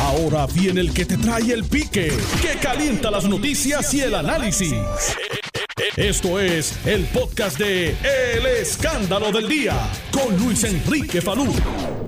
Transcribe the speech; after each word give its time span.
Ahora 0.00 0.46
viene 0.46 0.80
el 0.80 0.92
que 0.94 1.04
te 1.04 1.16
trae 1.16 1.52
el 1.52 1.64
pique, 1.64 2.12
que 2.42 2.58
calienta 2.60 3.10
las 3.10 3.28
noticias 3.28 3.92
y 3.94 4.00
el 4.00 4.14
análisis. 4.14 4.74
Esto 5.96 6.38
es 6.38 6.86
el 6.86 7.04
podcast 7.06 7.58
de 7.58 7.90
El 7.90 8.46
Escándalo 8.46 9.32
del 9.32 9.48
Día 9.48 9.74
con 10.12 10.36
Luis 10.38 10.62
Enrique 10.64 11.20
Falú. 11.20 11.46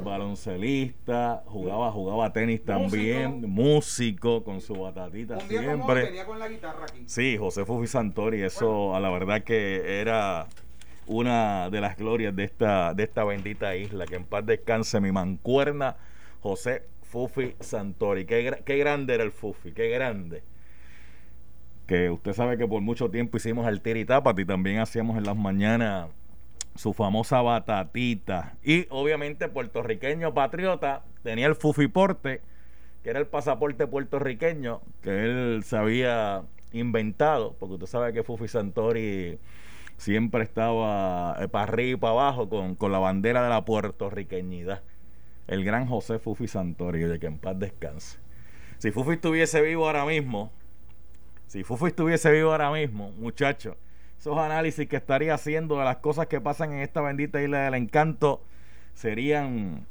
Baloncelista, 0.04 1.42
jugaba, 1.46 1.90
jugaba 1.90 2.32
tenis 2.32 2.64
también, 2.64 3.42
músico, 3.50 4.44
con 4.44 4.60
su 4.60 4.74
batatita 4.74 5.38
Un 5.38 5.48
día 5.48 5.58
como 5.58 5.70
hoy 5.70 5.76
siempre. 5.76 6.04
venía 6.04 6.24
con 6.26 6.38
la 6.38 6.48
guitarra 6.48 6.84
aquí. 6.84 7.02
Sí, 7.06 7.36
José 7.38 7.64
Fufi 7.64 7.86
Santori, 7.86 8.42
eso 8.42 8.94
a 8.94 9.00
la 9.00 9.10
verdad 9.10 9.42
que 9.42 10.00
era 10.00 10.46
una 11.06 11.70
de 11.70 11.80
las 11.80 11.96
glorias 11.96 12.34
de 12.36 12.44
esta, 12.44 12.94
de 12.94 13.02
esta 13.02 13.24
bendita 13.24 13.74
isla. 13.74 14.06
Que 14.06 14.16
en 14.16 14.24
paz 14.24 14.46
descanse 14.46 15.00
mi 15.00 15.10
mancuerna, 15.12 15.96
José 16.40 16.84
Fufi 17.12 17.54
Santori. 17.60 18.24
Qué, 18.24 18.42
gra- 18.50 18.64
qué 18.64 18.78
grande 18.78 19.12
era 19.14 19.22
el 19.22 19.32
Fufi, 19.32 19.72
qué 19.72 19.90
grande. 19.90 20.42
Que 21.86 22.08
usted 22.08 22.32
sabe 22.32 22.56
que 22.56 22.66
por 22.66 22.80
mucho 22.80 23.10
tiempo 23.10 23.36
hicimos 23.36 23.68
el 23.68 23.82
tiritápati 23.82 24.42
y 24.42 24.44
también 24.46 24.78
hacíamos 24.78 25.18
en 25.18 25.24
las 25.24 25.36
mañanas 25.36 26.08
su 26.74 26.94
famosa 26.94 27.42
batatita. 27.42 28.54
Y 28.62 28.86
obviamente 28.88 29.48
puertorriqueño 29.48 30.32
patriota, 30.32 31.04
tenía 31.22 31.48
el 31.48 31.54
Fufiporte, 31.54 32.40
que 33.02 33.10
era 33.10 33.18
el 33.18 33.26
pasaporte 33.26 33.86
puertorriqueño 33.86 34.80
que 35.02 35.24
él 35.24 35.62
se 35.64 35.76
había 35.76 36.44
inventado, 36.72 37.54
porque 37.60 37.74
usted 37.74 37.86
sabe 37.88 38.14
que 38.14 38.22
Fufi 38.22 38.48
Santori 38.48 39.38
siempre 39.98 40.44
estaba 40.44 41.36
eh, 41.40 41.48
para 41.48 41.64
arriba 41.64 41.90
y 41.98 42.00
para 42.00 42.12
abajo 42.12 42.48
con, 42.48 42.74
con 42.74 42.90
la 42.90 43.00
bandera 43.00 43.42
de 43.42 43.50
la 43.50 43.66
puertorriqueñidad. 43.66 44.80
El 45.46 45.64
gran 45.64 45.86
José 45.86 46.18
Fufi 46.18 46.46
Santori, 46.48 47.00
de 47.00 47.18
que 47.18 47.26
en 47.26 47.38
paz 47.38 47.58
descanse. 47.58 48.18
Si 48.78 48.90
Fufi 48.90 49.12
estuviese 49.12 49.60
vivo 49.60 49.86
ahora 49.86 50.04
mismo, 50.04 50.50
si 51.46 51.64
Fufi 51.64 51.86
estuviese 51.86 52.30
vivo 52.32 52.52
ahora 52.52 52.70
mismo, 52.70 53.10
muchacho, 53.12 53.76
esos 54.18 54.38
análisis 54.38 54.88
que 54.88 54.96
estaría 54.96 55.34
haciendo 55.34 55.78
de 55.78 55.84
las 55.84 55.96
cosas 55.96 56.28
que 56.28 56.40
pasan 56.40 56.72
en 56.72 56.78
esta 56.78 57.00
bendita 57.00 57.42
isla 57.42 57.64
del 57.64 57.74
encanto 57.74 58.42
serían, 58.94 59.86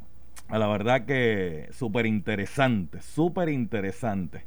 a 0.48 0.58
la 0.58 0.68
verdad 0.68 1.06
que 1.06 1.68
súper 1.72 2.06
interesantes, 2.06 3.04
súper 3.06 3.50
interesantes. 3.50 4.44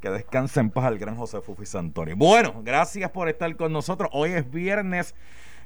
Que 0.00 0.08
descanse 0.08 0.60
en 0.60 0.70
paz 0.70 0.90
el 0.90 0.98
gran 0.98 1.16
José 1.16 1.42
Fufi 1.42 1.66
Santori. 1.66 2.14
Bueno, 2.14 2.62
gracias 2.64 3.10
por 3.10 3.28
estar 3.28 3.54
con 3.56 3.72
nosotros. 3.72 4.08
Hoy 4.12 4.30
es 4.30 4.50
viernes. 4.50 5.14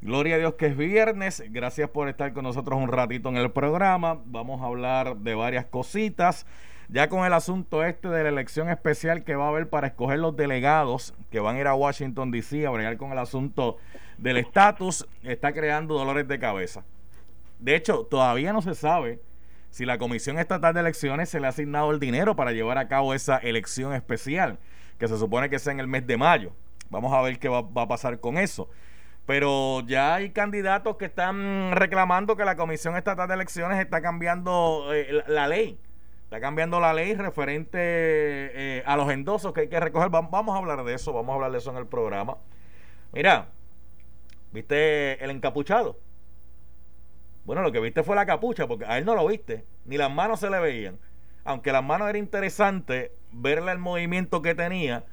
Gloria 0.05 0.35
a 0.35 0.39
Dios 0.39 0.57
que 0.57 0.67
es 0.67 0.77
viernes. 0.77 1.43
Gracias 1.49 1.89
por 1.89 2.11
estar 2.11 2.35
con 2.35 2.45
nosotros 2.45 2.79
un 2.79 2.89
ratito 2.89 3.31
en 3.31 3.39
el 3.39 3.51
programa. 3.51 4.21
Vamos 4.27 4.61
a 4.61 4.67
hablar 4.67 5.17
de 5.17 5.35
varias 5.35 5.65
cositas. 5.65 6.45
Ya 6.91 7.09
con 7.09 7.25
el 7.25 7.33
asunto 7.33 7.83
este 7.83 8.09
de 8.09 8.23
la 8.23 8.29
elección 8.29 8.69
especial 8.69 9.25
que 9.25 9.35
va 9.35 9.47
a 9.47 9.49
haber 9.49 9.71
para 9.71 9.87
escoger 9.87 10.19
los 10.19 10.37
delegados 10.37 11.15
que 11.31 11.41
van 11.41 11.57
a 11.57 11.61
ir 11.61 11.67
a 11.69 11.75
Washington 11.75 12.31
DC 12.31 12.67
a 12.67 12.71
bregar 12.71 12.99
con 12.99 13.13
el 13.13 13.19
asunto 13.19 13.79
del 14.19 14.37
estatus, 14.37 15.09
está 15.23 15.55
creando 15.55 15.95
dolores 15.95 16.29
de 16.29 16.39
cabeza. 16.39 16.85
De 17.59 17.75
hecho, 17.75 18.05
todavía 18.05 18.53
no 18.53 18.61
se 18.61 18.75
sabe 18.75 19.23
si 19.71 19.87
la 19.87 19.97
Comisión 19.97 20.39
Estatal 20.39 20.75
de 20.75 20.81
Elecciones 20.81 21.31
se 21.31 21.41
le 21.41 21.47
ha 21.47 21.49
asignado 21.49 21.91
el 21.93 21.99
dinero 21.99 22.37
para 22.37 22.53
llevar 22.53 22.77
a 22.77 22.89
cabo 22.89 23.15
esa 23.15 23.39
elección 23.39 23.95
especial, 23.95 24.59
que 24.99 25.09
se 25.09 25.17
supone 25.17 25.49
que 25.49 25.59
sea 25.59 25.73
en 25.73 25.81
el 25.81 25.89
mes 25.89 26.07
de 26.07 26.19
mayo. 26.19 26.53
Vamos 26.91 27.11
a 27.15 27.23
ver 27.23 27.39
qué 27.39 27.49
va, 27.49 27.63
va 27.63 27.83
a 27.83 27.89
pasar 27.89 28.21
con 28.21 28.37
eso. 28.37 28.69
Pero 29.27 29.81
ya 29.87 30.17
hay 30.17 30.31
candidatos 30.31 30.97
que 30.97 31.07
están 31.07 31.73
reclamando 31.73 32.37
que 32.37 32.45
la 32.45 32.57
Comisión 32.57 32.97
Estatal 32.97 33.27
de 33.27 33.35
Elecciones 33.35 33.79
está 33.79 34.03
cambiando 34.03 34.93
eh, 34.93 35.23
la, 35.29 35.49
ley. 35.49 35.79
Está 36.25 36.41
cambiando 36.41 36.79
la 36.79 36.93
ley 36.93 37.15
referente 37.15 37.79
eh, 37.81 38.83
a 38.85 38.97
los 38.97 39.11
endosos 39.11 39.53
que 39.55 39.63
hay 39.63 39.69
que 39.69 39.81
recoger. 39.81 40.15
Va- 40.15 40.21
Vamos 40.23 40.55
a 40.55 40.59
hablar 40.59 40.85
de 40.85 40.93
eso, 40.95 41.13
vamos 41.15 41.33
a 41.33 41.35
hablar 41.37 41.53
de 41.53 41.59
eso 41.59 41.71
en 41.71 41.79
el 41.79 41.87
programa. 41.87 42.37
Mira, 43.13 43.49
¿viste 44.53 45.25
el 45.25 45.31
encapuchado? 45.31 45.99
Bueno, 47.47 47.63
lo 47.63 47.73
que 47.73 47.81
viste 47.81 48.03
fue 48.03 48.17
la 48.17 48.27
capucha, 48.27 48.67
porque 48.67 48.85
a 48.87 48.99
él 48.99 49.05
no 49.05 49.15
lo 49.15 49.27
viste, 49.27 49.65
ni 49.87 49.97
las 49.97 50.11
manos 50.11 50.41
se 50.41 50.51
le 50.51 50.59
veían. 50.61 50.99
Aunque 51.45 51.73
las 51.73 51.85
manos 51.85 52.09
era 52.09 52.19
interesante 52.19 53.13
verle 53.33 53.73
el 53.73 53.79
movimiento 53.79 54.41
que 54.43 54.55
tenía, 54.55 55.05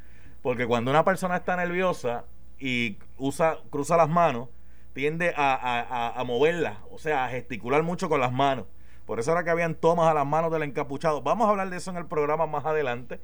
porque 0.41 0.65
cuando 0.65 0.91
una 0.91 1.03
persona 1.05 1.37
está 1.37 1.55
nerviosa 1.57 2.25
y 2.61 2.97
usa, 3.17 3.57
cruza 3.71 3.97
las 3.97 4.07
manos, 4.07 4.47
tiende 4.93 5.33
a, 5.35 6.13
a- 6.15 6.23
moverlas, 6.23 6.77
o 6.91 6.99
sea, 6.99 7.25
a 7.25 7.29
gesticular 7.29 7.81
mucho 7.81 8.07
con 8.07 8.21
las 8.21 8.31
manos. 8.31 8.65
Por 9.05 9.19
eso 9.19 9.31
era 9.31 9.43
que 9.43 9.49
habían 9.49 9.73
tomas 9.75 10.07
a 10.07 10.13
las 10.13 10.27
manos 10.27 10.51
del 10.51 10.63
encapuchado. 10.63 11.21
Vamos 11.21 11.47
a 11.47 11.49
hablar 11.49 11.69
de 11.69 11.77
eso 11.77 11.89
en 11.89 11.97
el 11.97 12.05
programa 12.05 12.45
más 12.45 12.65
adelante. 12.65 13.19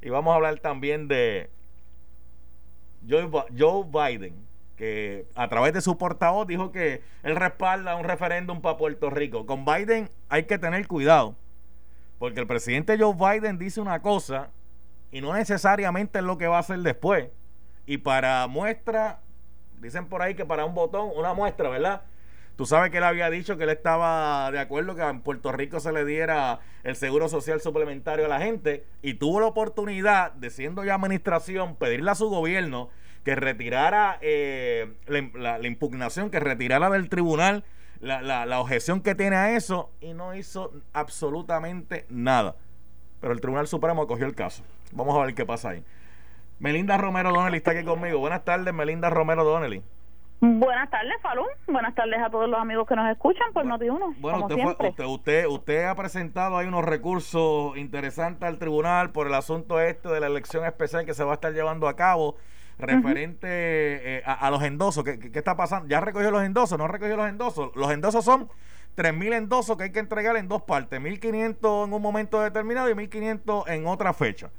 Y 0.00 0.08
vamos 0.08 0.32
a 0.32 0.36
hablar 0.36 0.58
también 0.60 1.06
de 1.06 1.50
Joe, 3.08 3.28
Joe 3.56 3.84
Biden, 3.84 4.34
que 4.76 5.26
a 5.34 5.48
través 5.48 5.72
de 5.74 5.80
su 5.80 5.98
portavoz 5.98 6.46
dijo 6.46 6.72
que 6.72 7.02
él 7.22 7.36
respalda 7.36 7.96
un 7.96 8.04
referéndum 8.04 8.60
para 8.62 8.76
Puerto 8.78 9.10
Rico. 9.10 9.44
Con 9.44 9.64
Biden 9.64 10.10
hay 10.28 10.44
que 10.44 10.58
tener 10.58 10.86
cuidado, 10.88 11.36
porque 12.18 12.40
el 12.40 12.46
presidente 12.46 12.96
Joe 12.98 13.14
Biden 13.14 13.58
dice 13.58 13.80
una 13.80 14.00
cosa 14.02 14.50
y 15.10 15.20
no 15.20 15.34
necesariamente 15.34 16.18
es 16.20 16.24
lo 16.24 16.38
que 16.38 16.46
va 16.46 16.56
a 16.56 16.60
hacer 16.60 16.78
después. 16.80 17.28
Y 17.88 17.96
para 17.96 18.46
muestra, 18.48 19.20
dicen 19.80 20.04
por 20.08 20.20
ahí 20.20 20.34
que 20.34 20.44
para 20.44 20.66
un 20.66 20.74
botón, 20.74 21.08
una 21.16 21.32
muestra, 21.32 21.70
¿verdad? 21.70 22.02
Tú 22.54 22.66
sabes 22.66 22.90
que 22.90 22.98
él 22.98 23.04
había 23.04 23.30
dicho 23.30 23.56
que 23.56 23.64
él 23.64 23.70
estaba 23.70 24.50
de 24.50 24.58
acuerdo 24.58 24.94
que 24.94 25.00
en 25.00 25.22
Puerto 25.22 25.52
Rico 25.52 25.80
se 25.80 25.90
le 25.90 26.04
diera 26.04 26.60
el 26.82 26.96
seguro 26.96 27.30
social 27.30 27.62
suplementario 27.62 28.26
a 28.26 28.28
la 28.28 28.40
gente 28.40 28.84
y 29.00 29.14
tuvo 29.14 29.40
la 29.40 29.46
oportunidad 29.46 30.32
de, 30.32 30.50
siendo 30.50 30.84
ya 30.84 30.96
administración, 30.96 31.76
pedirle 31.76 32.10
a 32.10 32.14
su 32.14 32.28
gobierno 32.28 32.90
que 33.24 33.36
retirara 33.36 34.18
eh, 34.20 34.92
la, 35.06 35.66
impugnación, 35.66 36.28
que 36.28 36.40
retirara 36.40 36.90
del 36.90 37.08
tribunal 37.08 37.64
la, 38.00 38.20
la- 38.20 38.60
objeción 38.60 39.00
que 39.00 39.14
tiene 39.14 39.36
a 39.36 39.56
eso 39.56 39.90
y 40.02 40.12
no 40.12 40.34
hizo 40.34 40.74
absolutamente 40.92 42.04
nada. 42.10 42.54
Pero 43.22 43.32
el 43.32 43.40
Tribunal 43.40 43.66
Supremo 43.66 44.06
cogió 44.06 44.26
el 44.26 44.34
caso. 44.34 44.62
Vamos 44.92 45.16
a 45.16 45.24
ver 45.24 45.34
qué 45.34 45.46
pasa 45.46 45.70
ahí. 45.70 45.84
Melinda 46.58 46.96
Romero 46.98 47.30
Donnelly 47.32 47.58
está 47.58 47.70
aquí 47.72 47.84
conmigo. 47.84 48.18
Buenas 48.18 48.44
tardes, 48.44 48.72
Melinda 48.74 49.10
Romero 49.10 49.44
Donnelly. 49.44 49.82
Buenas 50.40 50.88
tardes, 50.90 51.14
Falú. 51.20 51.42
Buenas 51.66 51.94
tardes 51.96 52.20
a 52.20 52.30
todos 52.30 52.48
los 52.48 52.60
amigos 52.60 52.86
que 52.86 52.94
nos 52.94 53.10
escuchan 53.10 53.52
por 53.52 53.64
Noti1, 53.64 54.16
Bueno, 54.20 54.38
como 54.40 54.46
usted, 54.46 54.54
fue- 54.54 54.62
siempre. 54.64 54.88
usted, 54.88 55.04
usted, 55.06 55.46
usted 55.46 55.84
ha 55.86 55.94
presentado 55.96 56.56
ahí 56.56 56.66
unos 56.68 56.84
recursos 56.84 57.76
interesantes 57.76 58.48
al 58.48 58.58
tribunal 58.58 59.10
por 59.10 59.26
el 59.26 59.34
asunto 59.34 59.80
este 59.80 60.08
de 60.08 60.20
la 60.20 60.28
elección 60.28 60.64
especial 60.64 61.04
que 61.04 61.14
se 61.14 61.24
va 61.24 61.32
a 61.32 61.34
estar 61.34 61.52
llevando 61.52 61.88
a 61.88 61.96
cabo 61.96 62.36
referente 62.78 63.48
eh, 63.50 64.22
a, 64.24 64.34
a 64.34 64.50
los 64.52 64.62
endosos. 64.62 65.02
¿Qué, 65.02 65.18
qué, 65.18 65.32
qué 65.32 65.38
está 65.40 65.56
pasando? 65.56 65.88
¿Ya 65.88 66.00
recogió 66.00 66.30
los 66.30 66.44
endosos? 66.44 66.78
¿No 66.78 66.86
recogió 66.86 67.16
los 67.16 67.28
endosos? 67.28 67.74
Los 67.74 67.90
endosos 67.90 68.24
son 68.24 68.48
3.000 68.96 69.34
endosos 69.34 69.76
que 69.76 69.84
hay 69.84 69.92
que 69.92 69.98
entregar 69.98 70.36
en 70.36 70.46
dos 70.46 70.62
partes. 70.62 71.00
1.500 71.00 71.84
en 71.86 71.92
un 71.92 72.02
momento 72.02 72.40
determinado 72.40 72.88
y 72.88 72.94
1.500 72.94 73.68
en 73.68 73.86
otra 73.88 74.12
fecha. 74.14 74.50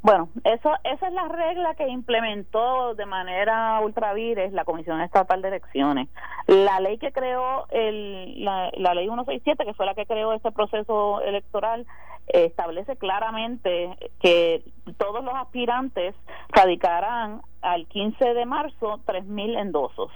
Bueno, 0.00 0.28
eso, 0.44 0.70
esa 0.84 1.08
es 1.08 1.12
la 1.12 1.26
regla 1.26 1.74
que 1.74 1.88
implementó 1.88 2.94
de 2.94 3.04
manera 3.04 3.80
ultravires 3.80 4.52
la 4.52 4.64
Comisión 4.64 5.00
Estatal 5.00 5.42
de 5.42 5.48
Elecciones. 5.48 6.08
La 6.46 6.78
ley 6.80 6.98
que 6.98 7.10
creó, 7.10 7.66
el, 7.70 8.44
la, 8.44 8.70
ley 8.94 9.06
167, 9.06 9.64
que 9.64 9.74
fue 9.74 9.86
la 9.86 9.94
que 9.94 10.06
creó 10.06 10.32
este 10.32 10.52
proceso 10.52 11.20
electoral, 11.22 11.84
establece 12.28 12.96
claramente 12.96 13.96
que 14.20 14.62
todos 14.98 15.24
los 15.24 15.34
aspirantes 15.34 16.14
radicarán 16.50 17.42
al 17.62 17.86
15 17.86 18.34
de 18.34 18.46
marzo 18.46 19.00
3.000 19.04 19.58
endosos. 19.58 20.12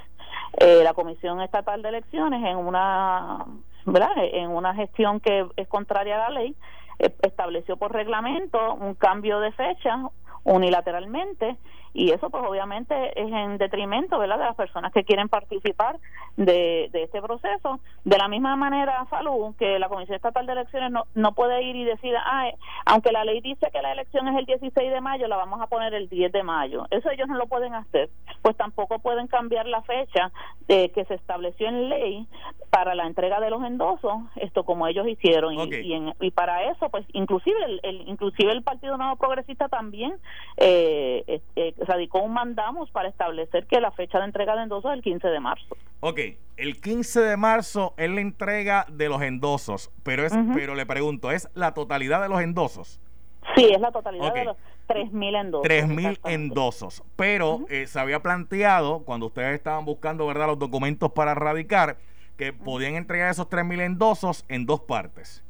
Eh, 0.59 0.83
la 0.85 0.95
Comisión 0.95 1.41
Estatal 1.41 1.83
de 1.83 1.89
Elecciones, 1.89 2.45
en 2.45 2.57
una, 2.57 3.47
¿verdad? 3.87 4.13
en 4.17 4.51
una 4.51 4.75
gestión 4.75 5.19
que 5.19 5.47
es 5.57 5.67
contraria 5.67 6.17
a 6.17 6.31
la 6.31 6.41
ley, 6.41 6.55
estableció 6.99 7.77
por 7.77 7.93
reglamento 7.93 8.75
un 8.75 8.95
cambio 8.95 9.41
de 9.41 9.53
fecha 9.53 9.97
unilateralmente 10.45 11.57
y 11.95 12.11
eso 12.11 12.31
pues 12.31 12.43
obviamente 12.47 12.95
es 13.21 13.31
en 13.31 13.59
detrimento 13.59 14.19
¿verdad? 14.19 14.39
de 14.39 14.45
las 14.47 14.57
personas 14.57 14.93
que 14.95 15.05
quieren 15.05 15.29
participar 15.29 15.99
de, 16.39 16.89
de 16.91 17.03
este 17.03 17.21
proceso. 17.21 17.81
De 18.05 18.17
la 18.17 18.29
misma 18.29 18.57
manera 18.57 19.05
Falú 19.11 19.55
que 19.59 19.79
la 19.79 19.91
Comisión 19.91 20.17
Estatal 20.17 20.47
de 20.47 20.53
Elecciones 20.53 20.91
no, 20.91 21.05
no 21.15 21.33
puede 21.35 21.63
ir 21.63 21.77
y 21.77 21.85
decir 21.85 22.15
ah, 22.17 22.49
eh, 22.49 22.57
aunque 22.87 23.13
la 23.13 23.25
ley 23.25 23.43
dice 23.43 23.69
que 23.71 23.83
la 23.83 23.93
elección 23.93 24.27
es 24.29 24.37
el 24.39 24.47
16 24.47 24.91
de 24.91 25.01
mayo 25.03 25.29
la 25.29 25.37
vamos 25.37 25.61
a 25.61 25.67
poner 25.67 25.93
el 25.93 26.09
10 26.09 26.33
de 26.33 26.43
mayo 26.43 26.87
eso 26.91 27.11
ellos 27.11 27.29
no 27.29 27.37
lo 27.37 27.47
pueden 27.47 27.75
hacer 27.75 28.09
pues 28.41 28.57
tampoco 28.57 28.99
pueden 29.01 29.27
cambiar 29.27 29.67
la 29.67 29.83
fecha 29.83 30.33
de 30.69 30.89
que 30.93 31.05
se 31.05 31.15
estableció 31.15 31.69
en 31.69 31.91
ley 31.91 32.27
para 32.71 32.95
la 32.95 33.05
entrega 33.07 33.39
de 33.39 33.51
los 33.51 33.63
endosos 33.65 34.15
esto 34.37 34.65
como 34.65 34.87
ellos 34.87 35.07
hicieron. 35.07 35.53
Y- 35.53 35.59
y, 35.83 35.93
en- 35.93 36.15
y 36.21 36.31
para 36.31 36.71
eso 36.71 36.89
pues 36.89 37.05
inclusive 37.13 37.63
el, 37.67 37.81
el- 37.83 38.09
inclusive 38.09 38.51
el 38.51 38.63
Partido 38.63 38.97
Nuevo 38.97 39.17
Progresista 39.17 39.69
también 39.69 40.15
eh, 40.57 41.25
eh, 41.27 41.41
eh, 41.57 41.75
radicó 41.79 42.21
un 42.23 42.33
mandamos 42.33 42.91
para 42.91 43.09
establecer 43.09 43.67
que 43.67 43.81
la 43.81 43.91
fecha 43.91 44.19
de 44.19 44.27
entrega 44.27 44.55
de 44.57 44.65
endosos 44.65 44.91
es 44.91 44.97
el 44.97 45.03
15 45.03 45.29
de 45.29 45.41
marzo. 45.41 45.77
Ok, 46.01 46.21
el 46.57 46.81
15 46.81 47.21
de 47.21 47.37
marzo 47.37 47.95
es 47.97 48.11
la 48.11 48.21
entrega 48.21 48.87
de 48.89 49.09
los 49.09 49.23
endosos, 49.23 49.91
pero 50.03 50.27
es, 50.27 50.33
pero 50.55 50.75
le 50.75 50.87
pregunto, 50.87 51.31
¿es 51.31 51.49
la 51.55 51.75
totalidad 51.75 52.23
de 52.23 52.29
los 52.29 52.41
endosos? 52.41 53.01
Sí, 53.57 53.69
es 53.73 53.81
la 53.81 53.91
totalidad 53.91 54.33
de 54.33 54.45
los 54.45 54.57
3.000 54.89 55.41
endosos. 55.41 55.69
3.000 55.69 56.19
endosos. 56.25 57.03
Pero 57.17 57.61
eh, 57.69 57.87
se 57.87 57.99
había 57.99 58.21
planteado, 58.21 59.01
cuando 59.05 59.27
ustedes 59.27 59.55
estaban 59.55 59.85
buscando 59.85 60.27
verdad 60.27 60.47
los 60.47 60.59
documentos 60.59 61.13
para 61.13 61.35
radicar, 61.35 61.97
que 62.37 62.53
podían 62.53 62.95
entregar 62.95 63.31
esos 63.31 63.49
3.000 63.49 63.83
endosos 63.83 64.45
en 64.49 64.67
dos 64.67 64.81
partes. 64.81 65.45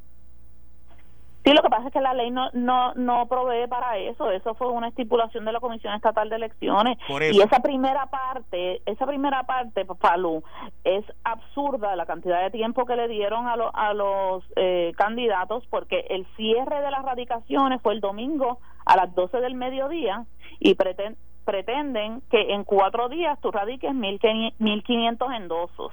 Sí, 1.43 1.53
lo 1.53 1.61
que 1.61 1.69
pasa 1.69 1.87
es 1.87 1.93
que 1.93 1.99
la 1.99 2.13
ley 2.13 2.31
no, 2.31 2.49
no, 2.53 2.93
no 2.93 3.27
provee 3.27 3.67
para 3.67 3.97
eso. 3.97 4.31
Eso 4.31 4.53
fue 4.55 4.69
una 4.69 4.87
estipulación 4.87 5.43
de 5.43 5.51
la 5.51 5.59
Comisión 5.59 5.93
Estatal 5.93 6.29
de 6.29 6.37
Elecciones. 6.37 6.97
Y 7.09 7.41
esa 7.41 7.59
primera 7.59 8.05
parte, 8.05 8.81
esa 8.85 9.05
primera 9.05 9.43
parte, 9.43 9.85
Palú, 9.85 10.43
es 10.85 11.03
absurda 11.23 11.95
la 11.97 12.05
cantidad 12.05 12.41
de 12.41 12.51
tiempo 12.51 12.85
que 12.85 12.95
le 12.95 13.09
dieron 13.09 13.47
a, 13.47 13.53
a 13.73 13.93
los 13.93 14.43
eh, 14.55 14.93
candidatos 14.95 15.65
porque 15.69 16.05
el 16.09 16.25
cierre 16.37 16.81
de 16.81 16.91
las 16.91 17.03
radicaciones 17.03 17.81
fue 17.81 17.93
el 17.93 17.99
domingo 17.99 18.59
a 18.85 18.95
las 18.95 19.13
12 19.13 19.37
del 19.41 19.55
mediodía 19.55 20.25
y 20.59 20.75
pretenden 20.75 22.21
que 22.31 22.53
en 22.53 22.63
cuatro 22.63 23.09
días 23.09 23.39
tú 23.41 23.51
radiques 23.51 23.91
1.500 23.91 25.35
endosos. 25.35 25.91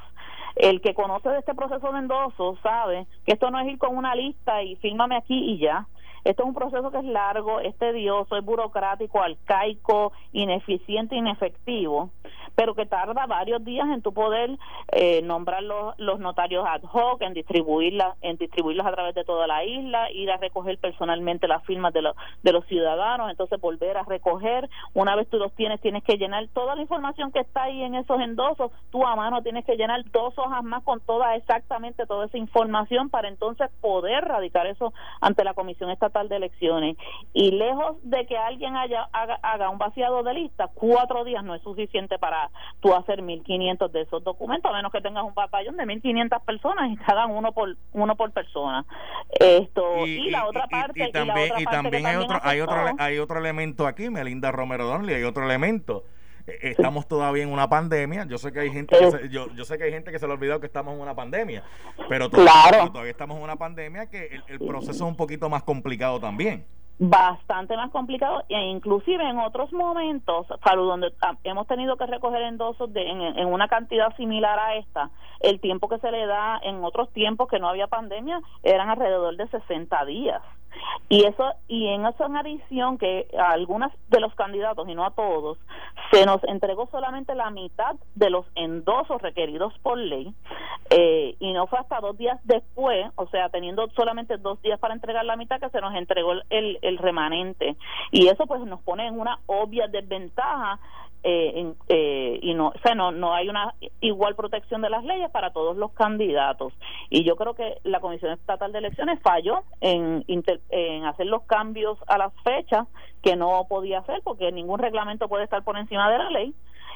El 0.56 0.81
que 0.81 0.94
conoce 0.94 1.29
de 1.29 1.38
este 1.38 1.55
proceso 1.55 1.93
de 1.93 2.56
sabe 2.62 3.06
que 3.25 3.32
esto 3.32 3.50
no 3.50 3.58
es 3.61 3.69
ir 3.69 3.79
con 3.79 3.97
una 3.97 4.14
lista 4.14 4.62
y 4.62 4.76
fírmame 4.76 5.17
aquí 5.17 5.35
y 5.35 5.58
ya. 5.58 5.87
Esto 6.25 6.43
es 6.43 6.49
un 6.49 6.55
proceso 6.55 6.90
que 6.90 6.99
es 6.99 7.05
largo, 7.05 7.61
es 7.61 7.76
tedioso, 7.78 8.37
es 8.37 8.44
burocrático, 8.44 9.22
arcaico, 9.22 10.12
ineficiente, 10.32 11.17
inefectivo, 11.17 12.11
pero 12.55 12.75
que 12.75 12.84
tarda 12.84 13.26
varios 13.26 13.64
días 13.64 13.88
en 13.88 14.02
tu 14.02 14.12
poder 14.12 14.58
eh, 14.93 15.22
nombrar 15.22 15.62
los, 15.62 15.99
los, 15.99 16.20
notarios 16.20 16.67
ad 16.67 16.82
hoc, 16.93 17.22
en 17.22 17.32
distribuirlas, 17.32 18.17
en 18.20 18.37
distribuirlas 18.37 18.87
a 18.87 18.93
través 18.93 19.14
de 19.14 19.25
toda 19.25 19.46
la 19.46 19.64
isla, 19.64 20.11
ir 20.11 20.31
a 20.31 20.37
recoger 20.37 20.76
personalmente 20.78 21.49
las 21.49 21.64
firmas 21.64 21.94
de, 21.94 22.02
los 22.02 22.14
de 22.43 22.52
los 22.52 22.66
ciudadanos, 22.66 23.31
entonces 23.31 23.58
volver 23.61 23.96
a 23.96 24.02
recoger. 24.02 24.69
Una 24.93 25.16
vez 25.16 25.28
tú 25.28 25.38
los 25.38 25.55
tienes, 25.55 25.81
tienes 25.81 26.05
que 26.05 26.19
llenar 26.19 26.46
toda 26.52 26.75
la 26.75 26.82
información 26.82 27.32
que 27.32 27.40
está 27.40 27.62
ahí 27.62 27.82
en 27.82 27.94
esos 27.94 28.20
endosos. 28.20 28.70
Tú 28.90 29.06
a 29.06 29.16
mano 29.16 29.43
tienes 29.43 29.64
que 29.64 29.76
llenar 29.76 30.05
dos 30.11 30.38
hojas 30.38 30.62
más 30.62 30.82
con 30.82 31.00
toda 31.00 31.37
exactamente 31.37 32.05
toda 32.05 32.26
esa 32.26 32.37
información 32.37 33.08
para 33.08 33.28
entonces 33.28 33.70
poder 33.81 34.25
radicar 34.25 34.66
eso 34.66 34.93
ante 35.20 35.44
la 35.44 35.55
Comisión 35.55 35.90
Estatal 35.90 36.10
de 36.12 36.37
Elecciones. 36.37 36.97
Y 37.33 37.53
lejos 37.53 37.97
de 38.03 38.27
que 38.27 38.37
alguien 38.37 38.77
haya 38.77 39.09
haga, 39.12 39.71
un 39.71 39.79
vaciado 39.79 40.23
de 40.23 40.35
lista, 40.35 40.69
cuatro 40.75 41.25
días 41.25 41.45
no 41.45 41.55
es 41.55 41.62
suficiente 41.62 42.19
para 42.19 42.51
tú 42.81 42.95
hacer 42.95 43.23
1.500 43.23 43.91
de 43.91 44.03
esos 44.03 44.23
documentos, 44.25 44.71
a 44.71 44.75
menos 44.75 44.93
que 44.93 45.01
tengas 45.01 45.25
un 45.25 45.35
batallón 45.35 45.77
de 45.77 45.85
1.500 45.85 46.45
personas 46.45 46.91
y 46.91 46.97
cada 46.97 47.27
uno 47.27 47.53
por 47.53 47.77
uno 47.93 48.17
por 48.17 48.33
persona. 48.33 48.85
Esto 49.31 50.07
y, 50.07 50.31
la 50.31 50.47
otra 50.47 50.67
parte 50.67 51.09
y, 51.09 51.12
también, 51.12 51.53
y 51.59 51.65
también 51.65 52.07
hay 52.07 52.17
otro 52.17 52.41
hay 52.43 52.61
otro 52.61 52.77
hay 52.99 53.19
otro 53.19 53.39
elemento 53.39 53.87
aquí, 53.87 54.11
Melinda 54.11 54.51
Romero 54.51 54.87
Donley, 54.87 55.15
hay 55.15 55.25
otro 55.25 55.45
elemento 55.45 56.05
estamos 56.61 57.06
todavía 57.06 57.43
en 57.43 57.52
una 57.52 57.69
pandemia. 57.69 58.25
Yo 58.25 58.38
sé 58.38 58.52
que 58.52 58.61
hay 58.61 58.70
gente 58.70 58.97
que 58.99 59.11
se, 59.11 59.29
yo, 59.29 59.49
yo 59.55 59.64
sé 59.64 59.79
que 59.79 59.85
hay 59.85 59.93
gente 59.93 60.11
que 60.11 60.19
se 60.19 60.26
le 60.26 60.32
ha 60.32 60.37
olvidado 60.37 60.61
que 60.61 60.67
estamos 60.67 60.94
en 60.94 61.00
una 61.00 61.14
pandemia, 61.14 61.62
pero 62.08 62.31
todavía, 62.31 62.88
todavía 62.91 63.11
estamos 63.11 63.37
en 63.37 63.43
una 63.43 63.56
pandemia 63.56 64.08
que 64.08 64.41
el, 64.49 64.58
proceso 64.58 64.91
es 64.93 65.00
un 65.00 65.17
poquito 65.17 65.49
más 65.49 65.62
complicado 65.62 66.20
también. 66.20 66.64
Bastante 66.99 67.76
más 67.76 67.91
complicado 67.91 68.44
e 68.50 68.61
inclusive 68.61 69.26
en 69.26 69.38
otros 69.38 69.73
momentos 69.73 70.47
Salud, 70.62 70.87
donde 70.87 71.11
hemos 71.44 71.67
tenido 71.67 71.97
que 71.97 72.05
recoger 72.05 72.43
endosos 72.43 72.93
de, 72.93 73.08
en, 73.08 73.23
en, 73.23 73.47
una 73.47 73.69
cantidad 73.69 74.14
similar 74.17 74.58
a 74.58 74.75
esta 74.76 75.11
el 75.41 75.61
tiempo 75.61 75.88
que 75.88 75.99
se 75.99 76.11
le 76.11 76.26
da 76.26 76.61
en 76.62 76.85
otros 76.85 77.11
tiempos 77.12 77.49
que 77.49 77.58
no 77.58 77.69
había 77.69 77.87
pandemia 77.87 78.43
eran 78.62 78.91
alrededor 78.91 79.37
de 79.37 79.49
60 79.49 80.05
días. 80.05 80.43
Y 81.08 81.25
eso 81.25 81.52
y 81.67 81.88
en 81.88 82.06
eso 82.06 82.25
en 82.25 82.37
adición 82.37 82.99
que 82.99 83.26
a 83.38 83.50
algunos 83.50 83.93
de 84.08 84.20
los 84.20 84.35
candidatos 84.35 84.88
y 84.88 84.94
no 84.94 85.05
a 85.05 85.11
todos 85.11 85.58
se 86.11 86.27
nos 86.27 86.43
entregó 86.45 86.89
solamente 86.91 87.35
la 87.35 87.51
mitad 87.51 87.97
de 88.15 88.31
los 88.31 88.47
endosos 88.55 89.23
requeridos 89.23 89.73
por 89.83 89.99
ley 89.99 90.35
eh, 90.91 91.37
y 91.39 91.53
no 91.53 91.67
fue 91.67 91.79
hasta 91.79 92.01
dos 92.01 92.17
días 92.19 92.39
después 92.45 93.07
o 93.17 93.29
sea 93.29 93.49
teniendo 93.49 93.89
solamente 93.91 94.37
dos 94.39 94.61
días 94.62 94.79
para 94.81 94.95
entregar 94.95 95.25
la 95.25 95.37
mitad 95.37 95.61
que 95.61 95.71
se 95.71 95.81
nos 95.81 95.95
entregó 95.95 96.33
el, 96.33 96.79
el 96.83 96.99
remanente. 96.99 97.77
Y 98.11 98.29
eso 98.29 98.47
pues 98.47 98.61
nos 98.62 98.81
pone 98.83 99.07
en 99.07 99.19
una 99.19 99.39
obvia 99.47 99.87
desventaja 99.89 100.81
eh, 101.22 101.72
eh, 101.88 102.38
y 102.43 102.55
no, 102.55 102.69
o 102.69 102.78
sea, 102.82 102.94
no, 102.94 103.12
no 103.12 103.34
hay 103.34 103.49
una 103.49 103.75
igual 104.00 104.34
protección 104.34 104.81
de 104.81 104.90
las 104.90 105.05
leyes 105.05 105.31
para 105.31 105.52
todos 105.52 105.76
los 105.76 105.93
candidatos. 105.93 106.72
Y 107.11 107.25
yo 107.25 107.37
creo 107.37 107.55
que 107.55 107.78
la 107.84 108.00
Comisión 108.00 108.32
Estatal 108.32 108.72
de 108.72 108.78
Elecciones 108.78 109.20
falló 109.22 109.62
en, 109.81 110.25
en 110.28 111.05
hacer 111.05 111.26
los 111.26 111.43
cambios 111.43 111.99
a 112.06 112.19
las 112.19 112.32
fechas 112.43 112.87
que 113.22 113.37
no 113.37 113.67
podía 113.69 113.99
hacer 113.99 114.20
porque 114.25 114.50
ningún 114.50 114.78
reglamento 114.78 115.28
puede 115.28 115.44
estar 115.44 115.62
por 115.62 115.76
encima 115.76 116.11
de 116.11 116.19
la 116.19 116.31
ley 116.31 116.55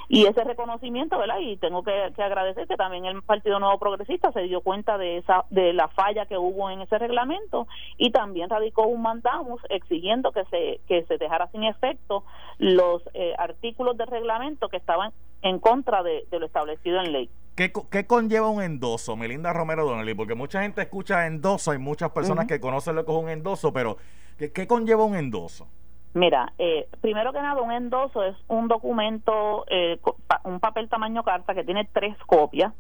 y 0.09 0.27
ese 0.27 0.45
reconocimiento, 0.45 1.19
¿verdad? 1.19 1.39
Y 1.41 1.57
tengo 1.57 1.83
que, 1.83 1.93
agradecer 2.17 2.67
que 2.67 2.77
también 2.77 3.05
el 3.05 3.23
Partido 3.23 3.59
Nuevo 3.59 3.79
Progresista 3.79 4.33
se 4.33 4.43
dio 4.43 4.61
cuenta 4.61 4.99
de 4.99 5.19
esa 5.19 5.45
de 5.51 5.73
la 5.73 5.89
falla 5.89 6.27
que 6.27 6.39
hubo 6.39 6.71
en 6.71 6.83
ese 6.83 6.99
reglamento 6.99 7.67
y 7.97 8.11
también 8.11 8.51
radicó 8.51 8.87
un 8.87 9.03
mandamus 9.03 9.61
exigiendo 9.71 10.33
que 10.33 10.45
se 10.47 10.81
que 10.87 11.05
se 11.05 11.19
dejara 11.19 11.49
sin 11.49 11.65
efecto 11.65 12.25
los 12.59 13.03
eh, 13.15 13.35
artículos 13.39 13.97
del 13.97 14.09
reglamento 14.09 14.69
que 14.69 14.77
estaban 14.77 15.13
en 15.43 15.59
contra 15.59 16.03
de, 16.03 16.27
lo 16.31 16.47
establecido 16.47 17.01
en 17.01 17.13
ley. 17.13 17.31
¿Qué, 17.55 17.73
¿Qué, 17.91 18.07
conlleva 18.07 18.49
un 18.49 18.63
endoso, 18.63 19.15
Melinda 19.15 19.53
Romero 19.53 19.85
Donnelly? 19.85 20.15
Porque 20.15 20.35
mucha 20.35 20.63
gente 20.63 20.83
escucha 20.83 21.27
endoso, 21.27 21.71
hay 21.71 21.79
muchas 21.79 22.11
personas 22.11 22.47
que 22.47 22.61
conocen 22.61 22.97
lo 22.97 23.05
que 23.05 23.13
es 23.13 23.19
un 23.19 23.29
endoso, 23.29 23.73
pero 23.73 23.97
¿qué, 24.39 24.53
qué 24.53 24.67
conlleva 24.67 25.05
un 25.05 25.15
endoso? 25.15 25.69
Mira, 26.15 26.53
eh, 26.59 26.89
primero 27.01 27.33
que 27.33 27.43
nada, 27.43 27.61
un 27.61 27.73
endoso 27.73 28.23
es 28.23 28.37
un 28.47 28.69
documento, 28.69 29.65
eh, 29.69 29.99
un 30.45 30.61
papel 30.61 30.89
tamaño 30.89 31.25
carta 31.25 31.55
que 31.55 31.65
tiene 31.65 31.89
tres 31.93 32.17
copias. 32.27 32.73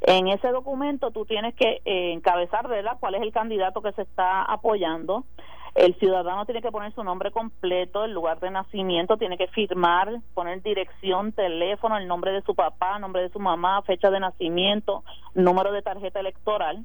En 0.00 0.28
ese 0.28 0.48
documento 0.52 1.10
tú 1.10 1.24
tienes 1.24 1.56
que 1.56 1.82
eh, 1.84 2.12
encabezar, 2.12 2.68
¿verdad?, 2.68 2.96
cuál 3.00 3.16
es 3.16 3.22
el 3.22 3.32
candidato 3.32 3.82
que 3.82 3.90
se 3.92 4.02
está 4.02 4.44
apoyando. 4.44 5.24
El 5.74 5.96
ciudadano 5.96 6.44
tiene 6.44 6.62
que 6.62 6.70
poner 6.70 6.92
su 6.94 7.02
nombre 7.02 7.32
completo, 7.32 8.04
el 8.04 8.12
lugar 8.12 8.38
de 8.38 8.50
nacimiento, 8.50 9.16
tiene 9.16 9.36
que 9.36 9.48
firmar, 9.48 10.20
poner 10.34 10.62
dirección, 10.62 11.32
teléfono, 11.32 11.96
el 11.96 12.06
nombre 12.06 12.30
de 12.30 12.42
su 12.42 12.54
papá, 12.54 12.98
nombre 13.00 13.22
de 13.22 13.30
su 13.30 13.40
mamá, 13.40 13.82
fecha 13.82 14.10
de 14.10 14.20
nacimiento, 14.20 15.02
número 15.34 15.72
de 15.72 15.82
tarjeta 15.82 16.20
electoral. 16.20 16.84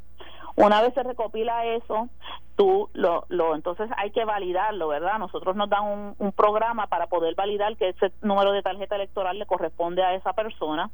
Una 0.55 0.81
vez 0.81 0.93
se 0.93 1.01
recopila 1.01 1.65
eso, 1.65 2.09
tú 2.55 2.89
lo, 2.93 3.25
lo 3.29 3.55
entonces 3.55 3.89
hay 3.97 4.11
que 4.11 4.25
validarlo, 4.25 4.87
¿verdad? 4.87 5.17
Nosotros 5.19 5.55
nos 5.55 5.69
dan 5.69 6.15
un, 6.17 6.31
programa 6.33 6.87
para 6.87 7.07
poder 7.07 7.35
validar 7.35 7.77
que 7.77 7.89
ese 7.89 8.11
número 8.21 8.51
de 8.51 8.63
tarjeta 8.63 8.95
electoral 8.95 9.37
le 9.37 9.45
corresponde 9.45 10.03
a 10.03 10.15
esa 10.15 10.33
persona, 10.33 10.89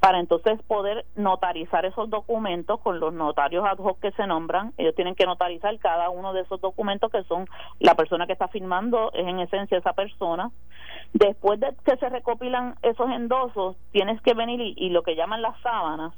para 0.00 0.18
entonces 0.18 0.60
poder 0.62 1.06
notarizar 1.14 1.84
esos 1.84 2.10
documentos 2.10 2.80
con 2.80 2.98
los 3.00 3.12
notarios 3.12 3.64
ad 3.64 3.78
hoc 3.78 4.00
que 4.00 4.10
se 4.12 4.26
nombran. 4.26 4.72
Ellos 4.78 4.94
tienen 4.94 5.14
que 5.14 5.26
notarizar 5.26 5.78
cada 5.78 6.10
uno 6.10 6.32
de 6.32 6.40
esos 6.42 6.60
documentos 6.60 7.10
que 7.10 7.22
son 7.24 7.46
la 7.78 7.94
persona 7.94 8.26
que 8.26 8.32
está 8.32 8.48
firmando, 8.48 9.10
es 9.12 9.26
en 9.26 9.40
esencia 9.40 9.78
esa 9.78 9.92
persona. 9.92 10.50
Después 11.12 11.60
de 11.60 11.74
que 11.84 11.96
se 11.96 12.08
recopilan 12.08 12.76
esos 12.82 13.10
endosos, 13.10 13.76
tienes 13.92 14.20
que 14.22 14.34
venir 14.34 14.60
y 14.60 14.90
lo 14.90 15.02
que 15.02 15.16
llaman 15.16 15.42
las 15.42 15.58
sábanas, 15.60 16.12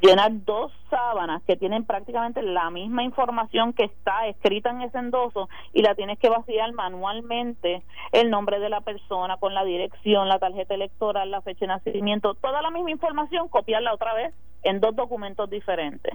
llenar 0.00 0.44
dos 0.44 0.72
sábanas 0.90 1.42
que 1.44 1.56
tienen 1.56 1.84
prácticamente 1.84 2.42
la 2.42 2.70
misma 2.70 3.02
información 3.02 3.72
que 3.72 3.84
está 3.84 4.26
escrita 4.26 4.70
en 4.70 4.82
ese 4.82 4.98
endoso 4.98 5.48
y 5.72 5.82
la 5.82 5.94
tienes 5.94 6.18
que 6.18 6.28
vaciar 6.28 6.72
manualmente 6.72 7.82
el 8.12 8.30
nombre 8.30 8.60
de 8.60 8.68
la 8.68 8.82
persona 8.82 9.36
con 9.38 9.54
la 9.54 9.64
dirección, 9.64 10.28
la 10.28 10.38
tarjeta 10.38 10.74
electoral, 10.74 11.30
la 11.30 11.40
fecha 11.40 11.60
de 11.60 11.68
nacimiento, 11.68 12.34
toda 12.34 12.62
la 12.62 12.70
misma 12.70 12.90
información, 12.90 13.48
copiarla 13.48 13.94
otra 13.94 14.14
vez 14.14 14.34
en 14.62 14.80
dos 14.80 14.96
documentos 14.96 15.48
diferentes. 15.48 16.12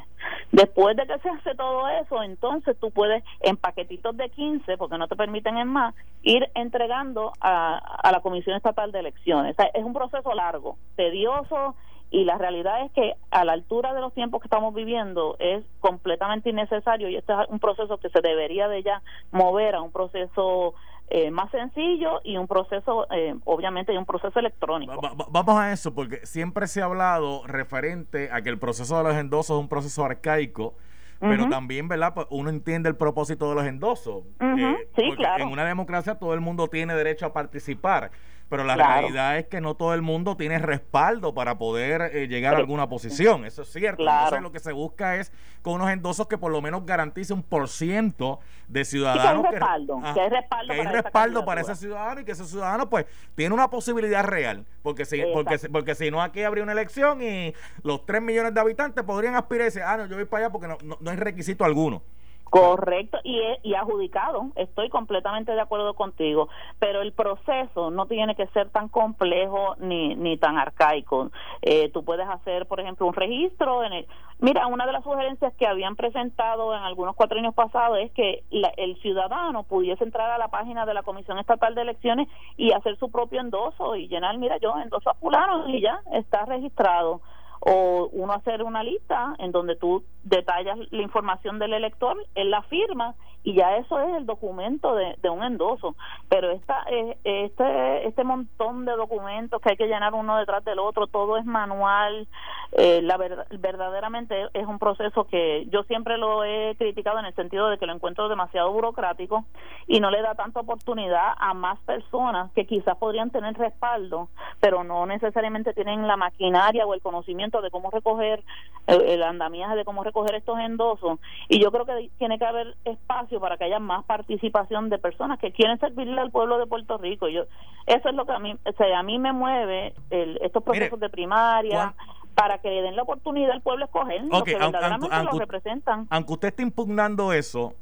Después 0.52 0.98
de 0.98 1.08
que 1.08 1.18
se 1.20 1.30
hace 1.30 1.56
todo 1.56 1.88
eso, 1.88 2.22
entonces 2.22 2.78
tú 2.80 2.92
puedes 2.92 3.24
en 3.40 3.56
paquetitos 3.56 4.16
de 4.18 4.30
15, 4.30 4.78
porque 4.78 4.98
no 4.98 5.08
te 5.08 5.16
permiten 5.16 5.58
en 5.58 5.70
más, 5.70 5.96
ir 6.22 6.50
entregando 6.54 7.32
a, 7.40 7.78
a 7.78 8.12
la 8.12 8.20
Comisión 8.20 8.58
Estatal 8.58 8.92
de 8.92 9.00
Elecciones. 9.00 9.56
es 9.74 9.84
un 9.84 9.94
proceso 9.94 10.34
largo, 10.34 10.78
tedioso 10.98 11.76
y 12.12 12.26
la 12.26 12.38
realidad 12.38 12.86
es 12.86 12.92
que 12.92 13.16
a 13.32 13.46
la 13.46 13.54
altura 13.54 13.94
de 13.94 14.02
los 14.02 14.14
tiempos 14.14 14.42
que 14.42 14.48
estamos 14.48 14.76
viviendo 14.76 15.38
es 15.40 15.64
completamente 15.80 16.50
innecesario 16.50 17.08
y 17.08 17.16
este 17.16 17.32
es 17.32 17.40
un 17.48 17.60
proceso 17.60 17.98
que 18.00 18.10
se 18.10 18.20
debería 18.20 18.68
de 18.68 18.84
ya 18.84 19.02
mover 19.32 19.76
a 19.76 19.82
un 19.82 19.94
proceso 19.94 20.76
eh, 21.10 21.32
más 21.32 21.50
sencillo 21.52 22.20
y 22.26 22.36
un 22.36 22.48
proceso, 22.48 23.08
eh, 23.12 23.34
obviamente, 23.46 23.94
y 23.94 23.98
un 23.98 24.06
proceso 24.06 24.38
electrónico. 24.40 25.00
vamos 25.30 25.56
a 25.56 25.72
eso, 25.72 25.94
porque 25.94 26.26
siempre 26.26 26.68
se 26.68 26.82
ha 26.82 26.86
hablado 26.86 27.48
referente 27.48 28.30
a 28.32 28.42
que 28.42 28.50
el 28.50 28.60
proceso 28.60 28.98
de 28.98 29.04
los 29.06 29.16
endosos 29.16 29.58
es 29.58 29.62
un 29.62 29.70
proceso 29.70 30.04
arcaico, 30.04 30.76
pero 31.20 31.48
también, 31.50 31.88
¿verdad? 31.88 32.14
Pues 32.14 32.28
uno 32.32 32.50
entiende 32.50 32.90
el 32.90 32.96
propósito 32.96 33.48
de 33.50 33.56
los 33.56 33.66
endosos. 33.66 34.24
Eh, 34.40 34.90
sí, 34.96 35.12
claro. 35.16 35.44
En 35.44 35.52
una 35.52 35.66
democracia 35.66 36.16
todo 36.16 36.34
el 36.34 36.42
mundo 36.42 36.68
tiene 36.68 36.96
derecho 36.96 37.28
a 37.28 37.34
participar 37.34 38.12
pero 38.52 38.66
la 38.66 38.76
realidad 38.76 39.38
es 39.38 39.46
que 39.46 39.62
no 39.62 39.76
todo 39.76 39.94
el 39.94 40.02
mundo 40.02 40.36
tiene 40.36 40.60
respaldo 40.60 41.34
para 41.34 41.58
poder 41.58 42.12
eh, 42.14 42.28
llegar 42.28 42.54
a 42.56 42.58
alguna 42.58 42.90
posición, 42.90 43.46
eso 43.46 43.62
es 43.62 43.72
cierto. 43.72 44.04
Entonces 44.04 44.42
lo 44.42 44.52
que 44.52 44.60
se 44.60 44.74
busca 44.74 45.16
es 45.16 45.32
con 45.62 45.76
unos 45.76 45.90
endosos 45.90 46.28
que 46.28 46.38
por 46.38 46.52
lo 46.52 46.62
menos 46.62 46.86
garantice 46.86 47.32
un 47.32 47.44
por 47.44 47.70
ciento 47.70 48.42
de 48.68 48.84
ciudadanos. 48.84 49.46
que, 49.46 49.52
respaldo, 49.52 50.02
que, 50.14 50.20
hay 50.20 50.30
respaldo, 50.30 50.74
que 50.74 50.82
hay 50.82 50.86
respaldo 50.88 51.46
para 51.46 51.62
ese 51.62 51.76
ciudadano 51.78 52.20
y 52.20 52.26
que 52.26 52.34
ese 52.34 52.44
ciudadano 52.44 52.90
pues 52.90 53.06
tiene 53.36 53.56
una 53.56 53.70
posibilidad 53.70 54.26
real, 54.26 54.66
porque 54.84 55.06
si, 55.06 55.24
porque, 55.34 55.58
porque 55.72 55.96
si 55.96 56.12
no 56.12 56.22
aquí 56.22 56.44
habría 56.44 56.66
una 56.66 56.74
elección 56.74 57.22
y 57.22 57.54
los 57.84 58.06
3 58.06 58.22
millones 58.22 58.54
de 58.54 58.60
habitantes 58.60 59.06
podrían 59.06 59.36
aspirar 59.36 59.62
y 59.62 59.66
decir, 59.68 59.84
ah, 59.84 59.96
no, 59.96 60.08
yo 60.08 60.18
voy 60.18 60.26
para 60.26 60.48
allá 60.48 60.52
porque 60.52 60.68
no, 60.68 60.78
no, 60.84 60.98
no 61.00 61.10
hay 61.10 61.16
requisito 61.16 61.64
alguno. 61.64 62.04
Correcto, 62.52 63.18
y, 63.24 63.40
y 63.64 63.76
adjudicado, 63.76 64.48
estoy 64.58 64.90
completamente 64.90 65.54
de 65.54 65.62
acuerdo 65.62 65.94
contigo, 65.94 66.50
pero 66.80 67.02
el 67.02 67.14
proceso 67.14 67.92
no 67.92 68.08
tiene 68.08 68.36
que 68.36 68.46
ser 68.48 68.70
tan 68.72 68.90
complejo 68.90 69.76
ni, 69.80 70.16
ni 70.16 70.36
tan 70.36 70.58
arcaico. 70.58 71.32
Eh, 71.62 71.90
tú 71.94 72.04
puedes 72.04 72.28
hacer, 72.28 72.68
por 72.68 72.82
ejemplo, 72.82 73.08
un 73.08 73.14
registro. 73.14 73.86
En 73.86 73.94
el, 73.94 74.08
mira, 74.40 74.68
una 74.68 74.86
de 74.86 74.92
las 74.92 75.02
sugerencias 75.06 75.54
que 75.54 75.66
habían 75.66 75.96
presentado 75.96 76.76
en 76.76 76.84
algunos 76.84 77.16
cuatro 77.16 77.40
años 77.40 77.56
pasados 77.56 78.00
es 78.00 78.12
que 78.12 78.44
el 78.52 79.02
ciudadano 79.02 79.64
pudiese 79.64 80.04
entrar 80.04 80.30
a 80.30 80.38
la 80.38 80.50
página 80.50 80.86
de 80.86 80.94
la 80.94 81.04
Comisión 81.04 81.40
Estatal 81.40 81.74
de 81.74 81.84
Elecciones 81.84 82.28
y 82.58 82.74
hacer 82.74 82.98
su 82.98 83.10
propio 83.10 83.40
endoso 83.40 83.96
y 83.96 84.10
llenar, 84.10 84.38
mira, 84.38 84.58
yo 84.58 84.78
endoso 84.78 85.10
a 85.10 85.14
fulano 85.14 85.70
y 85.70 85.80
ya 85.80 86.02
está 86.12 86.44
registrado 86.44 87.22
o 87.62 88.10
uno 88.12 88.34
hacer 88.34 88.64
una 88.64 88.84
lista 88.84 89.36
en 89.38 89.52
donde 89.52 89.76
tú 89.76 90.04
detallas 90.24 90.78
la 90.90 91.02
información 91.02 91.60
del 91.60 91.74
elector, 91.74 92.18
él 92.36 92.50
la 92.52 92.64
firma 92.64 93.16
y 93.44 93.56
ya 93.56 93.78
eso 93.78 94.00
es 94.00 94.16
el 94.16 94.26
documento 94.26 94.96
de, 94.96 95.16
de 95.22 95.30
un 95.30 95.44
endoso. 95.44 95.96
Pero 96.30 96.52
esta, 96.52 96.86
eh, 96.90 97.18
este, 97.24 98.08
este 98.08 98.24
montón 98.24 98.86
de 98.86 98.94
documentos 98.94 99.62
que 99.62 99.72
hay 99.72 99.78
que 99.78 99.88
llenar 99.88 100.14
uno 100.14 100.38
detrás 100.38 100.64
del 100.64 100.80
otro, 100.80 101.08
todo 101.08 101.38
es 101.38 101.46
manual, 101.46 102.28
eh, 102.74 103.02
la 103.02 103.18
verdad, 103.18 103.48
verdaderamente 103.60 104.48
es 104.54 104.66
un 104.66 104.80
proceso 104.80 105.26
que 105.26 105.66
yo 105.70 105.84
siempre 105.84 106.18
lo 106.18 106.44
he 106.44 106.76
criticado 106.78 107.20
en 107.20 107.26
el 107.26 107.36
sentido 107.36 107.70
de 107.70 107.78
que 107.78 107.86
lo 107.86 107.94
encuentro 107.94 108.30
demasiado 108.30 108.72
burocrático 108.72 109.46
y 109.88 110.00
no 110.00 110.10
le 110.10 110.22
da 110.22 110.36
tanta 110.36 110.62
oportunidad 110.62 111.34
a 111.38 111.54
más 111.54 111.80
personas 111.80 112.52
que 112.54 112.66
quizás 112.66 112.98
podrían 112.98 113.32
tener 113.32 113.58
respaldo, 113.58 114.30
pero 114.60 114.84
no 114.84 115.06
necesariamente 115.06 115.74
tienen 115.74 116.08
la 116.08 116.16
maquinaria 116.16 116.86
o 116.86 116.94
el 116.94 117.02
conocimiento 117.02 117.62
de 117.62 117.72
cómo 117.72 117.92
recoger 117.92 118.44
el, 118.88 119.02
el 119.02 119.24
andamiaje 119.24 119.76
de 119.76 119.86
cómo 119.86 120.04
recoger 120.04 120.36
estos 120.36 120.60
endosos. 120.60 121.20
Y 121.50 121.62
yo 121.62 121.72
creo 121.72 121.86
que 121.86 122.10
tiene 122.18 122.38
que 122.38 122.46
haber 122.46 122.76
espacio 122.86 123.31
para 123.40 123.58
que 123.58 123.66
haya 123.66 123.80
más 123.80 124.04
participación 124.06 124.90
de 124.90 124.98
personas 124.98 125.40
que 125.40 125.52
quieren 125.52 125.80
servirle 125.80 126.20
al 126.20 126.32
pueblo 126.32 126.58
de 126.58 126.66
Puerto 126.68 126.98
Rico. 126.98 127.28
Yo 127.30 127.44
eso 127.86 128.10
es 128.10 128.16
lo 128.16 128.26
que 128.26 128.34
a 128.34 128.40
mí, 128.40 128.54
o 128.54 128.72
sea, 128.74 129.00
a 129.00 129.04
mí 129.04 129.20
me 129.20 129.34
mueve 129.34 129.94
estos 130.10 130.64
procesos 130.64 131.00
de 131.00 131.10
primaria 131.10 131.94
para 132.36 132.60
que 132.60 132.70
le 132.70 132.82
den 132.82 132.96
la 132.96 133.04
oportunidad 133.04 133.52
al 133.52 133.62
pueblo 133.62 133.84
a 133.84 133.88
escoger 133.88 134.24
los 134.24 134.44
que 134.44 134.56
verdaderamente 134.56 135.24
lo 135.24 135.40
representan. 135.40 136.08
Aunque 136.10 136.34
usted 136.34 136.48
esté 136.50 136.64
impugnando 136.64 137.34
eso, 137.34 137.76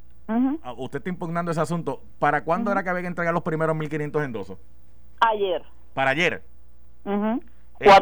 usted 0.77 0.99
está 0.99 1.09
impugnando 1.09 1.51
ese 1.51 1.61
asunto, 1.61 2.01
¿para 2.19 2.43
cuándo 2.43 2.71
era 2.71 2.83
que 2.83 2.89
había 2.89 3.01
que 3.01 3.07
entregar 3.07 3.33
los 3.33 3.43
primeros 3.43 3.75
1.500 3.75 4.25
endosos? 4.25 4.57
Ayer. 5.19 5.63
¿Para 5.93 6.11
ayer? 6.11 6.43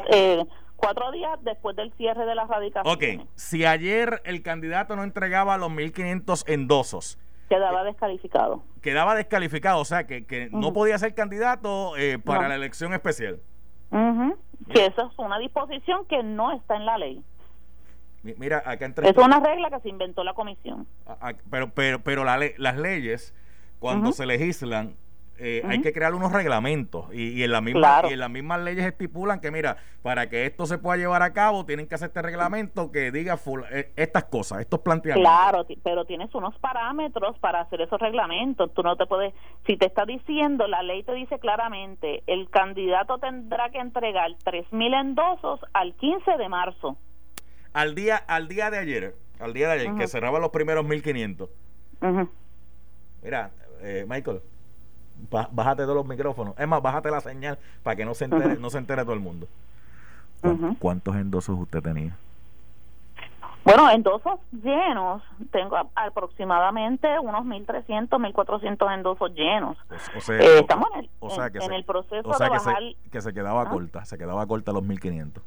eh, 0.10 0.44
cuatro 0.76 1.12
días 1.12 1.40
después 1.44 1.76
del 1.76 1.92
cierre 1.94 2.26
de 2.26 2.36
la 2.36 2.46
radicación. 2.46 2.94
Ok, 2.94 3.28
si 3.36 3.66
ayer 3.66 4.22
el 4.26 4.42
candidato 4.42 4.96
no 4.96 5.04
entregaba 5.04 5.58
los 5.58 5.70
1.500 5.70 6.44
endosos, 6.48 7.20
Quedaba 7.50 7.84
descalificado. 7.84 8.64
Quedaba 8.82 9.16
descalificado, 9.16 9.80
o 9.80 9.86
sea, 9.86 10.06
que, 10.06 10.26
que 10.26 10.50
no 10.52 10.74
podía 10.74 10.98
ser 10.98 11.14
candidato 11.14 11.96
eh, 11.98 12.20
para 12.20 12.48
la 12.48 12.56
elección 12.56 12.94
especial. 12.94 13.40
Que 13.90 14.86
eso 14.86 15.10
es 15.12 15.20
una 15.20 15.40
disposición 15.40 16.06
que 16.08 16.24
no 16.24 16.52
está 16.52 16.76
en 16.76 16.86
la 16.86 16.98
ley. 16.98 17.24
Mira, 18.24 18.62
acá 18.66 18.86
entre... 18.86 19.10
Es 19.10 19.18
una 19.18 19.40
regla 19.40 19.70
que 19.70 19.80
se 19.80 19.90
inventó 19.90 20.24
la 20.24 20.34
comisión. 20.34 20.88
pero 21.50 21.70
pero, 21.70 22.00
pero 22.04 22.24
la 22.26 22.38
las 22.58 22.78
leyes, 22.78 23.34
cuando 23.80 24.12
se 24.12 24.26
legislan, 24.26 24.96
eh, 25.40 25.62
hay 25.66 25.82
que 25.82 25.94
crear 25.94 26.16
unos 26.16 26.32
reglamentos. 26.32 27.14
Y, 27.14 27.44
en 27.44 27.52
la 27.52 27.62
misma, 27.62 28.02
y 28.10 28.14
en 28.14 28.20
las 28.20 28.30
mismas 28.30 28.62
leyes 28.62 28.86
estipulan 28.86 29.40
que 29.40 29.52
mira 29.52 29.78
para 30.02 30.30
que 30.30 30.46
esto 30.46 30.66
se 30.66 30.78
pueda 30.78 30.98
llevar 30.98 31.22
a 31.22 31.34
cabo 31.34 31.66
tienen 31.66 31.88
que 31.88 31.96
hacer 31.96 32.08
este 32.08 32.22
reglamento 32.22 32.92
que 32.92 33.12
diga 33.12 33.38
eh, 33.72 33.92
estas 33.96 34.26
cosas 34.26 34.62
estos 34.62 34.80
planteamientos. 34.80 35.30
Claro 35.30 35.66
pero 35.84 36.06
tienes 36.06 36.34
unos 36.34 36.58
parámetros 36.60 37.38
para 37.40 37.62
hacer 37.62 37.82
esos 37.82 38.00
reglamentos. 38.00 38.74
Tú 38.74 38.84
no 38.84 38.96
te 38.96 39.06
puedes 39.06 39.34
si 39.66 39.78
te 39.78 39.86
está 39.86 40.06
diciendo 40.06 40.68
la 40.68 40.82
ley 40.82 41.04
te 41.04 41.14
dice 41.14 41.40
claramente 41.40 42.24
el 42.28 42.50
candidato 42.50 43.18
tendrá 43.18 43.70
que 43.70 43.80
entregar 43.80 44.32
tres 44.44 44.66
mil 44.72 44.94
endosos 44.94 45.60
al 45.74 45.94
15 45.96 46.38
de 46.38 46.50
marzo. 46.50 46.98
Al 47.74 47.94
día 47.96 48.16
al 48.16 48.48
día 48.48 48.72
de 48.72 48.78
ayer 48.80 49.16
al 49.40 49.54
día 49.54 49.68
de 49.68 49.74
ayer 49.74 49.96
que 49.96 50.08
cerraba 50.08 50.40
los 50.40 50.50
primeros 50.50 50.86
1500 50.86 51.50
mira 53.22 53.52
eh, 53.82 54.06
Michael 54.08 54.42
bájate 55.30 55.86
de 55.86 55.94
los 55.94 56.06
micrófonos. 56.06 56.54
Es 56.58 56.68
más, 56.68 56.82
bájate 56.82 57.12
la 57.12 57.22
señal 57.22 57.58
para 57.84 57.96
que 57.96 58.06
no 58.06 58.14
se 58.14 58.26
entere, 58.26 58.58
no 58.58 58.70
se 58.70 58.78
entere 58.78 59.04
todo 59.04 59.14
el 59.14 59.20
mundo. 59.20 59.48
¿Cuántos 60.80 61.16
endosos 61.16 61.58
usted 61.60 61.82
tenía? 61.82 62.16
Bueno, 63.64 63.90
endosos 63.90 64.40
llenos, 64.64 65.22
tengo 65.52 65.76
aproximadamente 65.94 67.20
unos 67.20 67.46
1.300, 67.46 68.08
1.400 68.08 68.94
endosos 68.94 69.34
llenos. 69.34 69.78
O, 70.16 70.22
sea, 70.22 70.38
eh, 70.38 70.60
estamos 70.60 70.88
en 70.94 71.00
el, 71.00 71.64
en, 71.64 71.74
el 71.74 71.84
proceso 71.84 72.30
de 72.30 72.50
bajar... 72.50 72.82
que 73.12 73.20
se 73.20 73.34
quedaba 73.34 73.70
corta, 73.70 74.06
se 74.06 74.18
quedaba 74.18 74.46
corta 74.48 74.72
los 74.72 74.84
1.500. 74.84 75.42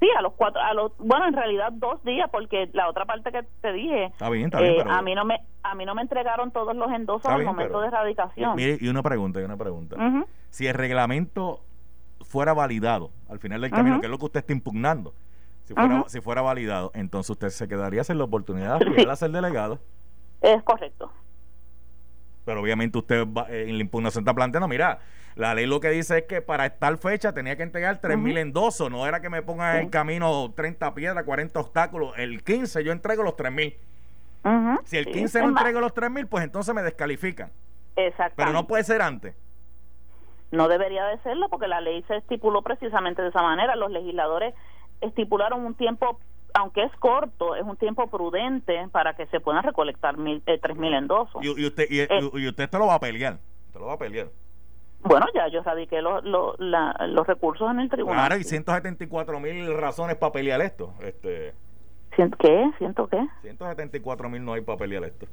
Sí, 0.00 0.08
a 0.16 0.22
los 0.22 0.32
cuatro, 0.32 0.62
a 0.62 0.72
los, 0.72 0.96
bueno, 0.96 1.28
en 1.28 1.34
realidad 1.34 1.72
dos 1.72 2.02
días, 2.04 2.28
porque 2.32 2.70
la 2.72 2.88
otra 2.88 3.04
parte 3.04 3.30
que 3.30 3.42
te 3.60 3.72
dije, 3.72 4.06
está 4.06 4.30
bien, 4.30 4.46
está 4.46 4.60
bien, 4.60 4.74
eh, 4.76 4.84
a 4.88 5.02
mí 5.02 5.14
no 5.14 5.26
me, 5.26 5.42
a 5.62 5.74
mí 5.74 5.84
no 5.84 5.94
me 5.94 6.00
entregaron 6.00 6.50
todos 6.52 6.74
los 6.74 6.90
endosos 6.90 7.30
al 7.30 7.44
momento 7.44 7.80
de 7.82 7.88
erradicación. 7.88 8.56
Mire, 8.56 8.78
y 8.80 8.88
una 8.88 9.02
pregunta, 9.02 9.40
y 9.40 9.44
una 9.44 9.58
pregunta. 9.58 9.96
Si 10.48 10.66
el 10.66 10.74
reglamento 10.74 11.60
fuera 12.22 12.54
validado 12.54 13.10
al 13.28 13.38
final 13.38 13.60
del 13.60 13.70
camino, 13.70 14.00
que 14.00 14.06
es 14.06 14.10
lo 14.10 14.18
que 14.18 14.24
usted 14.24 14.40
está 14.40 14.54
impugnando, 14.54 15.12
si 15.64 15.74
fuera, 15.74 16.04
si 16.08 16.20
fuera 16.22 16.40
validado, 16.40 16.90
entonces 16.94 17.30
usted 17.30 17.50
se 17.50 17.68
quedaría 17.68 18.02
sin 18.02 18.16
la 18.16 18.24
oportunidad 18.24 18.78
de 18.80 19.16
ser 19.16 19.30
delegado. 19.30 19.78
Es 20.40 20.62
correcto. 20.62 21.12
Pero 22.46 22.62
obviamente 22.62 22.96
usted 22.96 23.26
eh, 23.50 23.66
en 23.68 23.76
la 23.76 23.82
impugnación 23.82 24.22
está 24.22 24.32
planteando, 24.32 24.66
mira, 24.66 24.98
la 25.40 25.54
ley 25.54 25.64
lo 25.64 25.80
que 25.80 25.88
dice 25.88 26.18
es 26.18 26.24
que 26.24 26.42
para 26.42 26.68
tal 26.68 26.98
fecha 26.98 27.32
tenía 27.32 27.56
que 27.56 27.62
entregar 27.62 27.98
3.000 28.00 28.18
mil 28.18 28.36
endosos, 28.36 28.90
no 28.90 29.06
era 29.06 29.22
que 29.22 29.30
me 29.30 29.40
pongan 29.40 29.76
en 29.76 29.84
el 29.84 29.90
camino 29.90 30.52
30 30.54 30.94
piedras, 30.94 31.24
40 31.24 31.58
obstáculos. 31.58 32.12
El 32.18 32.44
15 32.44 32.84
yo 32.84 32.92
entrego 32.92 33.22
los 33.22 33.34
3.000 33.36 33.50
mil. 33.50 33.74
Si 34.84 34.98
el 34.98 35.06
15 35.06 35.40
no 35.40 35.48
entrego 35.48 35.80
los 35.80 35.94
3.000 35.94 36.10
mil, 36.10 36.26
pues 36.26 36.44
entonces 36.44 36.74
me 36.74 36.82
descalifican. 36.82 37.50
Exacto. 37.96 38.34
Pero 38.36 38.52
no 38.52 38.66
puede 38.66 38.84
ser 38.84 39.00
antes. 39.00 39.34
No 40.50 40.68
debería 40.68 41.06
de 41.06 41.18
serlo 41.22 41.48
porque 41.48 41.68
la 41.68 41.80
ley 41.80 42.04
se 42.06 42.16
estipuló 42.16 42.60
precisamente 42.60 43.22
de 43.22 43.28
esa 43.28 43.42
manera. 43.42 43.76
Los 43.76 43.90
legisladores 43.90 44.54
estipularon 45.00 45.64
un 45.64 45.74
tiempo 45.74 46.18
aunque 46.52 46.82
es 46.82 46.92
corto, 46.96 47.54
es 47.54 47.62
un 47.62 47.76
tiempo 47.76 48.08
prudente 48.08 48.86
para 48.90 49.14
que 49.14 49.26
se 49.28 49.38
puedan 49.38 49.62
recolectar 49.62 50.18
mil, 50.18 50.42
eh, 50.46 50.58
tres 50.60 50.76
mil 50.76 50.92
endosos. 50.92 51.42
Y, 51.44 51.64
usted 51.64 51.86
y, 51.88 52.00
eh, 52.00 52.08
y, 52.10 52.48
usted 52.48 52.68
te 52.68 52.76
lo 52.76 52.88
va 52.88 52.94
a 52.94 53.00
pelear, 53.00 53.38
te 53.72 53.78
lo 53.78 53.86
va 53.86 53.92
a 53.92 53.98
pelear. 53.98 54.26
Bueno, 55.02 55.26
ya 55.34 55.48
yo 55.48 55.62
radiqué 55.62 56.02
los 56.02 56.22
los 56.24 57.26
recursos 57.26 57.70
en 57.70 57.80
el 57.80 57.88
tribunal. 57.88 58.20
Ahora 58.20 58.34
hay 58.34 58.44
174 58.44 59.40
mil 59.40 59.74
razones 59.76 60.16
para 60.16 60.32
pelear 60.32 60.60
esto. 60.60 60.92
Este, 61.00 61.54
¿Qué? 62.10 62.70
¿Ciento 62.78 63.06
qué? 63.08 63.26
174 63.42 64.28
mil 64.28 64.44
no 64.44 64.52
hay 64.52 64.60
para 64.60 64.78
pelear 64.78 65.04
esto. 65.04 65.26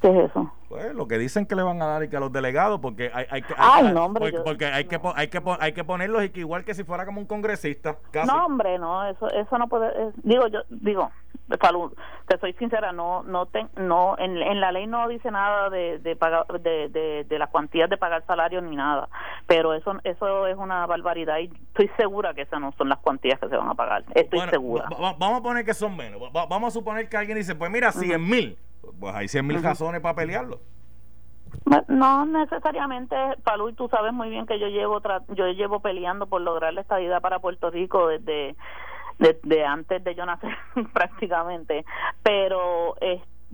¿Qué 0.00 0.08
es 0.08 0.30
eso? 0.30 0.52
Pues 0.68 0.94
lo 0.94 1.08
que 1.08 1.16
dicen 1.16 1.46
que 1.46 1.54
le 1.54 1.62
van 1.62 1.80
a 1.80 1.86
dar 1.86 2.04
y 2.04 2.10
que 2.10 2.18
a 2.18 2.20
los 2.20 2.30
delegados, 2.30 2.80
porque 2.80 3.10
hay, 3.14 3.24
hay, 3.30 3.42
Ay, 3.56 3.92
no, 3.94 4.04
hombre, 4.04 4.30
porque, 4.44 4.66
hay, 4.66 4.84
que, 4.84 5.00
hay, 5.14 5.28
que, 5.28 5.40
hay 5.58 5.72
que 5.72 5.84
ponerlos 5.84 6.22
y 6.24 6.28
que 6.28 6.40
igual 6.40 6.64
que 6.64 6.74
si 6.74 6.84
fuera 6.84 7.06
como 7.06 7.20
un 7.20 7.26
congresista. 7.26 7.96
No, 8.26 8.44
hombre, 8.44 8.78
no, 8.78 9.08
eso 9.08 9.30
eso 9.30 9.56
no 9.56 9.68
puede. 9.68 10.12
digo, 10.22 10.48
yo 10.48 10.60
digo, 10.68 11.10
salud, 11.60 11.92
te 12.26 12.38
soy 12.38 12.52
sincera, 12.54 12.92
no 12.92 13.22
no 13.22 13.48
no 13.76 14.16
en, 14.18 14.36
en 14.36 14.60
la 14.60 14.72
ley 14.72 14.86
no 14.86 15.08
dice 15.08 15.30
nada 15.30 15.70
de 15.70 15.98
de, 15.98 16.16
pagar, 16.16 16.46
de, 16.60 16.88
de, 16.88 17.24
de 17.24 17.38
las 17.38 17.50
cuantías 17.50 17.88
de 17.88 17.96
pagar 17.96 18.24
salario 18.26 18.60
ni 18.60 18.74
nada, 18.74 19.08
pero 19.46 19.74
eso 19.74 19.94
eso 20.04 20.46
es 20.46 20.56
una 20.56 20.86
barbaridad 20.86 21.38
y 21.38 21.44
estoy 21.68 21.90
segura 21.96 22.34
que 22.34 22.42
esas 22.42 22.60
no 22.60 22.72
son 22.72 22.88
las 22.88 22.98
cuantías 22.98 23.38
que 23.38 23.48
se 23.48 23.56
van 23.56 23.68
a 23.68 23.74
pagar. 23.74 24.04
Estoy 24.14 24.40
segura. 24.50 24.88
vamos 24.98 25.40
a 25.40 25.42
poner 25.42 25.64
que 25.64 25.74
son 25.74 25.96
menos. 25.96 26.20
vamos 26.32 26.68
a 26.68 26.70
suponer 26.70 27.08
que 27.08 27.16
alguien 27.16 27.38
dice, 27.38 27.54
pues 27.54 27.70
mira, 27.70 27.92
100 27.92 28.28
mil 28.28 28.58
pues 28.98 29.14
hay 29.14 29.28
100 29.28 29.46
mil 29.46 29.62
razones 29.62 30.00
para 30.00 30.14
pelearlo. 30.14 30.60
No 31.88 32.26
necesariamente, 32.26 33.16
Palú, 33.42 33.68
y 33.68 33.72
tú 33.72 33.88
sabes 33.88 34.12
muy 34.12 34.28
bien 34.28 34.46
que 34.46 34.58
yo 34.58 34.68
llevo 34.68 35.00
yo 35.34 35.46
llevo 35.48 35.80
peleando 35.80 36.26
por 36.26 36.40
lograr 36.40 36.74
la 36.74 36.82
estadidad 36.82 37.20
para 37.20 37.38
Puerto 37.38 37.70
Rico 37.70 38.08
desde 38.08 38.56
de, 39.18 39.64
antes 39.64 40.02
de 40.04 40.14
yo 40.14 40.26
nacer 40.26 40.56
prácticamente, 40.92 41.84
pero 42.22 42.94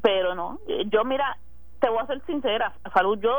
pero 0.03 0.35
no, 0.35 0.59
yo 0.87 1.05
mira, 1.05 1.37
te 1.81 1.89
voy 1.89 2.01
a 2.01 2.07
ser 2.07 2.25
sincera, 2.27 2.73
Salud, 2.93 3.19
yo 3.21 3.31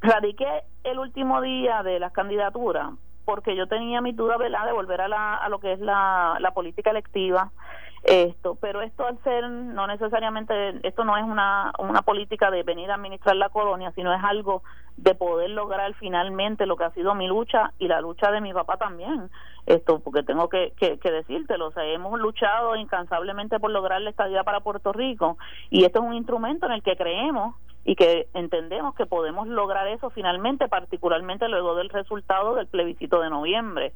radiqué 0.00 0.62
el 0.84 0.98
último 0.98 1.40
día 1.40 1.82
de 1.82 1.98
las 1.98 2.12
candidaturas 2.12 2.92
porque 3.24 3.54
yo 3.54 3.66
tenía 3.66 4.00
mi 4.00 4.12
duda 4.12 4.38
¿verdad? 4.38 4.64
de 4.64 4.72
volver 4.72 5.02
a, 5.02 5.08
la, 5.08 5.34
a 5.34 5.48
lo 5.50 5.58
que 5.58 5.72
es 5.72 5.80
la, 5.80 6.38
la 6.40 6.52
política 6.52 6.90
electiva 6.90 7.50
esto 8.04 8.56
pero 8.60 8.80
esto 8.80 9.06
al 9.06 9.22
ser 9.22 9.48
no 9.50 9.86
necesariamente 9.86 10.86
esto 10.86 11.04
no 11.04 11.16
es 11.16 11.24
una, 11.24 11.72
una 11.78 12.02
política 12.02 12.50
de 12.50 12.62
venir 12.62 12.90
a 12.90 12.94
administrar 12.94 13.36
la 13.36 13.48
colonia 13.48 13.92
sino 13.92 14.14
es 14.14 14.22
algo 14.22 14.62
de 14.96 15.14
poder 15.14 15.50
lograr 15.50 15.92
finalmente 15.94 16.64
lo 16.64 16.76
que 16.76 16.84
ha 16.84 16.90
sido 16.92 17.14
mi 17.14 17.26
lucha 17.26 17.72
y 17.78 17.88
la 17.88 18.00
lucha 18.00 18.30
de 18.30 18.40
mi 18.40 18.52
papá 18.52 18.76
también 18.76 19.30
esto 19.68 20.00
porque 20.00 20.22
tengo 20.22 20.48
que, 20.48 20.72
que, 20.78 20.98
que 20.98 21.10
decírtelo 21.10 21.68
o 21.68 21.80
hemos 21.80 22.18
luchado 22.18 22.74
incansablemente 22.76 23.60
por 23.60 23.70
lograr 23.70 24.00
la 24.00 24.10
estabilidad 24.10 24.44
para 24.44 24.60
Puerto 24.60 24.92
Rico 24.92 25.36
y 25.70 25.84
esto 25.84 26.00
es 26.00 26.04
un 26.06 26.14
instrumento 26.14 26.66
en 26.66 26.72
el 26.72 26.82
que 26.82 26.96
creemos 26.96 27.54
y 27.84 27.94
que 27.94 28.28
entendemos 28.34 28.94
que 28.94 29.06
podemos 29.06 29.46
lograr 29.46 29.86
eso 29.88 30.10
finalmente, 30.10 30.68
particularmente 30.68 31.48
luego 31.48 31.74
del 31.74 31.88
resultado 31.90 32.54
del 32.54 32.66
plebiscito 32.66 33.20
de 33.20 33.30
noviembre. 33.30 33.92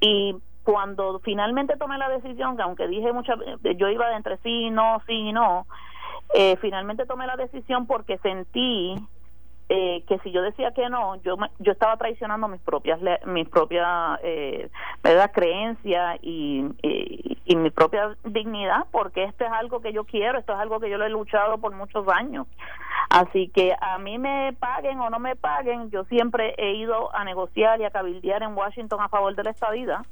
Y 0.00 0.36
cuando 0.62 1.20
finalmente 1.20 1.76
tomé 1.76 1.98
la 1.98 2.08
decisión, 2.08 2.56
que 2.56 2.62
aunque 2.62 2.88
dije 2.88 3.12
muchas 3.12 3.38
yo 3.76 3.88
iba 3.88 4.08
de 4.08 4.16
entre 4.16 4.38
sí, 4.38 4.70
no, 4.70 5.02
sí 5.06 5.12
y 5.12 5.32
no, 5.32 5.66
eh, 6.34 6.56
finalmente 6.60 7.06
tomé 7.06 7.26
la 7.26 7.36
decisión 7.36 7.86
porque 7.86 8.18
sentí 8.18 8.96
eh, 9.68 10.04
que 10.06 10.18
si 10.20 10.30
yo 10.30 10.42
decía 10.42 10.70
que 10.72 10.88
no, 10.88 11.16
yo 11.22 11.36
yo 11.58 11.72
estaba 11.72 11.96
traicionando 11.96 12.46
mis 12.46 12.60
propias 12.60 13.00
mis 13.26 13.48
propias 13.48 14.20
eh, 14.22 14.70
creencias 15.32 16.18
y, 16.22 16.64
y, 17.44 17.56
mi 17.56 17.70
propia 17.70 18.16
dignidad, 18.24 18.86
porque 18.92 19.24
esto 19.24 19.44
es 19.44 19.50
algo 19.50 19.80
que 19.80 19.92
yo 19.92 20.04
quiero, 20.04 20.38
esto 20.38 20.52
es 20.52 20.58
algo 20.58 20.78
que 20.78 20.90
yo 20.90 20.98
lo 20.98 21.04
he 21.04 21.10
luchado 21.10 21.58
por 21.58 21.72
muchos 21.74 22.06
años. 22.08 22.46
Así 23.08 23.48
que 23.48 23.74
a 23.80 23.98
mí 23.98 24.18
me 24.18 24.54
paguen 24.58 25.00
o 25.00 25.10
no 25.10 25.18
me 25.18 25.36
paguen, 25.36 25.90
yo 25.90 26.04
siempre 26.04 26.54
he 26.58 26.74
ido 26.74 27.14
a 27.14 27.24
negociar 27.24 27.80
y 27.80 27.84
a 27.84 27.90
cabildear 27.90 28.42
en 28.42 28.56
Washington 28.56 29.00
a 29.00 29.08
favor 29.08 29.34
de 29.34 29.44
la 29.44 29.50
estadía. 29.50 30.02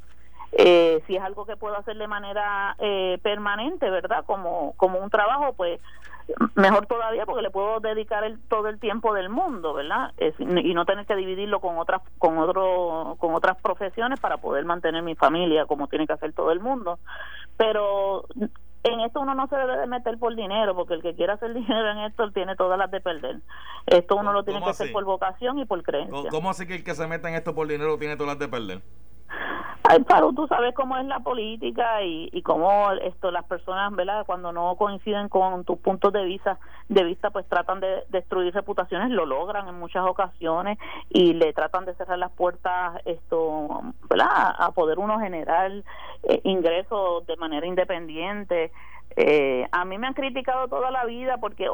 Eh, 0.52 1.02
si 1.06 1.16
es 1.16 1.22
algo 1.22 1.46
que 1.46 1.56
puedo 1.56 1.76
hacer 1.76 1.96
de 1.96 2.06
manera 2.06 2.76
eh, 2.78 3.18
permanente, 3.22 3.90
¿verdad? 3.90 4.24
Como, 4.24 4.74
como 4.76 4.98
un 4.98 5.10
trabajo, 5.10 5.52
pues 5.54 5.80
mejor 6.54 6.86
todavía 6.86 7.26
porque 7.26 7.42
le 7.42 7.50
puedo 7.50 7.80
dedicar 7.80 8.24
el, 8.24 8.40
todo 8.48 8.68
el 8.68 8.78
tiempo 8.78 9.12
del 9.14 9.28
mundo, 9.28 9.74
¿verdad? 9.74 10.12
y 10.18 10.74
no 10.74 10.84
tener 10.84 11.06
que 11.06 11.16
dividirlo 11.16 11.60
con 11.60 11.78
otras 11.78 12.02
con 12.18 12.38
otro 12.38 13.16
con 13.18 13.34
otras 13.34 13.56
profesiones 13.60 14.20
para 14.20 14.38
poder 14.38 14.64
mantener 14.64 15.02
mi 15.02 15.14
familia 15.14 15.66
como 15.66 15.88
tiene 15.88 16.06
que 16.06 16.14
hacer 16.14 16.32
todo 16.32 16.50
el 16.50 16.60
mundo. 16.60 16.98
Pero 17.56 18.26
en 18.84 19.00
esto 19.00 19.20
uno 19.20 19.34
no 19.34 19.48
se 19.48 19.56
debe 19.56 19.78
de 19.78 19.86
meter 19.86 20.18
por 20.18 20.36
dinero, 20.36 20.74
porque 20.74 20.94
el 20.94 21.02
que 21.02 21.14
quiera 21.14 21.34
hacer 21.34 21.52
dinero 21.54 21.90
en 21.90 21.98
esto 21.98 22.30
tiene 22.32 22.54
todas 22.54 22.78
las 22.78 22.90
de 22.90 23.00
perder. 23.00 23.40
Esto 23.86 24.16
uno 24.16 24.32
lo 24.32 24.44
tiene 24.44 24.62
que 24.62 24.70
hacer 24.70 24.92
por 24.92 25.04
vocación 25.04 25.58
y 25.58 25.64
por 25.64 25.82
creencia. 25.82 26.30
¿Cómo 26.30 26.50
así 26.50 26.66
que 26.66 26.76
el 26.76 26.84
que 26.84 26.94
se 26.94 27.06
meta 27.06 27.28
en 27.28 27.34
esto 27.34 27.54
por 27.54 27.66
dinero 27.66 27.98
tiene 27.98 28.16
todas 28.16 28.34
las 28.34 28.38
de 28.38 28.48
perder? 28.48 28.82
Ay, 29.86 30.02
Paro, 30.02 30.32
tú 30.32 30.46
sabes 30.46 30.74
cómo 30.74 30.96
es 30.96 31.04
la 31.04 31.20
política 31.20 32.02
y, 32.02 32.30
y 32.32 32.40
cómo 32.40 32.90
esto 32.92 33.30
las 33.30 33.44
personas, 33.44 33.94
¿verdad? 33.94 34.24
Cuando 34.24 34.50
no 34.50 34.76
coinciden 34.76 35.28
con 35.28 35.64
tus 35.64 35.78
puntos 35.78 36.10
de 36.10 36.24
vista, 36.24 36.58
de 36.88 37.04
vista, 37.04 37.30
pues 37.30 37.46
tratan 37.48 37.80
de 37.80 38.02
destruir 38.08 38.54
reputaciones, 38.54 39.10
lo 39.10 39.26
logran 39.26 39.68
en 39.68 39.78
muchas 39.78 40.06
ocasiones 40.06 40.78
y 41.10 41.34
le 41.34 41.52
tratan 41.52 41.84
de 41.84 41.94
cerrar 41.96 42.18
las 42.18 42.32
puertas, 42.32 42.98
esto, 43.04 43.82
¿verdad? 44.08 44.54
A 44.58 44.70
poder 44.72 44.98
uno 44.98 45.20
generar 45.20 45.70
eh, 46.22 46.40
ingresos 46.44 47.26
de 47.26 47.36
manera 47.36 47.66
independiente. 47.66 48.72
Eh, 49.16 49.66
a 49.70 49.84
mí 49.84 49.96
me 49.96 50.08
han 50.08 50.14
criticado 50.14 50.66
toda 50.68 50.90
la 50.90 51.04
vida 51.04 51.38
porque 51.38 51.68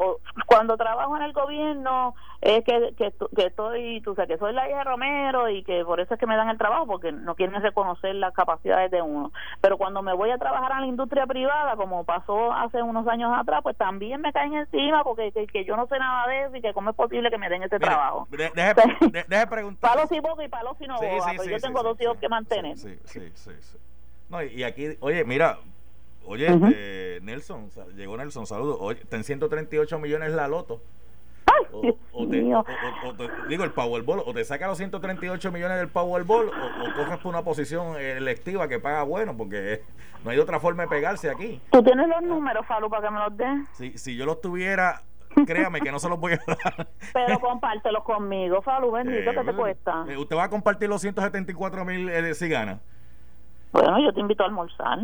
cuando 0.47 0.76
trabajo 0.76 1.16
en 1.16 1.23
el 1.23 1.32
gobierno 1.32 2.14
es 2.42 2.64
que, 2.64 2.94
que, 2.97 3.47
estoy, 3.47 4.00
tú 4.02 4.14
sabes, 4.14 4.28
que 4.28 4.38
soy 4.38 4.52
la 4.52 4.68
hija 4.68 4.78
de 4.78 4.85
Romero 4.85 5.49
y 5.49 5.62
que 5.62 5.85
por 5.85 6.00
eso 6.00 6.14
es 6.14 6.20
que 6.20 6.26
me 6.26 6.37
dan 6.37 6.50
el 6.50 6.59
trabajo 6.59 6.87
porque 6.87 7.12
no 7.12 7.35
quieren 7.35 7.61
reconocer 7.62 8.14
las 8.14 8.35
capacidades 8.35 8.90
de 8.90 9.00
uno. 9.00 9.32
Pero 9.61 9.78
cuando 9.78 10.02
me 10.02 10.14
voy 10.14 10.30
a 10.30 10.38
trabajar 10.38 10.73
a 10.73 10.80
la 10.80 10.87
industria 10.87 11.26
privada, 11.26 11.76
como 11.76 12.04
pasó 12.04 12.52
hace 12.52 12.82
unos 12.82 13.06
años 13.09 13.32
atrás, 13.35 13.61
pues 13.62 13.76
también 13.76 14.20
me 14.20 14.32
caen 14.32 14.54
encima 14.54 15.02
porque 15.02 15.32
que, 15.32 15.64
yo 15.64 15.76
no 15.76 15.87
sé 15.87 15.99
nada 15.99 16.26
de 16.28 16.44
eso 16.44 16.56
y 16.56 16.61
que 16.61 16.75
cómo 16.75 16.90
es 16.90 16.97
posible 16.97 17.30
que 17.30 17.38
me 17.38 17.49
den 17.49 17.62
ese 17.62 17.78
trabajo. 17.78 18.28
Deje, 18.30 19.47
preguntar. 19.50 19.94
Palos 19.94 20.12
y 20.12 20.20
boca 20.20 20.44
y 20.44 20.49
palos 20.49 20.76
y 20.81 20.87
no 20.87 20.96
pero 20.98 21.44
yo 21.44 21.59
tengo 21.59 21.83
dos 21.83 22.00
hijos 22.00 22.18
que 22.18 22.29
mantener. 22.29 22.76
Sí, 22.76 22.98
sí, 23.05 23.31
sí. 23.35 23.79
No, 24.29 24.42
y 24.42 24.62
aquí, 24.62 24.96
oye, 25.00 25.24
mira, 25.24 25.59
Oye, 26.26 26.46
este, 26.46 27.20
Nelson, 27.22 27.70
llegó 27.96 28.16
Nelson, 28.16 28.46
saludos. 28.46 28.78
Oye, 28.80 29.00
ten 29.09 29.24
138 29.24 29.98
millones 29.98 30.33
la 30.33 30.48
loto. 30.48 30.80
O, 32.12 32.26
te, 32.28 32.40
digo 33.48 33.64
el 33.64 33.72
Powerball, 33.72 34.22
o 34.24 34.33
te 34.33 34.44
saca 34.44 34.66
los 34.66 34.78
138 34.78 35.52
millones 35.52 35.78
del 35.78 35.88
Powerball 35.88 36.48
o, 36.48 36.94
coges 36.96 37.18
por 37.18 37.33
una 37.33 37.42
posición 37.42 37.96
electiva 37.96 38.68
que 38.68 38.78
paga 38.78 39.02
bueno, 39.02 39.37
porque 39.37 39.83
no 40.24 40.30
hay 40.30 40.38
otra 40.38 40.59
forma 40.59 40.85
de 40.85 40.88
pegarse 40.88 41.30
aquí. 41.30 41.61
¿Tú 41.70 41.83
tienes 41.83 42.09
los 42.09 42.22
números, 42.22 42.66
Falu, 42.66 42.88
para 42.88 43.09
que 43.09 43.14
me 43.14 43.20
los 43.20 43.37
des? 43.37 43.68
Si, 43.72 43.98
si 43.98 44.16
yo 44.16 44.26
los 44.26 44.40
tuviera, 44.40 45.02
créame 45.46 45.80
que 45.80 45.92
no 45.92 45.98
se 45.98 46.09
los 46.09 46.18
voy 46.18 46.33
a 46.33 46.40
dar. 46.46 46.88
Pero 47.12 47.40
compártelos 47.40 48.04
conmigo, 48.04 48.62
Falu, 48.62 48.90
bendito, 48.90 49.30
¿qué 49.33 49.44
te 49.44 49.52
cuesta? 49.52 50.04
Eh, 50.09 50.16
¿Usted 50.16 50.37
va 50.37 50.44
a 50.44 50.50
compartir 50.50 50.88
los 50.88 51.00
174 51.00 51.85
mil 51.85 52.09
eh, 52.09 52.35
si 52.35 52.48
gana? 52.48 52.80
Bueno, 53.72 54.00
yo 54.00 54.12
te 54.12 54.20
invito 54.20 54.42
a 54.42 54.46
almorzar. 54.46 54.98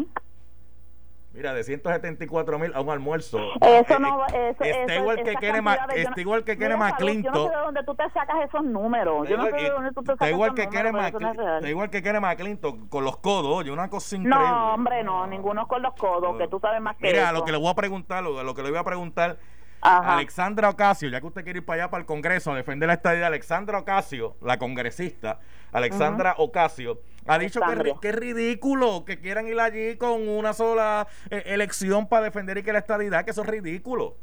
Mira, 1.37 1.53
de 1.53 1.64
174 1.64 2.59
mil 2.59 2.72
a 2.75 2.81
un 2.81 2.88
almuerzo. 2.88 3.38
Eso 3.61 3.99
no 3.99 4.27
eh, 4.33 4.57
eso, 4.59 4.64
está 4.64 4.96
igual 4.96 5.22
que 5.22 5.35
quiere 5.35 5.61
más, 5.61 5.79
está 5.94 6.20
igual 6.20 6.44
que 6.44 6.57
quiere 6.57 6.77
más 6.77 6.94
Clinton. 6.94 7.35
Yo 7.35 7.44
no 7.44 7.51
sé 7.51 7.57
de 7.57 7.62
dónde 7.62 7.85
tú 7.85 7.94
te 7.94 8.11
sacas 8.11 8.37
esos 8.49 8.64
números. 8.64 9.29
Yo 9.29 9.37
no 9.37 9.44
sé 9.44 9.53
de 9.53 9.70
dónde 9.70 9.92
tú 9.92 10.03
te 10.03 10.12
sacas 10.12 10.31
igual 10.31 10.55
que 10.55 10.68
quiere 10.68 10.92
más, 10.92 11.12
Está 11.12 11.68
igual 11.68 11.90
que 11.90 12.03
quiere 12.03 12.20
más 12.20 12.37
Clinton 12.37 12.88
con 12.88 13.05
los 13.05 13.18
codos, 13.18 13.55
oye, 13.55 13.70
una 13.70 13.90
cosa 13.90 14.16
increíble. 14.16 14.44
No, 14.44 14.75
hombre, 14.75 15.05
no, 15.05 15.27
ninguno 15.27 15.68
con 15.68 15.83
los 15.83 15.94
codos, 15.94 16.38
que 16.38 16.49
tú 16.49 16.59
sabes 16.59 16.81
más 16.81 16.96
que 16.96 17.09
Mira, 17.09 17.33
lo 17.33 17.44
que 17.44 17.53
le 17.53 17.59
voy 17.59 17.70
a 17.70 17.75
preguntar, 17.75 18.22
lo, 18.22 18.42
lo 18.42 18.55
que 18.55 18.62
le 18.62 18.70
voy 18.70 18.79
a 18.79 18.85
preguntar 18.85 19.37
Alexandra 19.81 20.70
Ocasio, 20.70 21.09
ya 21.09 21.20
que 21.20 21.27
usted 21.27 21.44
quiere 21.44 21.61
ir 21.61 21.66
para 21.66 21.83
allá 21.83 21.90
para 21.90 22.01
el 22.01 22.07
Congreso 22.07 22.53
a 22.53 22.57
defender 22.57 22.87
la 22.87 22.94
estadía, 22.94 23.27
Alexandra 23.27 23.79
Ocasio, 23.79 24.37
la 24.40 24.59
congresista, 24.59 25.38
Alexandra 25.72 26.35
Ocasio, 26.38 27.01
ha 27.27 27.39
dicho 27.39 27.61
que, 28.01 28.09
es 28.09 28.15
ridículo 28.15 29.05
que 29.05 29.19
quieran 29.21 29.47
ir 29.47 29.59
allí 29.61 29.97
con 29.97 30.29
una 30.29 30.53
sola 30.53 31.07
eh, 31.31 31.43
elección 31.47 32.09
para 32.09 32.25
defender 32.25 32.59
y 32.59 32.62
que 32.62 32.73
la 32.73 32.79
estadidad, 32.79 33.25
que 33.25 33.31
eso 33.31 33.43
es 33.43 33.49
ridículo. 33.49 34.15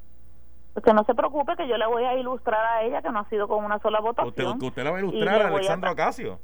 Pues 0.73 0.83
que 0.83 0.93
no 0.93 1.03
se 1.03 1.13
preocupe, 1.13 1.55
que 1.55 1.67
yo 1.67 1.77
le 1.77 1.85
voy 1.85 2.03
a 2.03 2.15
ilustrar 2.15 2.65
a 2.65 2.83
ella 2.83 3.01
que 3.01 3.09
no 3.09 3.19
ha 3.19 3.29
sido 3.29 3.47
con 3.47 3.63
una 3.63 3.79
sola 3.79 3.99
votación. 3.99 4.53
Usted, 4.53 4.67
usted 4.67 4.83
la 4.83 4.91
va 4.91 4.97
a 4.97 5.01
ilustrar 5.01 5.41
a 5.41 5.47
Alexandra 5.47 5.91
Ocasio. 5.91 6.39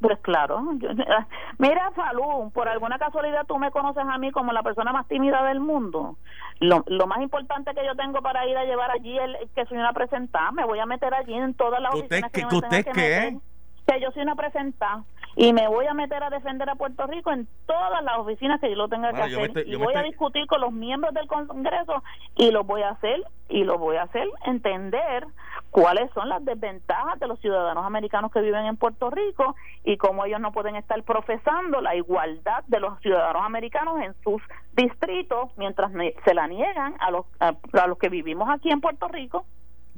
Pues 0.00 0.18
claro. 0.20 0.62
mira, 1.58 1.90
Falú, 1.92 2.50
por 2.52 2.68
alguna 2.68 2.98
casualidad 2.98 3.46
tú 3.46 3.58
me 3.58 3.70
conoces 3.70 4.04
a 4.06 4.18
mí 4.18 4.30
como 4.32 4.52
la 4.52 4.62
persona 4.62 4.92
más 4.92 5.08
tímida 5.08 5.42
del 5.44 5.60
mundo. 5.60 6.18
Lo, 6.60 6.84
lo 6.86 7.06
más 7.06 7.20
importante 7.20 7.74
que 7.74 7.84
yo 7.84 7.96
tengo 7.96 8.20
para 8.20 8.46
ir 8.46 8.56
a 8.56 8.64
llevar 8.64 8.90
allí 8.90 9.18
es 9.18 9.50
que 9.54 9.64
soy 9.66 9.78
una 9.78 9.92
presentada. 9.92 10.52
Me 10.52 10.64
voy 10.64 10.78
a 10.78 10.86
meter 10.86 11.14
allí 11.14 11.34
en 11.34 11.54
todas 11.54 11.80
las 11.80 11.94
oficinas 11.94 12.30
que, 12.30 12.46
que 12.46 12.54
usted 12.54 12.84
qué? 12.92 13.38
Que 13.86 14.00
yo 14.00 14.10
soy 14.12 14.22
una 14.22 14.34
presentada 14.34 15.04
y 15.36 15.52
me 15.52 15.66
voy 15.68 15.86
a 15.86 15.94
meter 15.94 16.22
a 16.22 16.30
defender 16.30 16.68
a 16.68 16.76
Puerto 16.76 17.06
Rico 17.06 17.32
en 17.32 17.48
todas 17.66 18.02
las 18.04 18.18
oficinas 18.18 18.60
que 18.60 18.70
yo 18.70 18.76
lo 18.76 18.88
tenga 18.88 19.12
que 19.12 19.22
hacer. 19.22 19.66
y 19.66 19.74
voy 19.76 19.94
a 19.94 20.02
discutir 20.02 20.46
con 20.46 20.60
los 20.60 20.72
miembros 20.72 21.12
del 21.14 21.26
Congreso 21.26 22.02
y 22.36 22.50
lo 22.50 22.64
voy 22.64 22.82
a 22.82 22.90
hacer 22.90 23.22
y 23.48 23.64
lo 23.64 23.78
voy 23.78 23.96
a 23.96 24.02
hacer 24.02 24.28
entender 24.46 25.26
cuáles 25.70 26.10
son 26.12 26.28
las 26.28 26.44
desventajas 26.44 27.18
de 27.18 27.26
los 27.26 27.40
ciudadanos 27.40 27.84
americanos 27.84 28.30
que 28.30 28.40
viven 28.40 28.66
en 28.66 28.76
Puerto 28.76 29.10
Rico 29.10 29.56
y 29.82 29.96
cómo 29.96 30.24
ellos 30.24 30.40
no 30.40 30.52
pueden 30.52 30.76
estar 30.76 31.02
profesando 31.02 31.80
la 31.80 31.96
igualdad 31.96 32.62
de 32.68 32.80
los 32.80 32.98
ciudadanos 33.00 33.42
americanos 33.44 34.00
en 34.00 34.14
sus 34.22 34.40
distritos 34.74 35.50
mientras 35.56 35.90
se 36.24 36.34
la 36.34 36.46
niegan 36.46 36.94
a 37.00 37.10
los 37.10 37.26
a 37.40 37.86
los 37.86 37.98
que 37.98 38.08
vivimos 38.08 38.48
aquí 38.48 38.70
en 38.70 38.80
Puerto 38.80 39.08
Rico 39.08 39.44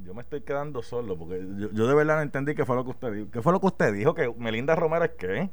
yo 0.05 0.15
me 0.15 0.23
estoy 0.23 0.43
quedando 0.43 0.83
solo 0.83 1.17
porque 1.17 1.43
yo, 1.73 1.87
de 1.87 1.95
verdad 1.95 2.17
no 2.17 2.23
entendí 2.23 2.55
qué 2.55 2.65
fue 2.65 2.77
lo 2.77 2.85
que 2.85 2.91
usted 2.91 3.13
dijo. 3.13 3.31
¿Qué 3.31 3.43
fue 3.43 3.53
lo 3.53 3.61
que 3.61 3.67
usted 3.67 3.93
dijo? 3.95 4.15
¿Que 4.15 4.33
Melinda 4.37 4.75
Romero 4.75 5.05
es 5.05 5.13
qué? 5.13 5.49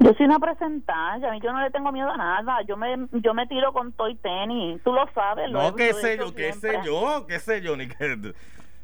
Yo 0.00 0.12
soy 0.14 0.26
una 0.26 0.38
presentante, 0.38 1.26
a 1.26 1.32
mí 1.32 1.40
yo 1.40 1.52
no 1.52 1.60
le 1.60 1.70
tengo 1.70 1.90
miedo 1.90 2.10
a 2.10 2.16
nada, 2.16 2.62
yo 2.62 2.76
me 2.76 3.08
yo 3.12 3.34
me 3.34 3.46
tiro 3.46 3.72
con 3.72 3.92
toy 3.92 4.14
tenis, 4.16 4.80
tú 4.82 4.92
lo 4.92 5.08
sabes. 5.12 5.50
No, 5.50 5.74
qué 5.74 5.92
sé 5.94 6.18
yo, 6.18 6.34
qué 6.34 6.52
sé 6.52 6.80
yo, 6.84 7.26
qué 7.26 7.38
sé 7.38 7.60
yo, 7.62 7.76
ni 7.76 7.88
qué... 7.88 8.18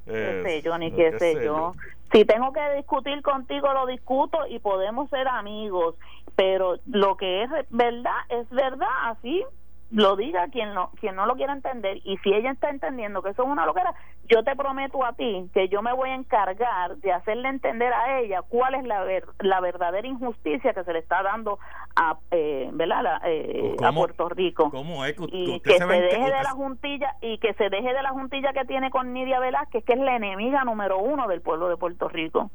qué 0.07 0.43
sé 0.45 0.63
yo, 0.63 0.79
ni 0.79 0.91
qué, 0.93 1.19
sé 1.19 1.45
yo. 1.45 1.75
Si 2.13 2.25
tengo 2.25 2.53
que 2.53 2.77
discutir 2.77 3.23
contigo, 3.23 3.73
lo 3.73 3.87
discuto 3.87 4.39
y 4.49 4.59
podemos 4.61 5.11
ser 5.11 5.29
amigos, 5.29 5.97
pero 6.37 6.77
lo 6.87 7.17
que 7.17 7.43
es 7.43 7.51
verdad 7.71 8.21
es 8.29 8.49
verdad, 8.51 8.89
así 9.05 9.45
lo 9.91 10.17
diga 10.17 10.49
quien 10.49 10.75
no, 10.75 10.91
quien 11.01 11.15
no 11.15 11.27
lo 11.27 11.37
quiera 11.37 11.53
entender 11.53 11.99
y 12.05 12.17
si 12.19 12.33
ella 12.33 12.51
está 12.51 12.71
entendiendo 12.71 13.23
que 13.23 13.31
eso 13.31 13.43
es 13.43 13.49
una 13.49 13.67
loquera, 13.67 13.95
yo 14.29 14.43
te 14.43 14.57
prometo 14.57 15.05
a 15.05 15.13
ti 15.13 15.49
que 15.53 15.69
yo 15.69 15.83
me 15.83 15.93
voy 15.93 16.11
a 16.11 16.15
encargar 16.15 16.97
de 16.97 17.13
hacerle 17.13 17.49
entender 17.49 17.93
a 17.93 18.21
ella 18.21 18.43
cuál 18.43 18.75
es 18.75 18.85
la, 18.85 19.05
la 19.41 19.61
verdadera 19.61 20.07
injusticia 20.09 20.73
que 20.73 20.85
se 20.85 20.93
le 20.93 20.99
está 20.99 21.23
dando 21.23 21.59
a, 21.97 22.19
eh, 22.31 22.71
¿verdad? 22.73 23.21
Eh, 23.27 23.77
a 23.83 23.93
Puerto 23.93 24.29
Rico. 24.29 24.71
¿Cómo 24.71 25.05
es? 25.05 25.15
y 25.29 25.61
que 25.61 25.79
se, 25.79 25.87
deje 25.87 26.25
de 26.25 26.43
la 26.43 26.51
juntilla 26.51 27.15
y 27.21 27.39
que 27.39 27.55
se 27.55 27.69
deje 27.69 27.93
de 27.93 28.03
la 28.03 28.11
juntilla 28.11 28.53
que 28.53 28.65
tiene 28.65 28.91
con 28.91 29.13
Nidia 29.13 29.39
Velázquez, 29.39 29.85
que 29.85 29.93
es 29.93 29.99
la 30.01 30.17
enemiga 30.17 30.65
número 30.65 30.99
uno 30.99 31.29
del 31.29 31.41
pueblo 31.41 31.69
de 31.69 31.77
Puerto 31.77 32.09
Rico. 32.09 32.51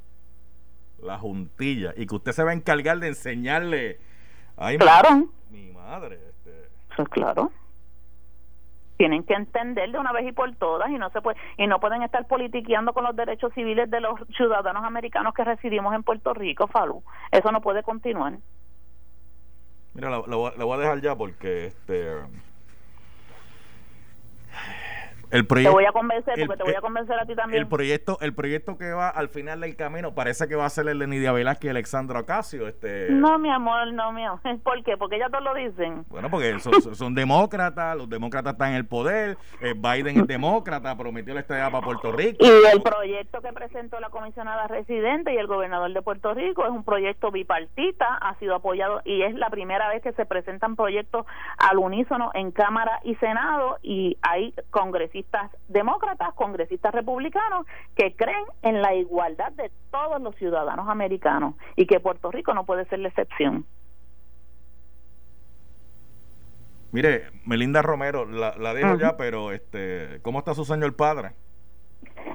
La 1.02 1.18
juntilla. 1.18 1.94
Y 1.96 2.08
que 2.08 2.16
usted 2.16 2.32
se 2.34 2.44
va 2.44 2.52
a 2.52 2.54
encargar 2.54 3.00
de 3.00 3.08
enseñarle... 3.08 4.00
claro. 4.78 5.30
mi 5.50 5.72
madre 5.72 6.29
pues 6.96 7.10
claro. 7.10 7.52
Tienen 8.98 9.24
que 9.24 9.34
entender 9.34 9.92
de 9.92 9.98
una 9.98 10.12
vez 10.12 10.28
y 10.28 10.34
por 10.34 10.54
todas 10.56 10.90
y 10.90 10.98
no 10.98 11.10
se 11.12 11.22
puede 11.22 11.38
y 11.58 11.68
no 11.68 11.80
pueden 11.80 12.04
estar 12.04 12.28
politiqueando 12.28 12.94
con 12.94 13.06
los 13.06 13.16
derechos 13.16 13.54
civiles 13.54 13.90
de 13.90 14.02
los 14.02 14.20
ciudadanos 14.36 14.84
americanos 14.84 15.34
que 15.34 15.46
residimos 15.46 15.96
en 15.96 16.04
Puerto 16.04 16.34
Rico, 16.34 16.68
Falú. 16.68 17.04
Eso 17.32 17.52
no 17.52 17.62
puede 17.62 17.82
continuar. 17.82 18.34
Mira, 19.94 20.10
lo, 20.10 20.38
voy 20.38 20.74
a 20.74 20.78
dejar 20.78 21.02
ya 21.02 21.16
porque 21.16 21.68
este 21.68 22.18
el 25.32 25.46
proyecto, 25.46 25.72
te 25.72 25.76
voy 25.76 25.86
a 25.86 25.92
convencer, 25.92 26.34
porque 26.48 26.58
te 26.58 26.64
voy 26.64 26.76
a 26.76 26.82
convencer 26.82 27.20
a 27.20 27.26
ti 27.26 27.36
también. 27.36 27.62
El 27.62 27.68
proyecto, 27.68 28.18
el 28.22 28.34
proyecto 28.34 28.78
que 28.78 28.92
va 28.92 29.10
al 29.10 29.30
final 29.30 29.62
del 29.62 29.76
camino 29.76 30.16
parece 30.16 30.48
que 30.48 30.56
va 30.56 30.66
a 30.66 30.70
ser 30.70 30.88
el 30.88 30.98
de 30.98 31.08
Nidia 31.08 31.32
Velázquez 31.32 31.68
y 31.68 31.70
Alexandra 31.70 32.22
Ocasio. 32.22 32.68
Este... 32.68 33.10
No, 33.12 33.38
mi 33.38 33.52
amor, 33.52 33.94
no, 33.94 34.12
mi 34.12 34.26
amor. 34.26 34.40
¿Por 34.64 34.84
qué? 34.84 34.98
Porque 34.98 35.18
ellas 35.18 35.30
todos 35.30 35.44
lo 35.44 35.54
dicen. 35.54 36.06
Bueno, 36.10 36.30
porque 36.30 36.58
son, 36.60 37.14
demócratas, 37.14 37.96
los 37.96 38.10
demócratas 38.10 38.54
están 38.54 38.72
en 38.72 38.76
el 38.78 38.88
poder, 38.88 39.38
eh, 39.62 39.74
Biden 39.76 40.22
es 40.22 40.28
demócrata, 40.28 40.96
prometió 40.98 41.34
la 41.34 41.42
estadía 41.42 41.70
para 41.70 41.86
Puerto 41.86 42.12
Rico. 42.12 42.38
Y 42.40 42.50
el 42.74 42.82
proyecto 42.82 43.42
que 43.42 43.54
presentó 43.54 44.00
la 44.00 44.10
comisionada 44.10 44.68
residente 44.68 45.34
y 45.34 45.38
el 45.38 45.48
gobernador 45.48 45.94
de 45.94 46.02
Puerto 46.02 46.34
Rico 46.34 46.66
es 46.66 46.72
un 46.72 46.84
proyecto 46.84 47.32
bipartita, 47.32 48.16
ha 48.16 48.36
sido 48.36 48.56
apoyado 48.56 49.02
y 49.06 49.22
es 49.22 49.36
la 49.36 49.50
primera 49.50 49.90
vez 49.90 50.02
que 50.02 50.12
se 50.14 50.26
presentan 50.26 50.76
proyectos 50.76 51.26
al 51.58 51.78
unísono 51.78 52.32
en 52.34 52.52
Cámara 52.52 53.00
y 53.04 53.16
Senado 53.16 53.78
y 53.84 54.18
hay 54.22 54.54
congresistas 54.72 55.19
demócratas, 55.68 56.34
congresistas 56.34 56.94
republicanos 56.94 57.66
que 57.96 58.16
creen 58.16 58.46
en 58.62 58.82
la 58.82 58.94
igualdad 58.96 59.52
de 59.54 59.72
todos 59.92 60.22
los 60.22 60.36
ciudadanos 60.36 60.88
americanos 60.88 61.56
y 61.76 61.86
que 61.86 62.00
Puerto 62.00 62.32
Rico 62.32 62.54
no 62.54 62.66
puede 62.66 62.86
ser 62.86 63.00
la 63.00 63.10
excepción. 63.10 63.66
Mire, 66.92 67.28
Melinda 67.46 67.82
Romero, 67.82 68.26
la, 68.26 68.56
la 68.58 68.74
dejo 68.74 68.96
ya, 68.96 69.16
pero 69.16 69.52
este, 69.52 70.20
¿cómo 70.24 70.40
está 70.40 70.56
su 70.56 70.66
señor 70.66 70.96
padre? 70.96 71.34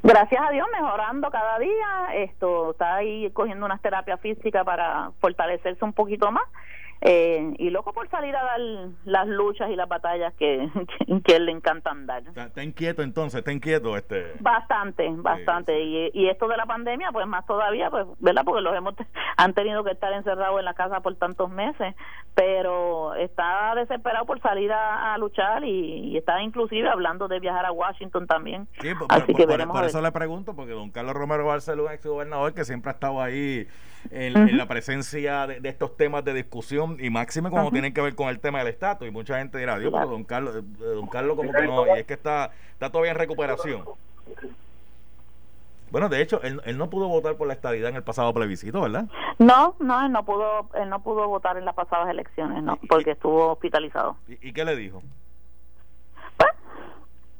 Gracias 0.02 0.40
a 0.40 0.50
Dios, 0.52 0.66
mejorando 0.72 1.30
cada 1.30 1.58
día. 1.58 2.14
Esto 2.14 2.72
está 2.72 2.96
ahí 2.96 3.30
cogiendo 3.32 3.66
unas 3.66 3.80
terapias 3.80 4.20
físicas 4.20 4.64
para 4.64 5.10
fortalecerse 5.20 5.84
un 5.84 5.92
poquito 5.92 6.30
más 6.30 6.44
eh, 7.06 7.54
y 7.58 7.68
loco 7.68 7.92
por 7.92 8.08
salir 8.08 8.34
a 8.34 8.42
dar 8.42 8.60
las 9.04 9.28
luchas 9.28 9.70
y 9.70 9.76
las 9.76 9.86
batallas 9.86 10.32
que, 10.38 10.70
que, 11.26 11.38
le 11.38 11.52
encantan 11.52 12.06
dar. 12.06 12.22
Está, 12.34 12.64
inquieto 12.64 13.02
entonces, 13.02 13.40
está 13.40 13.52
inquieto 13.52 13.94
este. 13.94 14.32
Bastante, 14.40 15.10
bastante. 15.16 15.82
Y, 15.82 16.10
y, 16.14 16.30
esto 16.30 16.48
de 16.48 16.56
la 16.56 16.64
pandemia, 16.64 17.12
pues 17.12 17.26
más 17.26 17.44
todavía, 17.44 17.90
pues, 17.90 18.06
¿verdad? 18.20 18.42
Porque 18.46 18.62
los 18.62 18.74
hemos 18.74 18.94
han 19.36 19.52
tenido 19.52 19.84
que 19.84 19.90
estar 19.90 20.14
encerrados 20.14 20.58
en 20.58 20.64
la 20.64 20.72
casa 20.72 21.00
por 21.00 21.14
tantos 21.16 21.50
meses, 21.50 21.94
pero 22.34 23.14
está 23.16 23.74
desesperado 23.74 24.24
por 24.24 24.40
salir 24.40 24.72
a, 24.72 25.18
luchar 25.18 25.62
y, 25.62 26.16
está 26.16 26.42
inclusive 26.42 26.88
hablando 26.88 27.28
de 27.28 27.38
viajar 27.38 27.66
a 27.66 27.72
Washington 27.72 28.26
también. 28.26 28.66
Sí, 28.80 28.94
por, 28.94 29.08
Así 29.10 29.34
que 29.34 29.44
veremos 29.44 29.76
por 29.76 29.84
eso 29.84 30.00
le 30.00 30.10
pregunto, 30.10 30.56
porque 30.56 30.72
don 30.72 30.90
Carlos 30.90 31.14
Romero 31.14 31.44
Barcelona, 31.44 31.92
ex 31.92 32.06
gobernador, 32.06 32.54
que 32.54 32.64
siempre 32.64 32.92
ha 32.92 32.94
estado 32.94 33.20
ahí 33.20 33.68
en, 34.10 34.56
la 34.56 34.66
presencia 34.66 35.46
de, 35.46 35.68
estos 35.68 35.96
temas 35.96 36.24
de 36.24 36.34
discusión 36.34 36.96
y 37.00 37.10
máxime 37.10 37.50
como 37.50 37.70
tienen 37.70 37.92
que 37.92 38.00
ver 38.00 38.14
con 38.14 38.28
el 38.28 38.40
tema 38.40 38.58
del 38.58 38.68
estatus 38.68 39.08
y 39.08 39.10
mucha 39.10 39.38
gente 39.38 39.58
dirá 39.58 39.78
Dios 39.78 39.92
pero 39.92 40.08
don 40.08 40.24
Carlos 40.24 40.56
eh, 40.56 40.62
don 40.78 41.06
Carlos 41.06 41.36
como 41.36 41.52
que 41.52 41.66
no 41.66 41.86
y 41.86 42.00
es 42.00 42.06
que 42.06 42.14
está 42.14 42.50
está 42.72 42.90
todavía 42.90 43.12
en 43.12 43.18
recuperación 43.18 43.84
bueno, 45.94 46.08
de 46.08 46.20
hecho, 46.20 46.42
él, 46.42 46.60
no 46.76 46.90
pudo 46.90 47.06
votar 47.06 47.36
por 47.36 47.46
la 47.46 47.54
estadidad 47.54 47.88
en 47.88 47.94
el 47.94 48.02
pasado 48.02 48.34
plebiscito, 48.34 48.80
¿verdad? 48.80 49.04
No, 49.38 49.76
no, 49.78 50.04
él 50.04 50.10
no 50.10 50.24
pudo, 50.24 50.68
él 50.74 50.88
no 50.88 51.00
pudo 51.00 51.28
votar 51.28 51.56
en 51.56 51.64
las 51.64 51.76
pasadas 51.76 52.08
elecciones, 52.10 52.64
no, 52.64 52.80
porque 52.88 53.12
estuvo 53.12 53.52
hospitalizado. 53.52 54.16
¿Y, 54.26 54.52
qué 54.52 54.64
le 54.64 54.74
dijo? 54.74 55.04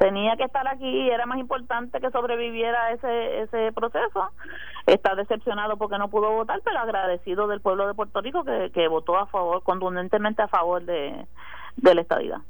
Tenía 0.05 0.37
que 0.37 0.45
estar 0.45 0.69
aquí 0.69 0.87
y 0.87 1.09
era 1.09 1.25
más 1.25 1.39
importante 1.39 1.99
que 1.99 2.11
sobreviviera 2.11 2.93
ese 2.93 3.41
ese 3.41 3.73
proceso. 3.73 4.33
Está 4.87 5.15
decepcionado 5.15 5.79
porque 5.79 5.97
no 5.97 6.09
pudo 6.09 6.31
votar, 6.31 6.61
pero 6.63 6.79
agradecido 6.79 7.47
del 7.47 7.63
pueblo 7.63 7.87
de 7.87 7.95
Puerto 7.95 8.21
Rico 8.21 8.45
que, 8.45 8.71
que 8.75 8.87
votó 8.87 9.17
a 9.17 9.25
favor, 9.29 9.63
contundentemente 9.63 10.43
a 10.43 10.49
favor 10.49 10.83
de, 10.85 11.25
de 11.77 11.95
la 11.95 12.03
estadidad. 12.03 12.41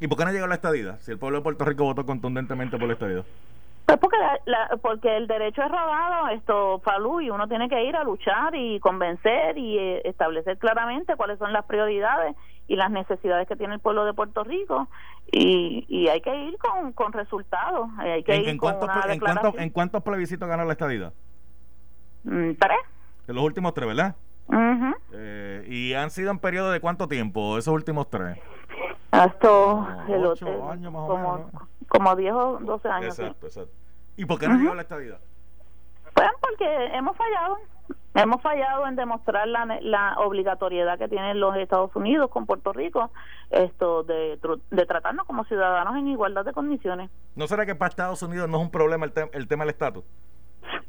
¿Y 0.00 0.08
por 0.08 0.16
qué 0.16 0.24
no 0.24 0.32
llegó 0.32 0.46
la 0.46 0.54
estadidad? 0.54 1.00
Si 1.00 1.10
el 1.10 1.18
pueblo 1.18 1.40
de 1.40 1.42
Puerto 1.42 1.66
Rico 1.66 1.84
votó 1.84 2.06
contundentemente 2.06 2.78
por 2.78 2.86
la 2.86 2.94
estadidad. 2.94 3.24
Pues 3.84 3.98
porque, 3.98 4.16
porque 4.80 5.14
el 5.18 5.26
derecho 5.26 5.62
es 5.62 5.70
rodado, 5.70 6.28
esto, 6.28 6.80
Falú, 6.82 7.20
y 7.20 7.28
uno 7.28 7.46
tiene 7.46 7.68
que 7.68 7.84
ir 7.84 7.94
a 7.94 8.04
luchar 8.04 8.54
y 8.54 8.80
convencer 8.80 9.58
y 9.58 9.78
eh, 9.78 10.00
establecer 10.06 10.56
claramente 10.56 11.14
cuáles 11.16 11.38
son 11.38 11.52
las 11.52 11.66
prioridades 11.66 12.34
y 12.66 12.76
las 12.76 12.90
necesidades 12.90 13.46
que 13.46 13.56
tiene 13.56 13.74
el 13.74 13.80
pueblo 13.80 14.06
de 14.06 14.14
Puerto 14.14 14.42
Rico 14.42 14.88
y, 15.32 15.84
y 15.88 16.08
hay 16.08 16.20
que 16.20 16.34
ir 16.34 16.58
con, 16.58 16.92
con 16.92 17.12
resultados. 17.12 17.88
Hay 17.98 18.22
que 18.22 18.34
¿En, 18.34 18.42
ir 18.54 18.56
cuántos, 18.58 18.88
en, 19.06 19.60
¿En 19.62 19.70
cuántos 19.70 20.02
plebiscitos 20.02 20.48
ganó 20.48 20.64
la 20.64 20.72
estadidad? 20.72 21.12
Mm, 22.24 22.52
tres. 22.52 22.78
En 23.28 23.34
los 23.34 23.44
últimos 23.44 23.74
tres, 23.74 23.88
¿verdad? 23.88 24.14
eh, 25.12 25.64
¿Y 25.68 25.94
han 25.94 26.10
sido 26.10 26.30
en 26.30 26.38
periodo 26.38 26.70
de 26.70 26.80
cuánto 26.80 27.08
tiempo 27.08 27.58
esos 27.58 27.72
últimos 27.72 28.08
tres? 28.10 28.38
Hasta 29.10 29.48
el 30.08 30.26
otro, 30.26 30.70
años 30.70 30.92
más 30.92 31.08
como, 31.08 31.28
o 31.28 31.38
menos. 31.38 31.50
Como 31.88 32.16
10 32.16 32.32
o 32.34 32.58
12 32.60 32.88
años. 32.88 33.18
Exacto, 33.18 33.46
exacto. 33.46 33.72
¿Y 34.16 34.24
por 34.24 34.38
qué 34.38 34.48
no 34.48 34.56
llegó 34.56 34.74
la 34.74 34.82
estadidad? 34.82 35.20
Pues 36.14 36.28
porque 36.40 36.86
hemos 36.92 37.16
fallado. 37.16 37.58
Hemos 38.14 38.40
fallado 38.42 38.86
en 38.86 38.94
demostrar 38.94 39.48
la, 39.48 40.14
obligatoriedad 40.18 40.98
que 40.98 41.08
tienen 41.08 41.40
los 41.40 41.56
Estados 41.56 41.94
Unidos 41.96 42.30
con 42.30 42.46
Puerto 42.46 42.72
Rico 42.72 43.10
esto 43.50 44.04
de, 44.04 44.38
de 44.70 44.86
tratarnos 44.86 45.26
como 45.26 45.44
ciudadanos 45.44 45.96
en 45.96 46.08
igualdad 46.08 46.44
de 46.44 46.52
condiciones. 46.52 47.10
¿No 47.34 47.48
será 47.48 47.66
que 47.66 47.74
para 47.74 47.88
Estados 47.88 48.22
Unidos 48.22 48.48
no 48.48 48.58
es 48.58 48.62
un 48.62 48.70
problema 48.70 49.04
el 49.04 49.48
tema 49.48 49.64
del 49.64 49.70
estatus? 49.70 50.04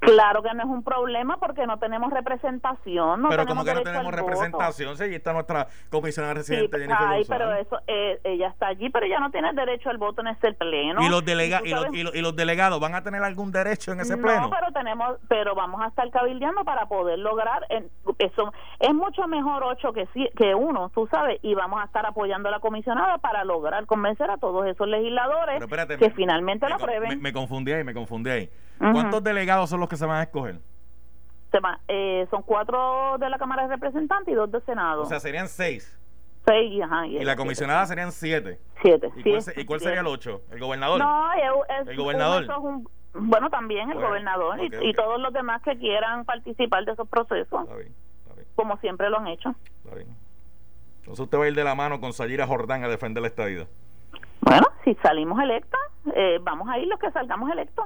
Claro 0.05 0.41
que 0.41 0.53
no 0.53 0.63
es 0.63 0.69
un 0.69 0.83
problema 0.83 1.37
porque 1.37 1.65
no 1.65 1.77
tenemos 1.79 2.11
representación. 2.11 3.21
No 3.21 3.29
pero 3.29 3.45
como 3.45 3.63
que 3.63 3.73
no 3.73 3.81
tenemos 3.81 4.13
representación, 4.13 4.97
si 4.97 5.03
está 5.15 5.33
nuestra 5.33 5.67
comisionada 5.89 6.35
residente 6.35 6.77
sí, 6.77 6.91
ay, 6.95 7.23
pero 7.27 7.53
eso, 7.53 7.79
eh, 7.87 8.19
ella 8.23 8.47
está 8.47 8.67
allí, 8.67 8.89
pero 8.89 9.05
ella 9.05 9.19
no 9.19 9.31
tiene 9.31 9.53
derecho 9.53 9.89
al 9.89 9.97
voto 9.97 10.21
en 10.21 10.27
ese 10.27 10.53
pleno. 10.53 11.01
¿Y 11.01 11.09
los, 11.09 11.23
delega 11.25 11.61
y, 11.63 11.69
los, 11.69 11.93
y, 11.93 12.21
los, 12.21 12.35
delegados 12.35 12.79
van 12.79 12.95
a 12.95 13.03
tener 13.03 13.23
algún 13.23 13.51
derecho 13.51 13.91
en 13.91 13.99
ese 13.99 14.17
pleno? 14.17 14.41
No, 14.41 14.49
pero 14.49 14.71
tenemos, 14.71 15.17
pero 15.27 15.55
vamos 15.55 15.81
a 15.81 15.87
estar 15.87 16.09
cabildeando 16.11 16.63
para 16.63 16.85
poder 16.87 17.19
lograr 17.19 17.65
eso. 18.19 18.53
Es 18.79 18.93
mucho 18.93 19.27
mejor 19.27 19.63
ocho 19.63 19.93
que 19.93 20.05
que 20.35 20.55
uno, 20.55 20.89
tú 20.93 21.07
sabes, 21.07 21.39
y 21.41 21.55
vamos 21.55 21.81
a 21.81 21.85
estar 21.85 22.05
apoyando 22.05 22.49
a 22.49 22.51
la 22.51 22.59
comisionada 22.59 23.17
para 23.17 23.43
lograr 23.43 23.85
convencer 23.85 24.29
a 24.29 24.37
todos 24.37 24.65
esos 24.67 24.87
legisladores 24.87 25.63
que 25.99 26.09
finalmente 26.11 26.67
lo 26.69 26.75
aprueben. 26.75 27.21
Me, 27.21 27.33
confundí 27.33 27.71
ahí, 27.71 27.83
me 27.83 27.93
confundí 27.93 28.29
ahí. 28.29 28.49
¿Cuántos 28.77 29.23
delegados 29.23 29.69
son 29.69 29.79
los 29.79 29.89
que 29.89 29.97
se 29.97 30.05
van 30.05 30.17
a 30.17 30.23
escoger? 30.23 30.59
Se 31.51 31.59
eh, 31.87 32.27
son 32.29 32.43
cuatro 32.43 33.17
de 33.17 33.29
la 33.29 33.37
Cámara 33.37 33.63
de 33.63 33.69
Representantes 33.69 34.31
y 34.31 34.35
dos 34.35 34.51
de 34.51 34.59
Senado. 34.61 35.03
O 35.03 35.05
sea, 35.05 35.19
serían 35.19 35.47
seis. 35.47 35.97
Seis, 36.45 36.83
ajá. 36.83 37.07
Y, 37.07 37.23
la 37.23 37.35
comisionada 37.35 37.85
serían 37.85 38.11
siete. 38.11 38.59
Siete. 38.81 39.09
¿Y, 39.55 39.65
cuál, 39.65 39.79
sería 39.79 40.01
el 40.01 40.07
ocho? 40.07 40.41
¿El 40.51 40.59
gobernador? 40.59 40.99
No, 40.99 41.29
el 41.87 41.95
gobernador. 41.95 42.45
bueno, 43.13 43.49
también 43.49 43.89
el 43.89 43.99
gobernador 43.99 44.59
y, 44.61 44.93
todos 44.93 45.19
los 45.19 45.33
demás 45.33 45.61
que 45.63 45.77
quieran 45.77 46.25
participar 46.25 46.85
de 46.85 46.91
esos 46.91 47.07
procesos. 47.07 47.63
Está 47.63 47.75
bien, 47.75 47.93
Como 48.55 48.77
siempre 48.77 49.09
lo 49.09 49.19
han 49.19 49.27
hecho. 49.27 49.55
Está 49.83 49.95
bien. 49.95 50.09
Entonces 50.99 51.23
usted 51.23 51.37
va 51.37 51.45
a 51.45 51.47
ir 51.47 51.55
de 51.55 51.63
la 51.63 51.75
mano 51.75 51.99
con 51.99 52.13
Sayira 52.13 52.47
Jordán 52.47 52.83
a 52.83 52.87
defender 52.87 53.21
la 53.21 53.27
estadía. 53.27 53.67
Bueno, 54.41 54.67
si 54.83 54.93
salimos 54.95 55.39
electos, 55.39 55.79
eh, 56.15 56.39
vamos 56.41 56.69
a 56.69 56.77
ir 56.77 56.87
los 56.87 56.99
que 56.99 57.11
salgamos 57.11 57.49
electos. 57.51 57.85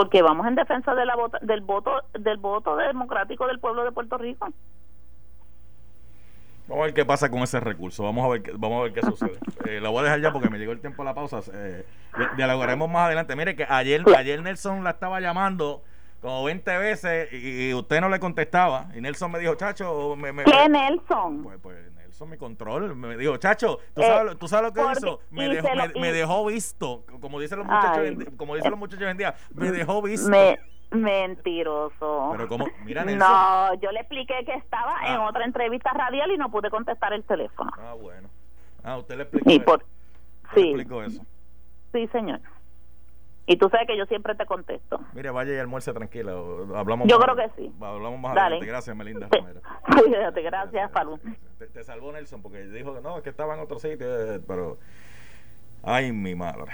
Porque 0.00 0.22
vamos 0.22 0.46
en 0.46 0.54
defensa 0.54 0.94
de 0.94 1.04
la 1.04 1.14
del 1.42 1.60
voto 1.60 1.90
del 2.18 2.38
voto 2.38 2.74
democrático 2.74 3.46
del 3.46 3.60
pueblo 3.60 3.84
de 3.84 3.92
Puerto 3.92 4.16
Rico. 4.16 4.48
Vamos 6.66 6.82
a 6.82 6.86
ver 6.86 6.94
qué 6.94 7.04
pasa 7.04 7.30
con 7.30 7.40
ese 7.40 7.60
recurso. 7.60 8.02
Vamos 8.02 8.24
a 8.24 8.28
ver 8.30 8.42
qué, 8.42 8.52
vamos 8.56 8.80
a 8.80 8.82
ver 8.84 8.94
qué 8.94 9.02
sucede. 9.02 9.38
Eh, 9.68 9.78
lo 9.78 9.92
voy 9.92 10.00
a 10.00 10.04
dejar 10.04 10.20
ya 10.22 10.32
porque 10.32 10.48
me 10.48 10.58
llegó 10.58 10.72
el 10.72 10.80
tiempo 10.80 11.02
a 11.02 11.04
la 11.04 11.14
pausa. 11.14 11.40
Eh, 11.52 11.84
dialogaremos 12.34 12.88
más 12.88 13.08
adelante. 13.08 13.36
Mire 13.36 13.54
que 13.54 13.66
ayer, 13.68 14.02
ayer 14.16 14.42
Nelson 14.42 14.82
la 14.82 14.90
estaba 14.90 15.20
llamando 15.20 15.82
como 16.22 16.42
20 16.44 16.78
veces 16.78 17.30
y, 17.30 17.74
usted 17.74 18.00
no 18.00 18.08
le 18.08 18.18
contestaba. 18.18 18.86
Y 18.96 19.02
Nelson 19.02 19.30
me 19.30 19.38
dijo, 19.38 19.54
chacho, 19.56 20.16
me, 20.16 20.32
me, 20.32 20.44
¿qué 20.44 20.66
Nelson? 20.66 21.42
Pues, 21.42 21.58
pues 21.60 21.76
Nelson, 22.20 22.30
mi 22.30 22.36
control. 22.36 22.96
Me 22.96 23.16
dijo, 23.16 23.36
chacho, 23.38 23.78
¿tú, 23.94 24.02
sabes, 24.02 24.38
¿tú 24.38 24.48
sabes 24.48 24.66
lo 24.66 24.72
que 24.72 24.92
hizo? 24.92 25.20
Me 25.30 25.48
dejó, 25.48 25.68
me, 25.98 26.12
dejó 26.12 26.46
visto, 26.46 27.04
como 27.20 27.40
dicen 27.40 27.58
los 27.58 27.66
muchachos, 27.66 28.34
como 28.36 28.54
dicen 28.54 28.70
los 28.70 28.80
muchachos 28.80 29.04
hoy 29.04 29.10
en 29.10 29.16
día, 29.16 29.34
me 29.54 29.70
dejó 29.70 30.02
visto. 30.02 30.30
Mentiroso. 30.90 32.30
Pero 32.32 32.48
como, 32.48 32.66
mira 32.84 33.04
No, 33.04 33.74
yo 33.74 33.92
le 33.92 34.00
expliqué 34.00 34.44
que 34.44 34.54
estaba 34.54 34.96
en 35.06 35.20
ah. 35.20 35.28
otra 35.28 35.44
entrevista 35.44 35.92
radial 35.92 36.32
y 36.32 36.36
no 36.36 36.50
pude 36.50 36.68
contestar 36.68 37.12
el 37.12 37.22
teléfono. 37.22 37.70
Ah, 37.78 37.94
bueno. 37.94 38.28
Ah, 38.82 38.96
usted 38.98 39.16
le 39.16 39.22
explicó 39.22 39.50
eso. 39.50 39.64
Por... 39.64 39.84
Sí. 40.52 40.62
Le 40.62 40.70
explicó 40.70 41.02
eso. 41.04 41.22
Sí, 41.92 42.08
señor. 42.08 42.40
Y 43.50 43.56
tú 43.56 43.68
sabes 43.68 43.88
que 43.88 43.98
yo 43.98 44.06
siempre 44.06 44.36
te 44.36 44.46
contesto. 44.46 45.00
Mire, 45.12 45.30
vaya 45.30 45.52
y 45.52 45.58
almuerce 45.58 45.92
tranquila. 45.92 46.34
Hablamos 46.76 47.08
yo 47.08 47.18
creo 47.18 47.34
que 47.34 47.50
sí. 47.56 47.74
Hablamos 47.80 48.20
más 48.20 48.36
adelante. 48.36 48.64
Gracias, 48.64 48.96
Melinda 48.96 49.26
Romero. 49.28 49.60
Cuídate, 50.04 50.40
gracias, 50.42 50.88
Palú. 50.92 51.18
Te, 51.58 51.66
te, 51.66 51.82
salvó 51.82 52.12
Nelson 52.12 52.42
porque 52.42 52.62
dijo 52.68 52.94
que 52.94 53.00
no, 53.00 53.16
es 53.16 53.24
que 53.24 53.30
estaba 53.30 53.54
en 53.54 53.60
otro 53.60 53.80
sitio, 53.80 54.06
eh, 54.06 54.40
pero... 54.46 54.78
Ay, 55.82 56.12
mi 56.12 56.36
madre. 56.36 56.70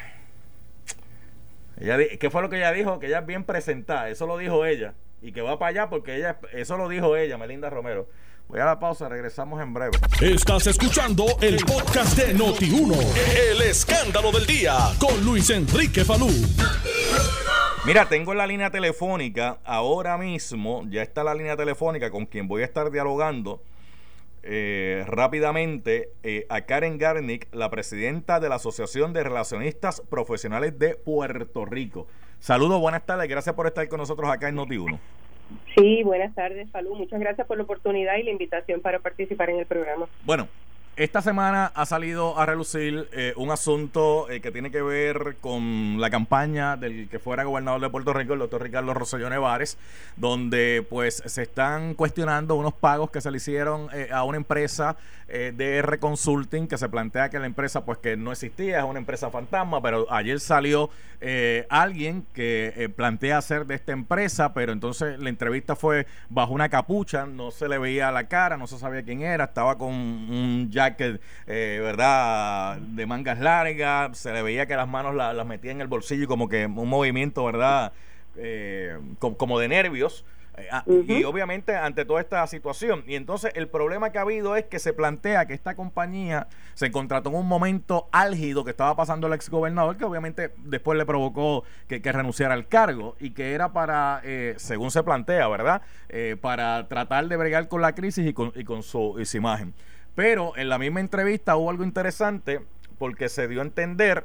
Ella, 1.81 1.97
¿Qué 2.21 2.29
fue 2.29 2.43
lo 2.43 2.51
que 2.51 2.57
ella 2.57 2.73
dijo? 2.73 2.99
Que 2.99 3.07
ella 3.07 3.21
es 3.21 3.27
bien 3.27 3.45
presentada. 3.45 4.11
Eso 4.11 4.27
lo 4.27 4.37
dijo 4.37 4.67
ella. 4.67 4.93
Y 5.23 5.33
que 5.33 5.41
va 5.41 5.59
para 5.59 5.71
allá 5.71 5.89
porque 5.89 6.17
ella... 6.17 6.39
Eso 6.53 6.77
lo 6.77 6.91
dijo 6.91 7.17
ella, 7.17 7.39
Melinda 7.39 7.71
Romero. 7.71 8.07
Voy 8.49 8.61
a 8.61 8.65
la 8.65 8.79
pausa, 8.79 9.09
regresamos 9.09 9.61
en 9.61 9.75
breve. 9.75 9.99
Estás 10.21 10.69
escuchando 10.69 11.27
el 11.41 11.57
podcast 11.65 12.17
de 12.17 12.33
Noti1. 12.33 12.97
El 13.51 13.61
escándalo 13.63 14.31
del 14.31 14.47
día 14.47 14.77
con 15.01 15.25
Luis 15.25 15.51
Enrique 15.51 16.05
Falú. 16.05 16.29
Mira, 17.85 18.09
tengo 18.09 18.31
en 18.31 18.39
la 18.39 18.47
línea 18.47 18.71
telefónica 18.71 19.59
ahora 19.65 20.17
mismo, 20.17 20.85
ya 20.89 21.03
está 21.03 21.25
la 21.25 21.35
línea 21.35 21.57
telefónica 21.57 22.11
con 22.11 22.27
quien 22.27 22.47
voy 22.47 22.63
a 22.63 22.67
estar 22.67 22.93
dialogando 22.93 23.63
eh, 24.45 25.05
rápidamente 25.09 26.11
eh, 26.23 26.47
a 26.49 26.61
Karen 26.61 26.99
Garnick, 26.99 27.53
la 27.53 27.69
presidenta 27.69 28.39
de 28.39 28.49
la 28.49 28.57
Asociación 28.57 29.13
de 29.13 29.25
Relacionistas 29.25 30.03
Profesionales 30.09 30.79
de 30.79 30.95
Puerto 30.95 31.65
Rico. 31.65 32.07
Saludos, 32.39 32.81
buenas 32.81 33.05
tardes, 33.05 33.29
gracias 33.29 33.57
por 33.57 33.67
estar 33.67 33.89
con 33.89 33.99
nosotros 33.99 34.31
acá 34.31 34.49
en 34.49 34.57
Noti1. 34.57 35.01
Sí, 35.77 36.03
buenas 36.03 36.35
tardes, 36.35 36.71
Salud. 36.71 36.97
Muchas 36.97 37.21
gracias 37.21 37.47
por 37.47 37.57
la 37.57 37.65
oportunidad 37.65 38.17
y 38.17 38.23
la 38.23 38.31
invitación 38.31 38.81
para 38.81 38.99
participar 39.01 39.51
en 39.51 39.59
el 39.59 39.67
programa. 39.67 40.09
Bueno, 40.25 40.49
esta 40.97 41.21
semana 41.21 41.73
ha 41.75 41.85
salido 41.85 42.39
a 42.39 42.47
relucir 42.47 43.07
eh, 43.13 43.35
un 43.37 43.51
asunto 43.51 44.31
eh, 44.31 44.41
que 44.41 44.51
tiene 44.51 44.71
que 44.71 44.81
ver 44.81 45.37
con 45.43 46.01
la 46.01 46.09
campaña 46.09 46.79
del 46.79 47.11
que 47.11 47.19
fuera 47.19 47.45
gobernador 47.45 47.83
de 47.83 47.91
Puerto 47.91 48.15
Rico, 48.15 48.33
el 48.33 48.39
doctor 48.39 48.63
Ricardo 48.63 48.95
Rosselló 48.95 49.29
Nevares, 49.29 49.77
donde 50.17 50.87
pues 50.89 51.23
se 51.27 51.43
están 51.43 51.93
cuestionando 51.93 52.55
unos 52.55 52.73
pagos 52.73 53.11
que 53.11 53.21
se 53.21 53.31
le 53.31 53.37
hicieron 53.37 53.89
eh, 53.93 54.09
a 54.11 54.25
una 54.25 54.39
empresa 54.39 54.97
de 55.27 55.79
R 55.79 55.99
Consulting 55.99 56.69
que 56.69 56.79
se 56.79 56.89
plantea 56.89 57.31
que 57.31 57.41
la 57.41 57.47
empresa 57.47 57.85
pues 57.85 57.99
que 57.99 58.17
no 58.17 58.31
existía, 58.31 58.79
es 58.79 58.85
una 58.85 59.01
empresa 59.01 59.29
fantasma, 59.29 59.83
pero 59.83 60.07
ayer 60.09 60.39
salió 60.39 60.89
alguien 61.69 62.25
que 62.33 62.93
plantea 62.95 63.43
ser 63.43 63.67
de 63.67 63.75
esta 63.75 63.91
empresa, 63.91 64.55
pero 64.55 64.71
entonces 64.73 65.19
la 65.19 65.29
entrevista 65.29 65.75
fue 65.75 66.07
bajo 66.29 66.55
una 66.55 66.69
capucha, 66.69 67.27
no 67.27 67.51
se 67.51 67.67
le 67.67 67.77
veía 67.77 68.13
la 68.13 68.29
cara, 68.29 68.57
no 68.57 68.69
se 68.69 68.79
sabía 68.79 69.03
quién 69.03 69.23
era, 69.23 69.47
estaba 69.47 69.77
con 69.77 69.93
un 69.93 70.69
ya 70.71 70.86
que 70.95 71.19
eh, 71.47 71.81
¿verdad? 71.83 72.77
De 72.79 73.07
mangas 73.07 73.41
largas, 73.41 74.17
se 74.17 74.33
le 74.33 74.43
veía 74.43 74.67
que 74.67 74.77
las 74.77 74.89
manos 74.89 75.15
las 75.15 75.47
metía 75.47 75.73
en 75.73 75.81
el 75.81 75.89
bolsillo 75.89 76.25
y 76.25 76.27
como 76.27 76.49
que 76.49 76.67
un 76.67 76.89
movimiento, 76.89 77.45
¿verdad? 77.45 77.93
Eh, 78.37 78.99
como 79.19 79.59
de 79.59 79.69
nervios. 79.69 80.25
Eh, 80.59 80.69
ah, 80.73 80.85
y 80.87 81.23
obviamente 81.25 81.77
ante 81.77 82.05
toda 82.05 82.21
esta 82.21 82.47
situación. 82.47 83.05
Y 83.07 83.15
entonces 83.15 83.53
el 83.55 83.69
problema 83.69 84.11
que 84.11 84.19
ha 84.19 84.23
habido 84.23 84.57
es 84.57 84.65
que 84.65 84.79
se 84.79 84.93
plantea 84.93 85.47
que 85.47 85.55
esta 85.55 85.75
compañía 85.77 86.49
se 86.75 86.91
contrató 86.91 87.29
en 87.29 87.37
un 87.37 87.47
momento 87.47 88.09
álgido 88.11 88.65
que 88.65 88.71
estaba 88.71 88.97
pasando 88.97 89.27
el 89.27 89.35
ex 89.35 89.51
gobernador, 89.51 89.97
que 89.97 90.05
obviamente 90.05 90.53
después 90.59 90.97
le 90.97 91.05
provocó 91.05 91.65
que, 91.89 92.01
renunciara 92.01 92.55
al 92.55 92.69
cargo 92.69 93.17
y 93.21 93.31
que 93.31 93.53
era 93.53 93.73
para, 93.73 94.23
según 94.57 94.91
se 94.91 95.03
plantea, 95.03 95.47
¿verdad? 95.49 95.83
para 96.41 96.89
tratar 96.89 97.29
de 97.29 97.37
bregar 97.37 97.69
con 97.69 97.83
la 97.83 97.95
crisis 97.95 98.27
y 98.27 98.33
con, 98.33 98.53
y 98.55 98.65
con 98.65 98.83
su, 98.83 99.17
y 99.21 99.27
su 99.27 99.37
imagen. 99.37 99.75
Pero 100.17 100.57
en 100.57 100.71
la 100.71 100.79
misma 100.79 101.01
entrevista 101.01 101.57
hubo 101.57 101.71
algo 101.71 101.85
interesante 101.85 102.63
porque 102.99 103.29
se 103.29 103.47
dio 103.47 103.61
a 103.61 103.65
entender 103.65 104.25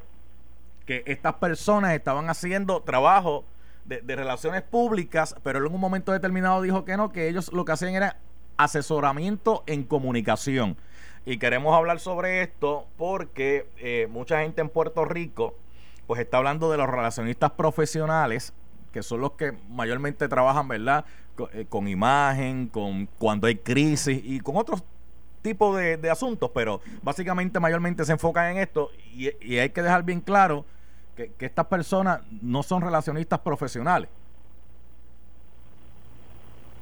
que 0.86 1.04
estas 1.06 1.36
personas 1.36 1.94
estaban 1.94 2.30
haciendo 2.30 2.82
trabajo 2.82 3.44
de, 3.86 4.02
relaciones 4.16 4.62
públicas, 4.62 5.36
pero 5.44 5.60
en 5.60 5.74
un 5.74 5.82
momento 5.82 6.14
determinado 6.14 6.62
dijo 6.62 6.86
que 6.86 6.96
no, 6.96 7.12
que 7.12 7.28
ellos 7.28 7.52
lo 7.52 7.66
que 7.66 7.74
hacían 7.74 7.94
era 7.94 8.18
asesoramiento 8.56 9.64
en 9.68 9.84
comunicación. 9.84 10.78
Y 11.26 11.38
queremos 11.38 11.76
hablar 11.76 12.00
sobre 12.00 12.42
esto 12.42 12.88
porque 12.98 13.68
eh, 13.78 14.08
mucha 14.10 14.42
gente 14.42 14.62
en 14.62 14.70
Puerto 14.70 15.04
Rico 15.04 15.56
pues 16.08 16.22
está 16.22 16.38
hablando 16.38 16.72
de 16.72 16.78
los 16.78 16.90
relacionistas 16.90 17.52
profesionales, 17.52 18.54
que 18.94 19.04
son 19.04 19.20
los 19.20 19.34
que 19.34 19.54
mayormente 19.70 20.30
trabajan, 20.30 20.70
¿verdad? 20.70 21.04
Con, 21.36 21.50
eh, 21.54 21.66
con 21.68 21.90
imagen, 21.90 22.68
con 22.68 23.08
cuando 23.18 23.48
hay 23.48 23.58
crisis 23.58 24.22
y 24.24 24.40
con 24.40 24.56
otros 24.56 24.84
tipo 25.42 25.76
de, 25.76 26.10
asuntos, 26.10 26.52
pero 26.54 26.82
básicamente 27.02 27.60
mayormente 27.60 28.06
se 28.06 28.14
enfocan 28.14 28.52
en 28.52 28.58
esto 28.58 28.92
y, 29.14 29.58
hay 29.58 29.70
que 29.70 29.82
dejar 29.82 30.04
bien 30.04 30.22
claro 30.22 30.66
que, 31.16 31.32
estas 31.40 31.66
personas 31.68 32.22
no 32.42 32.64
son 32.64 32.82
relacionistas 32.82 33.40
profesionales. 33.40 34.10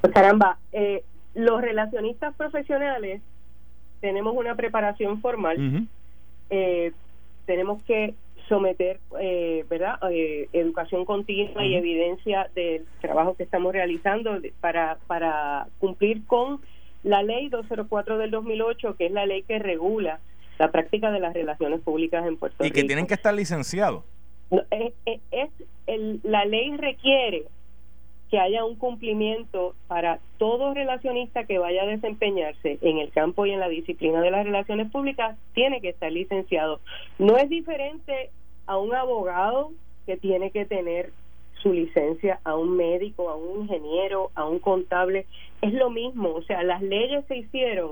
Pues 0.01 0.13
caramba, 0.13 0.57
eh, 0.71 1.03
los 1.33 1.61
relacionistas 1.61 2.35
profesionales 2.35 3.21
tenemos 3.99 4.35
una 4.35 4.55
preparación 4.55 5.19
formal, 5.21 5.87
eh, 6.49 6.93
tenemos 7.45 7.83
que 7.83 8.13
someter, 8.47 8.99
eh, 9.19 9.65
¿verdad?, 9.69 9.99
educación 10.53 11.05
continua 11.05 11.65
y 11.65 11.75
evidencia 11.75 12.49
del 12.55 12.85
trabajo 13.01 13.35
que 13.35 13.43
estamos 13.43 13.73
realizando 13.73 14.39
para, 14.59 14.97
para 15.07 15.67
cumplir 15.79 16.25
con 16.25 16.61
la 17.03 17.23
ley 17.23 17.49
204 17.49 18.17
del 18.17 18.31
2008, 18.31 18.95
que 18.97 19.07
es 19.07 19.11
la 19.11 19.25
ley 19.25 19.43
que 19.43 19.59
regula 19.59 20.19
la 20.57 20.71
práctica 20.71 21.11
de 21.11 21.19
las 21.19 21.33
relaciones 21.33 21.81
públicas 21.81 22.25
en 22.25 22.37
Puerto 22.37 22.63
Rico. 22.63 22.77
Y 22.77 22.81
que 22.81 22.87
tienen 22.87 23.07
que 23.07 23.13
estar 23.13 23.33
licenciados. 23.33 24.03
es, 24.71 24.93
es, 25.31 25.49
el, 25.87 26.19
la 26.23 26.45
ley 26.45 26.75
requiere 26.75 27.45
que 28.29 28.39
haya 28.39 28.63
un 28.63 28.75
cumplimiento 28.75 29.73
para 29.87 30.19
todo 30.37 30.73
relacionista 30.73 31.45
que 31.45 31.57
vaya 31.57 31.83
a 31.83 31.87
desempeñarse 31.87 32.77
en 32.81 32.99
el 32.99 33.09
campo 33.11 33.45
y 33.45 33.51
en 33.51 33.59
la 33.59 33.69
disciplina 33.69 34.21
de 34.21 34.29
las 34.29 34.45
relaciones 34.45 34.91
públicas, 34.91 35.35
tiene 35.53 35.81
que 35.81 35.89
estar 35.89 36.11
licenciado. 36.11 36.79
No 37.17 37.37
es 37.37 37.49
diferente 37.49 38.29
a 38.67 38.77
un 38.77 38.93
abogado 38.93 39.71
que 40.05 40.17
tiene 40.17 40.51
que 40.51 40.65
tener 40.65 41.11
su 41.61 41.73
licencia 41.73 42.39
a 42.43 42.55
un 42.55 42.75
médico, 42.75 43.29
a 43.29 43.35
un 43.35 43.61
ingeniero, 43.61 44.31
a 44.35 44.45
un 44.45 44.59
contable. 44.59 45.25
Es 45.61 45.73
lo 45.73 45.89
mismo, 45.89 46.33
o 46.33 46.43
sea, 46.43 46.63
las 46.63 46.81
leyes 46.81 47.25
se 47.27 47.37
hicieron, 47.37 47.91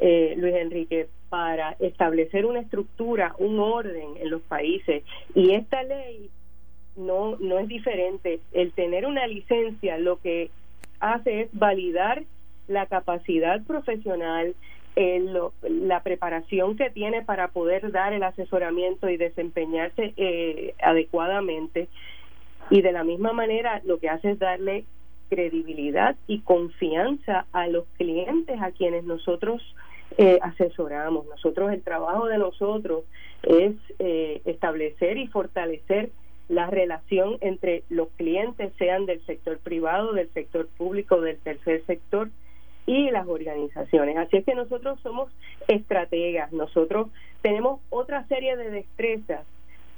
eh, 0.00 0.34
Luis 0.36 0.54
Enrique, 0.54 1.08
para 1.28 1.76
establecer 1.78 2.44
una 2.44 2.60
estructura, 2.60 3.34
un 3.38 3.58
orden 3.58 4.16
en 4.20 4.30
los 4.30 4.42
países. 4.42 5.02
Y 5.34 5.52
esta 5.52 5.82
ley 5.82 6.28
no, 6.96 7.36
no 7.38 7.58
es 7.58 7.68
diferente. 7.68 8.40
El 8.52 8.72
tener 8.72 9.06
una 9.06 9.26
licencia 9.26 9.98
lo 9.98 10.20
que 10.20 10.50
hace 11.00 11.42
es 11.42 11.48
validar 11.52 12.24
la 12.68 12.86
capacidad 12.86 13.62
profesional, 13.64 14.54
la 14.94 16.02
preparación 16.02 16.76
que 16.76 16.90
tiene 16.90 17.22
para 17.22 17.48
poder 17.48 17.90
dar 17.92 18.12
el 18.12 18.22
asesoramiento 18.22 19.08
y 19.08 19.16
desempeñarse 19.16 20.12
eh, 20.16 20.74
adecuadamente 20.82 21.88
y 22.70 22.82
de 22.82 22.92
la 22.92 23.04
misma 23.04 23.32
manera 23.32 23.80
lo 23.84 23.98
que 23.98 24.08
hace 24.08 24.32
es 24.32 24.38
darle 24.38 24.84
credibilidad 25.28 26.16
y 26.26 26.40
confianza 26.40 27.46
a 27.52 27.66
los 27.66 27.84
clientes 27.96 28.60
a 28.60 28.70
quienes 28.70 29.04
nosotros 29.04 29.62
eh, 30.18 30.38
asesoramos. 30.42 31.26
Nosotros, 31.26 31.72
el 31.72 31.82
trabajo 31.82 32.26
de 32.26 32.36
nosotros 32.36 33.04
es 33.42 33.74
eh, 33.98 34.42
establecer 34.44 35.16
y 35.16 35.26
fortalecer 35.28 36.10
la 36.48 36.66
relación 36.66 37.38
entre 37.40 37.82
los 37.88 38.08
clientes, 38.16 38.72
sean 38.78 39.06
del 39.06 39.24
sector 39.24 39.58
privado, 39.58 40.12
del 40.12 40.28
sector 40.34 40.68
público, 40.76 41.20
del 41.22 41.38
tercer 41.38 41.82
sector 41.86 42.28
y 42.84 43.10
las 43.10 43.26
organizaciones. 43.26 44.18
Así 44.18 44.36
es 44.36 44.44
que 44.44 44.54
nosotros 44.54 45.00
somos 45.02 45.32
estrategas, 45.66 46.52
nosotros 46.52 47.08
tenemos 47.40 47.80
otra 47.88 48.26
serie 48.26 48.56
de 48.56 48.70
destrezas 48.70 49.46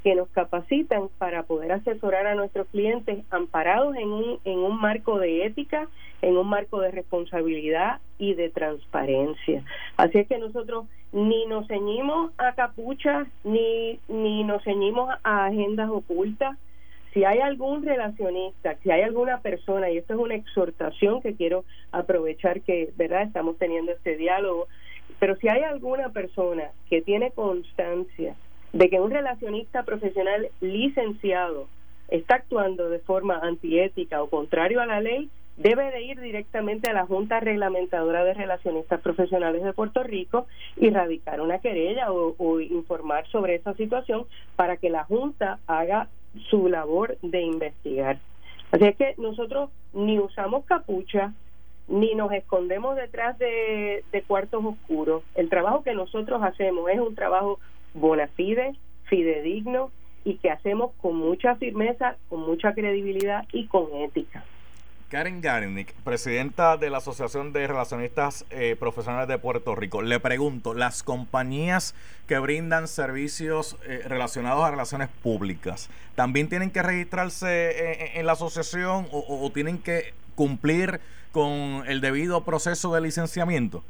que 0.05 0.15
nos 0.15 0.29
capacitan 0.29 1.09
para 1.17 1.45
poder 1.45 1.73
asesorar 1.73 2.27
a 2.27 2.35
nuestros 2.35 2.69
clientes 2.69 3.25
amparados 3.31 3.97
en 3.97 4.13
un, 4.13 4.39
en 4.45 4.59
un 4.59 4.79
marco 4.79 5.19
de 5.19 5.47
ética, 5.47 5.89
en 6.21 6.37
un 6.37 6.47
marco 6.47 6.79
de 6.79 6.91
responsabilidad 6.91 8.01
y 8.19 8.35
de 8.35 8.51
transparencia. 8.51 9.65
Así 9.97 10.19
es 10.19 10.29
que 10.29 10.39
nosotros 10.39 10.85
ni 11.13 11.47
nos 11.47 11.67
ceñimos 11.69 12.33
a 12.37 12.53
capuchas, 12.55 13.27
ni, 13.45 13.99
ni 14.09 14.45
nos 14.45 14.63
ceñimos 14.63 15.09
a 15.25 15.47
agendas 15.47 15.89
ocultas, 15.89 16.59
si 17.15 17.25
hay 17.25 17.39
algún 17.39 17.83
relacionista, 17.83 18.77
si 18.83 18.91
hay 18.91 19.01
alguna 19.01 19.41
persona, 19.41 19.89
y 19.89 19.97
esto 19.97 20.15
es 20.15 20.21
una 20.21 20.35
exhortación 20.35 21.23
que 21.23 21.35
quiero 21.35 21.65
aprovechar 21.93 22.61
que, 22.61 22.93
¿verdad? 22.97 23.23
Estamos 23.23 23.57
teniendo 23.57 23.93
este 23.93 24.19
diálogo, 24.19 24.67
pero 25.19 25.37
si 25.37 25.49
hay 25.49 25.63
alguna 25.63 26.11
persona 26.11 26.73
que 26.91 27.01
tiene 27.01 27.31
constancia 27.31 28.35
de 28.75 28.91
que 28.91 29.01
un 29.01 29.13
relacionista 29.13 29.85
profesional 29.85 30.49
licenciado 30.61 31.69
está 32.09 32.35
actuando 32.35 32.91
de 32.91 32.99
forma 32.99 33.39
antiética 33.39 34.21
o 34.21 34.29
contrario 34.29 34.83
a 34.83 34.87
la 34.87 35.01
ley, 35.01 35.31
debe 35.57 35.93
de 35.93 36.03
ir 36.03 36.21
directamente 36.21 36.91
a 36.91 36.93
la 36.93 37.07
Junta 37.07 37.39
Reglamentadora 37.39 38.25
de 38.25 38.35
Relacionistas 38.35 39.01
Profesionales 39.01 39.63
de 39.63 39.73
Puerto 39.73 40.03
Rico 40.03 40.49
y 40.77 40.91
radicar 40.91 41.41
una 41.41 41.61
querella 41.61 42.11
o, 42.11 42.61
informar 42.61 43.29
sobre 43.29 43.55
esa 43.55 43.75
situación 43.75 44.27
para 44.57 44.77
que 44.77 44.91
la 44.91 45.05
Junta 45.05 45.61
haga 45.69 46.09
su 46.51 46.69
labor 46.69 47.17
de 47.23 47.43
investigar. 47.43 48.19
Así 48.73 48.87
es 48.87 48.97
que 48.97 49.15
nosotros 49.19 49.71
ni 49.93 50.19
usamos 50.19 50.65
capucha, 50.65 51.33
ni 51.87 52.17
nos 52.17 52.33
escondemos 52.33 52.97
detrás 52.97 53.39
de, 53.39 54.03
de 54.11 54.23
cuartos 54.23 54.65
oscuros. 54.65 55.23
El 55.37 55.49
trabajo 55.49 55.85
que 55.85 55.95
nosotros 55.95 56.43
hacemos 56.43 56.91
es 56.91 56.99
un 56.99 57.15
trabajo 57.15 57.61
bona 57.95 58.29
fide, 58.29 58.77
fidedigno 59.05 59.91
y 60.25 60.37
que 60.37 60.51
hacemos 60.51 60.93
con 61.01 61.17
mucha 61.17 61.57
firmeza, 61.57 62.17
con 62.29 62.41
mucha 62.41 62.75
credibilidad 62.75 63.47
y 63.53 63.67
con 63.67 63.87
ética. 63.95 64.45
Karen 65.11 65.41
Garnick, 65.41 65.93
presidenta 66.03 66.77
de 66.77 66.91
la 66.91 66.99
Asociación 66.99 67.53
de 67.53 67.69
Relacionistas 67.69 68.45
eh, 68.51 68.75
Profesionales 68.77 69.29
de 69.29 69.39
Puerto 69.39 69.77
Rico. 69.77 70.03
Le 70.03 70.19
pregunto, 70.19 70.75
¿las 70.75 71.05
compañías 71.05 71.95
que 72.27 72.39
brindan 72.39 72.89
servicios 72.89 73.77
eh, 73.87 74.03
relacionados 74.07 74.65
a 74.65 74.71
relaciones 74.73 75.09
públicas 75.23 75.89
también 76.17 76.49
tienen 76.49 76.71
que 76.71 76.83
registrarse 76.83 77.47
eh, 77.49 78.19
en, 78.19 78.27
la 78.27 78.33
asociación 78.33 79.07
o 79.13 79.49
tienen 79.53 79.79
que 79.79 80.15
cumplir 80.35 81.01
con 81.31 81.85
el 81.87 82.01
debido 82.01 82.45
proceso 82.45 82.95
de 82.95 83.01
licenciamiento? 83.03 83.85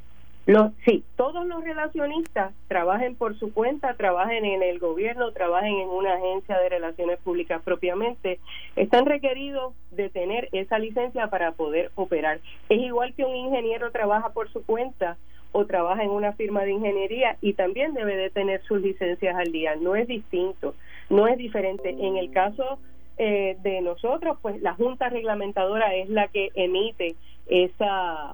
Sí, 0.84 1.04
todos 1.16 1.46
los 1.46 1.64
relacionistas 1.64 2.52
trabajen 2.68 3.16
por 3.16 3.38
su 3.38 3.52
cuenta, 3.52 3.94
trabajen 3.94 4.44
en 4.44 4.62
el 4.62 4.78
gobierno, 4.78 5.32
trabajen 5.32 5.74
en 5.74 5.88
una 5.88 6.14
agencia 6.14 6.58
de 6.58 6.68
relaciones 6.68 7.18
públicas 7.20 7.62
propiamente, 7.62 8.38
están 8.76 9.06
requeridos 9.06 9.74
de 9.90 10.10
tener 10.10 10.48
esa 10.52 10.78
licencia 10.78 11.28
para 11.28 11.52
poder 11.52 11.90
operar. 11.94 12.40
Es 12.68 12.78
igual 12.78 13.14
que 13.14 13.24
un 13.24 13.34
ingeniero 13.34 13.90
trabaja 13.90 14.30
por 14.30 14.50
su 14.52 14.64
cuenta 14.64 15.16
o 15.52 15.66
trabaja 15.66 16.02
en 16.02 16.10
una 16.10 16.32
firma 16.32 16.64
de 16.64 16.72
ingeniería 16.72 17.36
y 17.40 17.54
también 17.54 17.94
debe 17.94 18.16
de 18.16 18.28
tener 18.28 18.62
sus 18.64 18.80
licencias 18.82 19.36
al 19.36 19.52
día. 19.52 19.76
No 19.76 19.96
es 19.96 20.08
distinto, 20.08 20.74
no 21.08 21.26
es 21.26 21.38
diferente. 21.38 21.90
En 21.90 22.16
el 22.16 22.30
caso 22.32 22.80
eh, 23.16 23.56
de 23.62 23.80
nosotros, 23.80 24.36
pues 24.42 24.60
la 24.60 24.74
Junta 24.74 25.08
Reglamentadora 25.08 25.94
es 25.94 26.08
la 26.08 26.28
que 26.28 26.50
emite 26.54 27.14
esa 27.46 28.32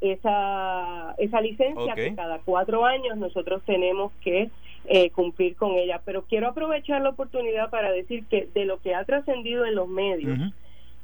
esa, 0.00 1.14
esa 1.18 1.40
licencia 1.40 1.94
que 1.94 2.14
cada 2.14 2.40
cuatro 2.40 2.84
años 2.84 3.16
nosotros 3.16 3.62
tenemos 3.64 4.12
que 4.22 4.50
eh, 4.86 5.10
cumplir 5.10 5.56
con 5.56 5.72
ella. 5.72 6.00
Pero 6.04 6.24
quiero 6.24 6.48
aprovechar 6.48 7.02
la 7.02 7.10
oportunidad 7.10 7.70
para 7.70 7.90
decir 7.90 8.24
que 8.26 8.48
de 8.54 8.64
lo 8.64 8.80
que 8.80 8.94
ha 8.94 9.04
trascendido 9.04 9.64
en 9.64 9.74
los 9.74 9.88
medios, 9.88 10.38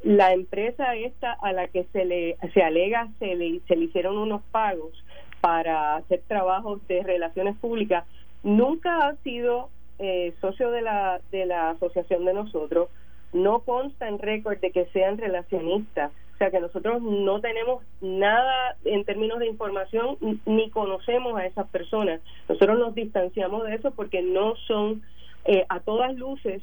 la 0.02 0.32
empresa 0.32 0.94
esta 0.96 1.32
a 1.32 1.52
la 1.52 1.68
que 1.68 1.84
se 1.92 2.04
le 2.04 2.36
se 2.54 2.62
alega 2.62 3.08
se 3.18 3.34
le, 3.34 3.60
se 3.68 3.76
le 3.76 3.84
hicieron 3.84 4.16
unos 4.16 4.42
pagos 4.50 4.92
para 5.40 5.96
hacer 5.96 6.22
trabajos 6.26 6.86
de 6.88 7.02
relaciones 7.02 7.56
públicas 7.56 8.04
nunca 8.42 9.08
ha 9.08 9.16
sido 9.16 9.70
eh, 9.98 10.34
socio 10.40 10.70
de 10.70 10.82
la 10.82 11.20
de 11.30 11.46
la 11.46 11.70
asociación 11.70 12.24
de 12.24 12.34
nosotros. 12.34 12.88
No 13.32 13.60
consta 13.60 14.08
en 14.08 14.18
récord 14.18 14.58
de 14.58 14.72
que 14.72 14.86
sean 14.86 15.18
relacionistas 15.18 16.10
sea 16.40 16.50
que 16.50 16.60
nosotros 16.60 17.02
no 17.02 17.42
tenemos 17.42 17.84
nada 18.00 18.74
en 18.86 19.04
términos 19.04 19.38
de 19.40 19.46
información 19.46 20.16
ni 20.46 20.70
conocemos 20.70 21.38
a 21.38 21.44
esas 21.44 21.68
personas. 21.68 22.22
Nosotros 22.48 22.78
nos 22.78 22.94
distanciamos 22.94 23.66
de 23.66 23.74
eso 23.74 23.90
porque 23.90 24.22
no 24.22 24.56
son 24.66 25.02
eh, 25.44 25.66
a 25.68 25.80
todas 25.80 26.14
luces 26.16 26.62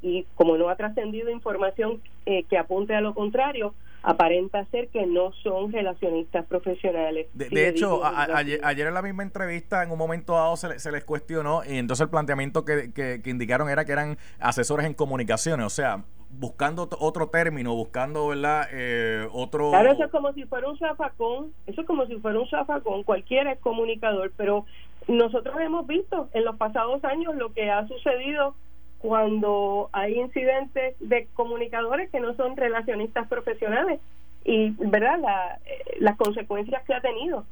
y 0.00 0.26
como 0.36 0.56
no 0.56 0.68
ha 0.68 0.76
trascendido 0.76 1.28
información 1.30 2.00
eh, 2.24 2.44
que 2.44 2.56
apunte 2.56 2.94
a 2.94 3.00
lo 3.00 3.14
contrario, 3.14 3.74
aparenta 4.04 4.64
ser 4.66 4.86
que 4.88 5.04
no 5.06 5.32
son 5.42 5.72
relacionistas 5.72 6.46
profesionales. 6.46 7.26
De, 7.34 7.68
hecho, 7.68 8.02
ayer, 8.04 8.86
en 8.86 8.94
la 8.94 9.02
misma 9.02 9.24
entrevista, 9.24 9.82
en 9.82 9.90
un 9.90 9.98
momento 9.98 10.34
dado 10.34 10.56
se, 10.56 10.78
se 10.78 10.92
les 10.92 11.04
cuestionó 11.04 11.62
y 11.64 11.78
entonces 11.78 12.04
el 12.04 12.10
planteamiento 12.10 12.64
que, 12.64 12.92
que, 12.92 13.20
que, 13.24 13.30
indicaron 13.30 13.68
era 13.68 13.84
que 13.84 13.90
eran 13.90 14.18
asesores 14.38 14.86
en 14.86 14.94
comunicaciones, 14.94 15.66
o 15.66 15.70
sea, 15.70 16.04
buscando 16.30 16.88
otro 16.98 17.28
término, 17.28 17.74
buscando, 17.74 18.28
¿verdad? 18.28 18.68
Eh, 18.72 19.26
otro... 19.32 19.70
Claro, 19.70 19.92
eso 19.92 20.04
es 20.04 20.10
como 20.10 20.32
si 20.32 20.44
fuera 20.44 20.68
un 20.68 20.78
zafacón, 20.78 21.52
eso 21.66 21.80
es 21.80 21.86
como 21.86 22.06
si 22.06 22.16
fuera 22.16 22.38
un 22.40 22.48
zafacón, 22.48 23.04
cualquiera 23.04 23.52
es 23.52 23.60
comunicador, 23.60 24.32
pero 24.36 24.66
nosotros 25.08 25.56
hemos 25.60 25.86
visto 25.86 26.28
en 26.32 26.44
los 26.44 26.56
pasados 26.56 27.02
años 27.04 27.34
lo 27.36 27.52
que 27.52 27.70
ha 27.70 27.86
sucedido 27.86 28.54
cuando 28.98 29.88
hay 29.92 30.18
incidentes 30.18 30.96
de 31.00 31.28
comunicadores 31.34 32.10
que 32.10 32.20
no 32.20 32.34
son 32.34 32.56
relacionistas 32.56 33.28
profesionales 33.28 34.00
y, 34.44 34.70
¿verdad? 34.70 35.18
La, 35.20 35.58
eh, 35.64 35.96
las 36.00 36.16
consecuencias 36.16 36.82
que 36.84 36.94
ha 36.94 37.00
tenido. 37.00 37.44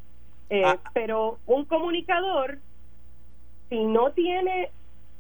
Eh, 0.51 0.63
ah. 0.65 0.79
Pero 0.93 1.39
un 1.47 1.65
comunicador, 1.65 2.59
si 3.69 3.85
no 3.85 4.13
tiene 4.13 4.71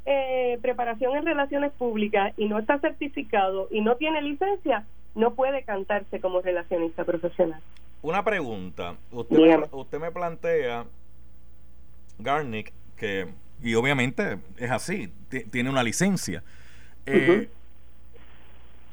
eh, 0.06 0.58
preparación 0.60 1.16
en 1.16 1.24
relaciones 1.24 1.72
públicas 1.72 2.34
y 2.36 2.46
no 2.46 2.58
está 2.58 2.78
certificado 2.78 3.68
y 3.70 3.80
no 3.80 3.96
tiene 3.96 4.20
licencia, 4.20 4.84
no 5.14 5.34
puede 5.34 5.62
cantarse 5.62 6.20
como 6.20 6.42
relacionista 6.42 7.04
profesional. 7.04 7.60
Una 8.02 8.22
pregunta. 8.22 8.96
Usted, 9.10 9.38
me, 9.38 9.64
usted 9.72 9.98
me 9.98 10.10
plantea, 10.10 10.84
Garnick, 12.18 12.72
que, 12.98 13.28
y 13.62 13.74
obviamente 13.74 14.38
es 14.58 14.70
así, 14.70 15.10
tiene 15.50 15.70
una 15.70 15.82
licencia. 15.82 16.42
Eh, 17.06 17.48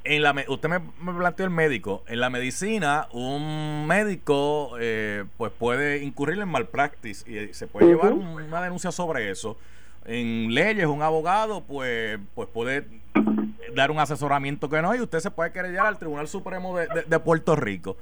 en 0.06 0.22
la, 0.24 0.34
usted 0.48 0.70
me, 0.70 0.80
planteó 1.14 1.46
el 1.46 1.52
médico. 1.52 2.04
En 2.08 2.22
la 2.22 2.30
medicina, 2.30 3.08
un 3.12 3.86
médico 3.86 4.78
eh, 4.80 5.26
pues 5.38 5.52
puede 5.52 6.04
incurrir 6.04 6.40
en 6.40 6.48
malpractice 6.48 7.30
y 7.30 7.54
se 7.54 7.68
puede 7.68 7.88
llevar 7.88 8.14
una 8.14 8.62
denuncia 8.62 8.92
sobre 8.92 9.30
eso 9.30 9.58
en 10.06 10.54
leyes, 10.54 10.86
un 10.88 11.02
abogado, 11.02 11.62
pues, 11.62 12.20
pues 12.34 12.50
puede 12.50 12.86
dar 13.76 13.92
un 13.92 14.00
asesoramiento 14.00 14.70
que 14.70 14.82
no, 14.82 14.96
y 14.96 15.00
usted 15.00 15.20
se 15.20 15.32
puede 15.32 15.52
querellar 15.52 15.86
al 15.86 15.98
Tribunal 15.98 16.28
Supremo 16.28 16.78
de, 16.78 17.20
Puerto 17.20 17.56
Rico. 17.56 17.98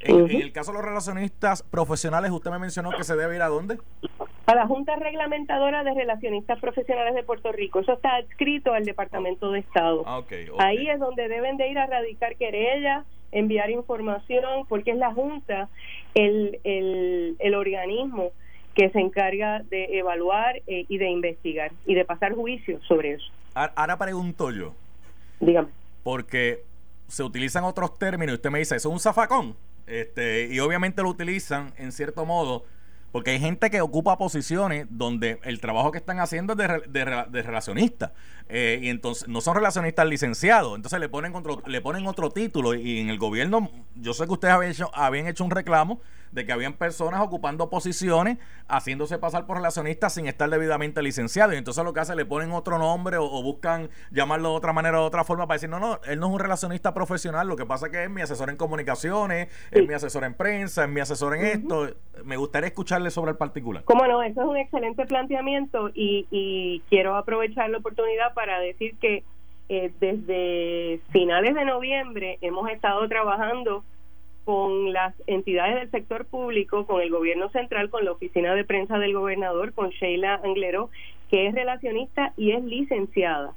En, 0.00 0.28
el 0.30 0.50
caso 0.50 0.72
de 0.72 0.78
los 0.78 0.84
relacionistas 0.84 1.62
profesionales, 1.62 2.32
usted 2.32 2.50
me 2.50 2.58
mencionó 2.58 2.90
que 2.90 3.04
se 3.04 3.14
debe 3.14 3.36
ir 3.36 3.42
a 3.42 3.46
dónde? 3.46 3.78
A 4.46 4.54
la 4.56 4.66
Junta 4.66 4.96
Reglamentadora 4.96 5.84
de 5.84 5.94
Relacionistas 5.94 6.58
Profesionales 6.58 7.14
de 7.14 7.22
Puerto 7.22 7.52
Rico. 7.52 7.78
Eso 7.78 7.92
está 7.92 8.16
adscrito 8.16 8.72
al 8.72 8.84
Departamento 8.84 9.52
de 9.52 9.60
Estado. 9.60 10.02
Ah, 10.04 10.22
Ahí 10.58 10.88
es 10.88 10.98
donde 10.98 11.28
deben 11.28 11.56
de 11.56 11.68
ir 11.68 11.78
a 11.78 11.86
radicar 11.86 12.34
querella, 12.34 13.04
enviar 13.30 13.70
información, 13.70 14.66
porque 14.68 14.90
es 14.90 14.96
la 14.96 15.14
Junta 15.14 15.68
el, 16.14 16.58
el, 16.64 17.36
el 17.38 17.54
organismo 17.54 18.32
que 18.74 18.90
se 18.90 19.00
encarga 19.00 19.62
de 19.70 19.98
evaluar 19.98 20.56
eh, 20.66 20.86
y 20.88 20.98
de 20.98 21.10
investigar 21.10 21.72
y 21.86 21.94
de 21.94 22.04
pasar 22.04 22.34
juicio 22.34 22.80
sobre 22.88 23.12
eso. 23.12 23.26
Ahora 23.54 23.98
pregunto 23.98 24.50
yo. 24.50 24.74
Dígame. 25.40 25.68
Porque 26.02 26.64
se 27.08 27.22
utilizan 27.22 27.64
otros 27.64 27.98
términos 27.98 28.32
y 28.32 28.36
usted 28.36 28.50
me 28.50 28.58
dice, 28.58 28.76
eso 28.76 28.88
es 28.88 28.92
un 28.92 29.00
zafacón. 29.00 29.54
Este, 29.86 30.46
y 30.46 30.60
obviamente 30.60 31.02
lo 31.02 31.08
utilizan 31.08 31.72
en 31.76 31.92
cierto 31.92 32.24
modo 32.24 32.64
porque 33.12 33.32
hay 33.32 33.40
gente 33.40 33.70
que 33.70 33.82
ocupa 33.82 34.16
posiciones 34.16 34.86
donde 34.88 35.38
el 35.44 35.60
trabajo 35.60 35.92
que 35.92 35.98
están 35.98 36.18
haciendo 36.18 36.54
es 36.54 36.58
de, 36.58 36.82
de, 36.88 37.24
de 37.28 37.42
relacionista. 37.42 38.14
Eh, 38.48 38.80
y 38.82 38.88
entonces 38.88 39.28
no 39.28 39.42
son 39.42 39.54
relacionistas 39.54 40.06
licenciados. 40.06 40.74
Entonces 40.76 40.98
le 40.98 41.10
ponen 41.10 41.34
otro, 41.34 41.62
le 41.66 41.80
ponen 41.82 42.06
otro 42.06 42.30
título. 42.30 42.74
Y 42.74 43.00
en 43.00 43.10
el 43.10 43.18
gobierno, 43.18 43.70
yo 43.96 44.14
sé 44.14 44.24
que 44.24 44.32
ustedes 44.32 44.54
habían 44.54 44.72
hecho, 44.72 44.90
habían 44.94 45.26
hecho 45.26 45.44
un 45.44 45.50
reclamo 45.50 46.00
de 46.32 46.46
que 46.46 46.52
habían 46.52 46.72
personas 46.72 47.20
ocupando 47.20 47.70
posiciones, 47.70 48.38
haciéndose 48.68 49.18
pasar 49.18 49.46
por 49.46 49.58
relacionistas 49.58 50.14
sin 50.14 50.26
estar 50.26 50.48
debidamente 50.50 51.02
licenciados. 51.02 51.54
Y 51.54 51.58
entonces 51.58 51.84
lo 51.84 51.92
que 51.92 52.00
hacen, 52.00 52.16
le 52.16 52.24
ponen 52.24 52.52
otro 52.52 52.78
nombre 52.78 53.18
o, 53.18 53.42
buscan 53.42 53.90
llamarlo 54.10 54.50
de 54.50 54.56
otra 54.56 54.72
manera 54.72 54.98
o 54.98 55.02
de 55.02 55.06
otra 55.06 55.24
forma 55.24 55.46
para 55.46 55.56
decir, 55.56 55.68
no, 55.68 55.78
no, 55.78 56.00
él 56.06 56.18
no 56.18 56.26
es 56.26 56.32
un 56.32 56.40
relacionista 56.40 56.94
profesional, 56.94 57.48
lo 57.48 57.56
que 57.56 57.66
pasa 57.66 57.86
es 57.86 57.92
que 57.92 58.04
es 58.04 58.10
mi 58.10 58.22
asesor 58.22 58.50
en 58.50 58.56
comunicaciones, 58.56 59.48
es 59.70 59.86
mi 59.86 59.94
asesor 59.94 60.24
en 60.24 60.34
prensa, 60.34 60.84
es 60.84 60.90
mi 60.90 61.00
asesor 61.00 61.36
en 61.36 61.44
esto. 61.44 61.88
Me 62.24 62.36
gustaría 62.36 62.68
escucharle 62.68 63.10
sobre 63.10 63.32
el 63.32 63.36
particular. 63.36 63.84
Cómo 63.84 64.06
no, 64.06 64.22
eso 64.22 64.40
es 64.40 64.46
un 64.46 64.56
excelente 64.56 65.06
planteamiento 65.06 65.90
y, 65.94 66.26
y 66.30 66.82
quiero 66.88 67.16
aprovechar 67.16 67.68
la 67.70 67.78
oportunidad 67.78 68.32
para 68.34 68.58
decir 68.60 68.96
que 68.98 69.24
eh, 69.68 69.90
desde 70.00 71.00
finales 71.12 71.54
de 71.54 71.64
noviembre 71.64 72.38
hemos 72.42 72.68
estado 72.70 73.08
trabajando 73.08 73.84
con 74.44 74.92
las 74.92 75.14
entidades 75.26 75.76
del 75.76 75.90
sector 75.90 76.26
público, 76.26 76.86
con 76.86 77.00
el 77.00 77.10
gobierno 77.10 77.48
central, 77.50 77.90
con 77.90 78.04
la 78.04 78.12
oficina 78.12 78.54
de 78.54 78.64
prensa 78.64 78.98
del 78.98 79.14
gobernador, 79.14 79.72
con 79.72 79.90
Sheila 79.90 80.40
Anglero, 80.42 80.90
que 81.30 81.46
es 81.46 81.54
relacionista 81.54 82.32
y 82.36 82.52
es 82.52 82.62
licenciada. 82.64 83.54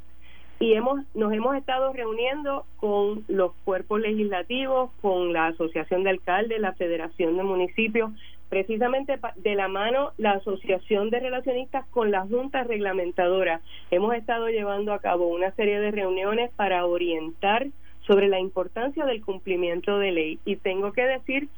y 0.57 0.73
hemos 0.73 1.01
nos 1.13 1.33
hemos 1.33 1.57
estado 1.57 1.91
reuniendo 1.91 2.65
con 2.77 3.25
los 3.27 3.51
cuerpos 3.65 3.99
legislativos, 3.99 4.91
con 5.01 5.33
la 5.33 5.47
Asociación 5.47 6.03
de 6.03 6.11
Alcaldes, 6.11 6.61
la 6.61 6.73
Federación 6.73 7.36
de 7.36 7.43
Municipios, 7.43 8.11
precisamente 8.49 9.19
de 9.36 9.55
la 9.55 9.67
mano 9.67 10.11
la 10.17 10.31
Asociación 10.31 11.09
de 11.09 11.19
Relacionistas 11.19 11.86
con 11.88 12.11
la 12.11 12.21
Junta 12.21 12.63
Reglamentadora. 12.63 13.59
Hemos 13.91 14.15
estado 14.15 14.47
llevando 14.47 14.93
a 14.93 14.99
cabo 14.99 15.27
una 15.27 15.51
serie 15.51 15.79
de 15.79 15.91
reuniones 15.91 16.51
para 16.55 16.86
orientar 16.86 17.67
sobre 18.05 18.27
la 18.27 18.39
importancia 18.39 19.05
del 19.05 19.23
cumplimiento 19.23 19.97
de 19.99 20.11
ley 20.11 20.39
y 20.45 20.57
tengo 20.57 20.93
que 20.93 21.03
decir 21.03 21.49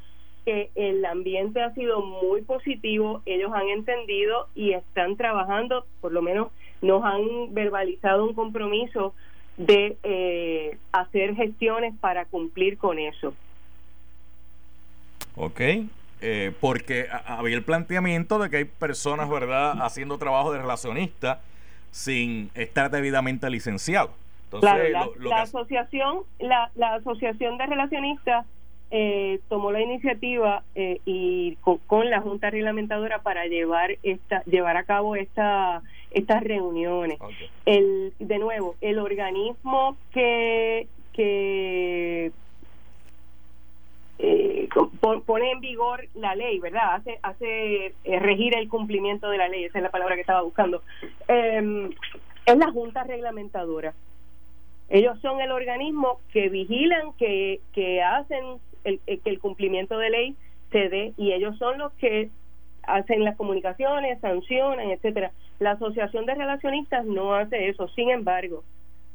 que 0.45 0.69
el 0.75 1.03
ambiente 1.05 1.61
ha 1.61 1.73
sido 1.73 2.01
muy 2.01 2.41
positivo, 2.41 3.21
ellos 3.25 3.51
han 3.53 3.67
entendido 3.67 4.47
y 4.55 4.71
están 4.71 5.17
trabajando, 5.17 5.85
por 5.99 6.13
lo 6.13 6.21
menos 6.21 6.47
nos 6.81 7.03
han 7.03 7.53
verbalizado 7.53 8.25
un 8.25 8.33
compromiso 8.33 9.13
de 9.57 9.97
eh, 10.03 10.77
hacer 10.91 11.35
gestiones 11.35 11.93
para 11.99 12.25
cumplir 12.25 12.77
con 12.77 12.97
eso. 12.97 13.33
Ok, 15.35 15.61
eh, 16.21 16.53
porque 16.61 17.07
había 17.25 17.57
el 17.57 17.63
planteamiento 17.63 18.39
de 18.39 18.49
que 18.49 18.57
hay 18.57 18.65
personas, 18.65 19.29
¿verdad?, 19.29 19.81
haciendo 19.81 20.17
trabajo 20.17 20.53
de 20.53 20.59
relacionista 20.59 21.41
sin 21.91 22.51
estar 22.55 22.89
debidamente 22.89 23.49
licenciado. 23.49 24.11
Entonces, 24.51 24.93
la, 25.19 25.41
asociación, 25.41 26.19
la, 26.39 26.71
la 26.75 26.95
asociación 26.95 27.57
de 27.57 27.65
relacionistas 27.65 28.45
eh, 28.89 29.41
tomó 29.49 29.73
la 29.73 29.81
iniciativa 29.81 30.63
eh, 30.73 31.01
y 31.03 31.57
con, 31.57 32.09
la 32.09 32.21
junta 32.21 32.49
reglamentadora 32.49 33.21
para 33.21 33.45
llevar 33.45 33.97
esta 34.01 34.43
llevar 34.45 34.77
a 34.77 34.85
cabo 34.85 35.17
esta 35.17 35.81
estas 36.11 36.41
reuniones. 36.41 37.19
El 37.65 38.13
de 38.19 38.39
nuevo 38.39 38.75
el 38.79 38.99
organismo 38.99 39.97
que 40.13 40.87
que 41.11 42.31
eh, 44.19 44.69
pone 45.25 45.51
en 45.51 45.59
vigor 45.59 46.07
la 46.15 46.35
ley 46.35 46.57
verdad 46.59 46.95
hace 46.95 47.19
hace 47.23 47.93
regir 48.05 48.57
el 48.57 48.69
cumplimiento 48.69 49.29
de 49.29 49.37
la 49.37 49.49
ley 49.49 49.65
esa 49.65 49.79
es 49.79 49.83
la 49.83 49.91
palabra 49.91 50.15
que 50.15 50.21
estaba 50.21 50.43
buscando. 50.43 50.81
Em, 51.27 51.89
es 52.45 52.57
la 52.57 52.71
junta 52.71 53.03
reglamentadora 53.03 53.93
ellos 54.89 55.19
son 55.21 55.41
el 55.41 55.51
organismo 55.51 56.19
que 56.31 56.49
vigilan, 56.49 57.13
que, 57.13 57.59
que 57.73 58.01
hacen 58.01 58.43
el, 58.83 58.99
que 59.05 59.29
el 59.29 59.39
cumplimiento 59.39 59.97
de 59.97 60.09
ley 60.09 60.35
se 60.71 60.89
dé 60.89 61.13
y 61.17 61.33
ellos 61.33 61.57
son 61.57 61.77
los 61.77 61.91
que 61.93 62.29
hacen 62.83 63.23
las 63.23 63.35
comunicaciones, 63.35 64.19
sancionan, 64.21 64.91
etcétera. 64.91 65.31
La 65.59 65.71
Asociación 65.71 66.25
de 66.25 66.35
Relacionistas 66.35 67.05
no 67.05 67.33
hace 67.33 67.67
eso. 67.67 67.89
Sin 67.89 68.09
embargo, 68.09 68.63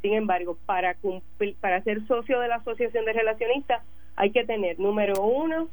sin 0.03 0.15
embargo, 0.15 0.59
para 0.67 0.95
cumplir, 0.97 1.57
para 1.61 1.83
ser 1.83 2.07
socio 2.07 2.39
de 2.41 2.49
la 2.49 2.57
Asociación 2.57 3.05
de 3.05 3.13
Relacionistas 3.15 3.83
hay 4.17 4.31
que 4.31 4.45
tener 4.45 4.79
número 4.79 5.23
uno 5.23 5.69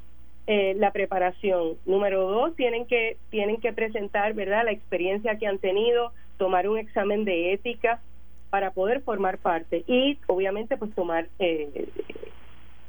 eh, 0.47 0.74
la 0.78 0.91
preparación, 0.91 1.76
número 1.86 2.28
dos 2.28 2.56
tienen 2.56 2.88
que 2.88 3.18
tienen 3.30 3.58
que 3.58 3.72
presentar, 3.72 4.34
verdad, 4.34 4.64
la 4.66 4.72
experiencia 4.72 5.38
que 5.38 5.45
han 5.45 5.60
tenido, 5.60 6.12
tomar 6.38 6.68
un 6.68 6.80
examen 6.80 7.24
de 7.24 7.54
ética 7.54 8.02
para 8.50 8.72
poder 8.72 9.02
formar 9.02 9.38
parte 9.38 9.84
y 9.88 10.18
obviamente 10.28 10.78
pues 10.78 10.93
tomar 10.95 11.28
eh, 11.39 11.88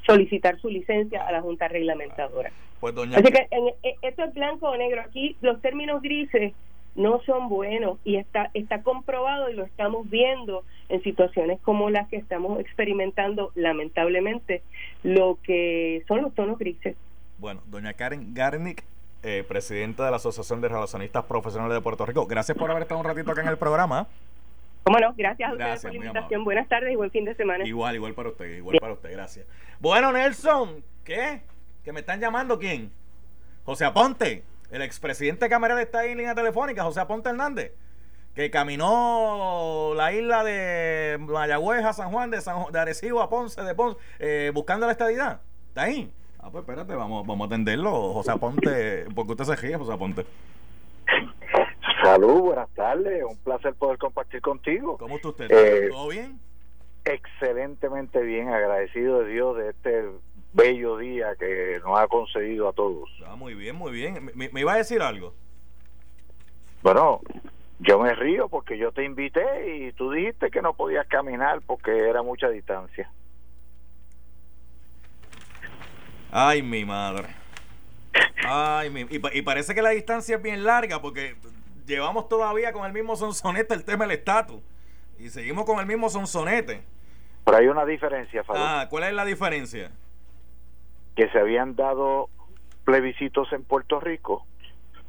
solicitar 0.07 0.59
su 0.61 0.69
licencia 0.69 1.27
a 1.27 1.33
la 1.33 1.43
Junta 1.43 1.69
Reglamentadora. 1.69 2.51
Pues, 2.81 2.95
Así 2.97 3.31
que 3.31 3.47
en, 3.51 3.69
e, 3.83 3.97
esto 4.03 4.25
es 4.25 4.35
blanco 4.35 4.71
o 4.71 4.77
negro. 4.77 5.03
Aquí 5.03 5.37
los 5.43 5.61
términos 5.61 6.01
grises 6.01 6.55
no 6.95 7.21
son 7.23 7.49
buenos 7.49 7.99
y 8.05 8.17
está 8.17 8.51
está 8.55 8.83
comprobado 8.83 9.49
y 9.51 9.55
lo 9.55 9.65
estamos 9.65 10.09
viendo 10.09 10.65
en 10.89 11.03
situaciones 11.03 11.61
como 11.61 11.91
las 11.91 12.09
que 12.09 12.17
estamos 12.17 12.59
experimentando 12.59 13.53
lamentablemente 13.55 14.63
lo 15.03 15.39
que 15.43 16.03
son 16.09 16.23
los 16.23 16.35
tonos 16.35 16.59
grises. 16.59 16.97
Bueno, 17.39 17.63
doña 17.67 17.93
Karen 17.93 18.35
Garnick, 18.35 18.85
eh, 19.23 19.45
presidenta 19.47 20.05
de 20.05 20.11
la 20.11 20.17
Asociación 20.17 20.61
de 20.61 20.69
Relacionistas 20.69 21.25
Profesionales 21.25 21.75
de 21.75 21.81
Puerto 21.81 22.05
Rico, 22.07 22.27
gracias 22.27 22.57
por 22.57 22.71
haber 22.71 22.83
estado 22.83 23.01
un 23.01 23.07
ratito 23.07 23.31
acá 23.31 23.43
en 23.43 23.49
el 23.49 23.59
programa. 23.59 24.09
¿Cómo 24.83 24.99
no? 24.99 25.15
Gracias 25.17 25.51
a 25.51 25.53
ustedes 25.53 25.83
por 25.83 25.91
la 25.91 25.97
invitación. 25.97 26.45
Buenas 26.45 26.69
tardes 26.69 26.93
y 26.93 26.97
buen 26.97 27.11
fin 27.11 27.25
de 27.25 27.35
semana. 27.35 27.65
Igual, 27.67 27.95
igual 27.97 28.15
para 28.15 28.31
usted, 28.31 28.57
igual 28.57 28.79
para 28.81 28.95
usted, 28.95 29.13
gracias. 29.13 29.47
Bueno, 29.79 30.13
Nelson, 30.13 30.83
¿qué? 31.05 31.43
¿Que 31.85 31.93
me 31.93 32.01
están 32.01 32.21
llamando 32.21 32.59
quién? 32.59 32.91
José 33.65 33.85
Aponte, 33.85 34.43
el 34.71 34.83
expresidente 34.83 35.49
Cameral 35.49 35.79
está 35.81 36.01
ahí 36.01 36.13
en 36.13 36.19
línea 36.19 36.35
telefónica, 36.35 36.83
José 36.83 37.01
Aponte 37.01 37.29
Hernández, 37.29 37.73
que 38.35 38.51
caminó 38.51 39.93
la 39.95 40.13
isla 40.13 40.45
de 40.45 41.19
Mayagüez 41.21 41.85
a 41.85 41.93
San 41.93 42.11
Juan, 42.11 42.31
de, 42.31 42.41
San, 42.41 42.73
de 42.73 42.79
Arecibo 42.79 43.21
a 43.21 43.29
Ponce, 43.29 43.63
de 43.63 43.75
Ponce, 43.75 43.99
eh, 44.19 44.51
buscando 44.55 44.87
la 44.87 44.93
estadidad. 44.93 45.41
¿Está 45.69 45.83
ahí? 45.83 46.11
Ah, 46.39 46.49
pues 46.51 46.63
espérate, 46.63 46.95
vamos, 46.95 47.27
vamos 47.27 47.45
a 47.45 47.47
atenderlo, 47.47 48.13
José 48.15 48.31
Aponte, 48.33 49.07
porque 49.15 49.33
usted 49.33 49.45
se 49.45 49.57
ríe, 49.57 49.77
José 49.77 49.93
Aponte. 49.93 50.25
Salud, 52.11 52.41
buenas 52.41 52.69
tardes. 52.71 53.23
Un 53.23 53.39
placer 53.39 53.73
poder 53.75 53.97
compartir 53.97 54.41
contigo. 54.41 54.99
¿Cómo 54.99 55.15
está 55.15 55.29
usted? 55.29 55.47
Eh, 55.49 55.91
¿Todo 55.91 56.09
bien? 56.09 56.41
Excelentemente 57.05 58.21
bien, 58.23 58.49
agradecido 58.49 59.21
de 59.21 59.31
Dios 59.31 59.57
de 59.57 59.71
este 59.71 60.05
bello 60.53 60.99
día 60.99 61.37
que 61.39 61.81
nos 61.85 62.01
ha 62.01 62.09
concedido 62.09 62.69
a 62.69 62.73
todos. 62.73 63.09
Ah, 63.25 63.37
muy 63.37 63.55
bien, 63.55 63.77
muy 63.77 63.93
bien. 63.93 64.29
¿Me, 64.35 64.51
iba 64.61 64.73
a 64.73 64.79
decir 64.79 65.01
algo? 65.03 65.35
Bueno, 66.83 67.21
yo 67.79 68.01
me 68.01 68.13
río 68.13 68.49
porque 68.49 68.77
yo 68.77 68.91
te 68.91 69.05
invité 69.05 69.77
y 69.77 69.93
tú 69.93 70.11
dijiste 70.11 70.51
que 70.51 70.63
no 70.63 70.75
podías 70.75 71.07
caminar 71.07 71.61
porque 71.65 72.09
era 72.09 72.25
mucha 72.25 72.49
distancia. 72.49 73.09
Ay, 76.33 76.61
mi 76.61 76.85
madre. 76.85 77.29
Ay, 78.45 78.91
mi, 78.91 79.03
y, 79.03 79.21
y, 79.33 79.43
parece 79.43 79.77
que 79.77 79.83
la 79.83 79.91
distancia 79.91 80.35
es 80.35 80.43
bien 80.43 80.65
larga 80.65 81.01
porque 81.01 81.37
llevamos 81.91 82.29
todavía 82.29 82.73
con 82.73 82.87
el 82.87 82.93
mismo 82.93 83.17
sonsonete 83.17 83.75
el 83.75 83.85
tema 83.85 84.05
del 84.07 84.17
estatus. 84.19 84.61
Y 85.19 85.29
seguimos 85.29 85.65
con 85.67 85.79
el 85.81 85.87
mismo 85.87 86.09
sonsonete. 86.09 86.83
Pero 87.45 87.57
hay 87.57 87.67
una 87.67 87.85
diferencia, 87.85 88.43
Ah, 88.49 88.87
¿cuál 88.89 89.05
es 89.05 89.13
la 89.13 89.25
diferencia? 89.25 89.91
Que 91.17 91.29
se 91.31 91.39
habían 91.39 91.77
dado 91.77 92.29
plebiscitos 92.85 93.53
en 93.53 93.65
Puerto 93.65 94.01
Rico, 94.01 94.47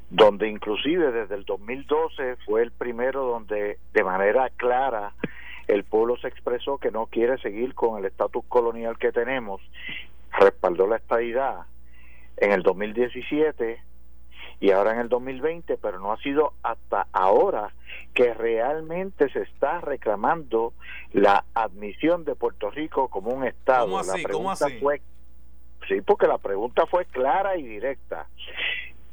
donde 0.09 0.49
inclusive 0.49 1.11
desde 1.11 1.35
el 1.35 1.45
2012 1.45 2.37
fue 2.45 2.63
el 2.63 2.71
primero 2.71 3.23
donde 3.23 3.77
de 3.93 4.03
manera 4.03 4.49
clara 4.49 5.13
el 5.67 5.83
pueblo 5.85 6.17
se 6.17 6.27
expresó 6.27 6.77
que 6.79 6.91
no 6.91 7.05
quiere 7.05 7.37
seguir 7.37 7.73
con 7.75 7.97
el 7.97 8.05
estatus 8.05 8.43
colonial 8.49 8.97
que 8.97 9.11
tenemos, 9.13 9.61
respaldó 10.37 10.87
la 10.87 10.97
estadidad. 10.97 11.61
En 12.37 12.51
el 12.51 12.63
2017 12.63 13.81
y 14.61 14.69
ahora 14.69 14.93
en 14.93 14.99
el 14.99 15.09
2020, 15.09 15.77
pero 15.77 15.99
no 15.99 16.13
ha 16.13 16.17
sido 16.17 16.53
hasta 16.61 17.07
ahora 17.11 17.73
que 18.13 18.31
realmente 18.35 19.27
se 19.33 19.41
está 19.41 19.81
reclamando 19.81 20.73
la 21.13 21.43
admisión 21.55 22.23
de 22.25 22.35
Puerto 22.35 22.69
Rico 22.69 23.09
como 23.09 23.31
un 23.31 23.43
estado. 23.43 23.85
¿Cómo 23.85 23.99
así? 23.99 24.21
La 24.21 24.27
pregunta 24.27 24.67
fue 24.79 25.01
sí, 25.87 26.01
porque 26.01 26.27
la 26.27 26.37
pregunta 26.37 26.85
fue 26.85 27.05
clara 27.05 27.57
y 27.57 27.63
directa. 27.63 28.27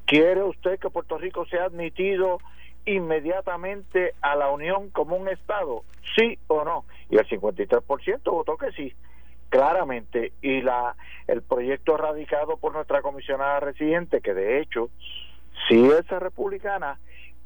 ¿Quiere 0.05 0.43
usted 0.43 0.79
que 0.79 0.91
Puerto 0.91 1.17
Rico 1.17 1.47
sea 1.47 1.65
admitido 1.65 2.41
inmediatamente 2.85 4.15
a 4.21 4.37
la 4.37 4.51
Unión 4.51 4.91
como 4.91 5.17
un 5.17 5.29
estado? 5.29 5.83
Sí 6.15 6.39
o 6.49 6.63
no? 6.63 6.85
Y 7.09 7.17
el 7.17 7.27
53% 7.27 8.21
votó 8.25 8.59
que 8.59 8.71
sí 8.73 8.95
claramente 9.49 10.33
y 10.43 10.61
la 10.61 10.95
el 11.27 11.41
proyecto 11.41 11.97
radicado 11.97 12.59
por 12.59 12.75
nuestra 12.75 13.01
comisionada 13.01 13.61
residente 13.61 14.21
que 14.21 14.35
de 14.35 14.61
hecho 14.61 14.91
sí 15.69 15.89
es 15.91 16.07
republicana, 16.09 16.99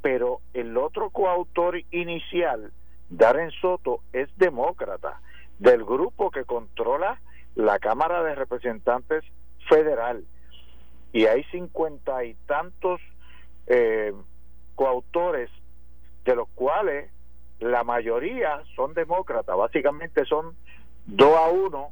pero 0.03 0.41
el 0.53 0.77
otro 0.77 1.11
coautor 1.11 1.81
inicial, 1.91 2.73
Darren 3.09 3.51
Soto, 3.53 4.01
es 4.13 4.29
demócrata, 4.37 5.21
del 5.59 5.85
grupo 5.85 6.31
que 6.31 6.45
controla 6.45 7.21
la 7.55 7.79
Cámara 7.79 8.23
de 8.23 8.35
Representantes 8.35 9.25
Federal. 9.69 10.25
Y 11.13 11.27
hay 11.27 11.45
cincuenta 11.45 12.25
y 12.25 12.35
tantos 12.47 13.01
eh, 13.67 14.13
coautores, 14.75 15.51
de 16.25 16.37
los 16.37 16.49
cuales 16.51 17.11
la 17.61 17.85
mayoría 17.85 18.63
son 18.75 18.95
demócratas, 18.95 19.57
básicamente 19.57 20.25
son 20.25 20.57
dos 21.07 21.37
a 21.37 21.49
uno 21.49 21.91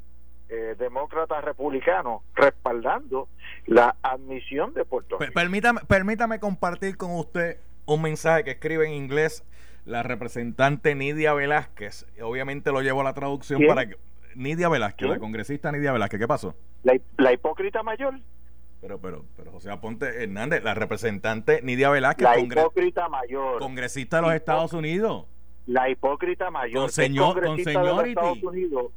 eh, 0.51 0.75
demócratas 0.79 1.45
republicanos 1.45 2.23
respaldando 2.35 3.29
la 3.67 3.97
admisión 4.03 4.75
de 4.75 4.85
Puerto 4.85 5.19
Rico. 5.19 5.33
Permítame, 5.33 5.81
permítame 5.87 6.41
compartir 6.41 6.97
con 6.97 7.13
usted 7.13 7.59
un 7.87 8.03
mensaje 8.03 8.45
que 8.45 8.51
escribe 8.53 8.87
en 8.87 8.93
inglés 8.93 9.45
la 9.85 10.03
representante 10.03 10.95
Nidia 10.95 11.33
Velázquez. 11.35 12.07
Obviamente 12.21 12.73
lo 12.73 12.83
llevo 12.83 13.01
a 13.01 13.05
la 13.05 13.15
traducción 13.15 13.63
para 13.67 13.87
que... 13.87 13.97
Nidia 14.37 14.69
Velázquez, 14.69 15.09
la 15.09 15.19
congresista 15.19 15.73
Nidia 15.73 15.93
Velázquez, 15.93 16.21
¿qué 16.21 16.29
pasó? 16.29 16.55
La, 16.85 17.33
hipócrita 17.33 17.83
mayor. 17.83 18.15
Pero, 18.81 19.01
pero, 19.01 19.25
pero 19.37 19.51
José 19.51 19.71
Aponte 19.71 20.23
Hernández, 20.23 20.63
la 20.63 20.75
representante 20.75 21.63
Nidia 21.63 21.91
Velázquez, 21.91 22.25
la 22.25 22.39
hipócrita 22.39 23.09
mayor. 23.09 23.59
Congresista 23.59 24.17
de 24.17 24.23
los 24.23 24.33
Estados 24.35 24.73
Unidos 24.73 25.27
la 25.71 25.89
hipócrita 25.89 26.51
mayor, 26.51 26.83
Con 26.83 26.91
señor- 26.91 27.45
con 27.45 27.57
de 27.57 27.75
los. 27.75 28.07
Estados 28.07 28.43
Unidos, 28.43 28.93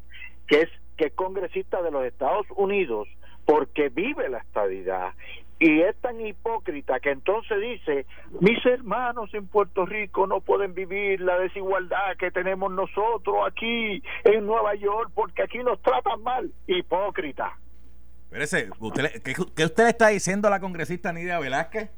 que 0.48 0.62
es 0.62 0.70
que 1.04 1.08
es 1.08 1.14
congresista 1.16 1.82
de 1.82 1.92
los 1.92 2.06
Estados 2.06 2.46
Unidos 2.56 3.10
porque 3.46 3.90
vive 3.90 4.30
la 4.30 4.38
estadidad 4.38 5.12
y 5.60 5.82
es 5.82 5.98
tan 5.98 6.26
hipócrita 6.26 7.02
que 7.02 7.12
entonces 7.12 7.60
dice 7.60 8.06
mis 8.40 8.66
hermanos 8.66 9.30
en 9.34 9.48
Puerto 9.48 9.86
Rico 9.86 10.28
no 10.28 10.40
pueden 10.40 10.74
vivir 10.74 11.20
la 11.20 11.38
desigualdad 11.40 12.16
que 12.18 12.32
tenemos 12.32 12.72
nosotros 12.72 13.36
aquí 13.46 14.02
en 14.24 14.46
Nueva 14.46 14.76
York 14.76 15.12
porque 15.14 15.44
aquí 15.44 15.58
nos 15.58 15.82
tratan 15.82 16.24
mal 16.24 16.50
hipócrita 16.68 17.58
Espérese, 18.26 18.70
¿usted 18.80 19.22
¿qué, 19.22 19.34
qué 19.54 19.66
usted 19.66 19.84
le 19.84 19.90
está 19.90 20.08
diciendo 20.08 20.48
a 20.48 20.52
la 20.52 20.62
congresista 20.62 21.12
Nidia 21.12 21.38
Velázquez? 21.38 21.90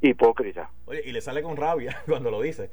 hipócrita 0.00 0.70
Oye, 0.86 1.02
y 1.04 1.12
le 1.12 1.20
sale 1.20 1.42
con 1.42 1.58
rabia 1.58 2.00
cuando 2.06 2.30
lo 2.30 2.40
dice. 2.40 2.70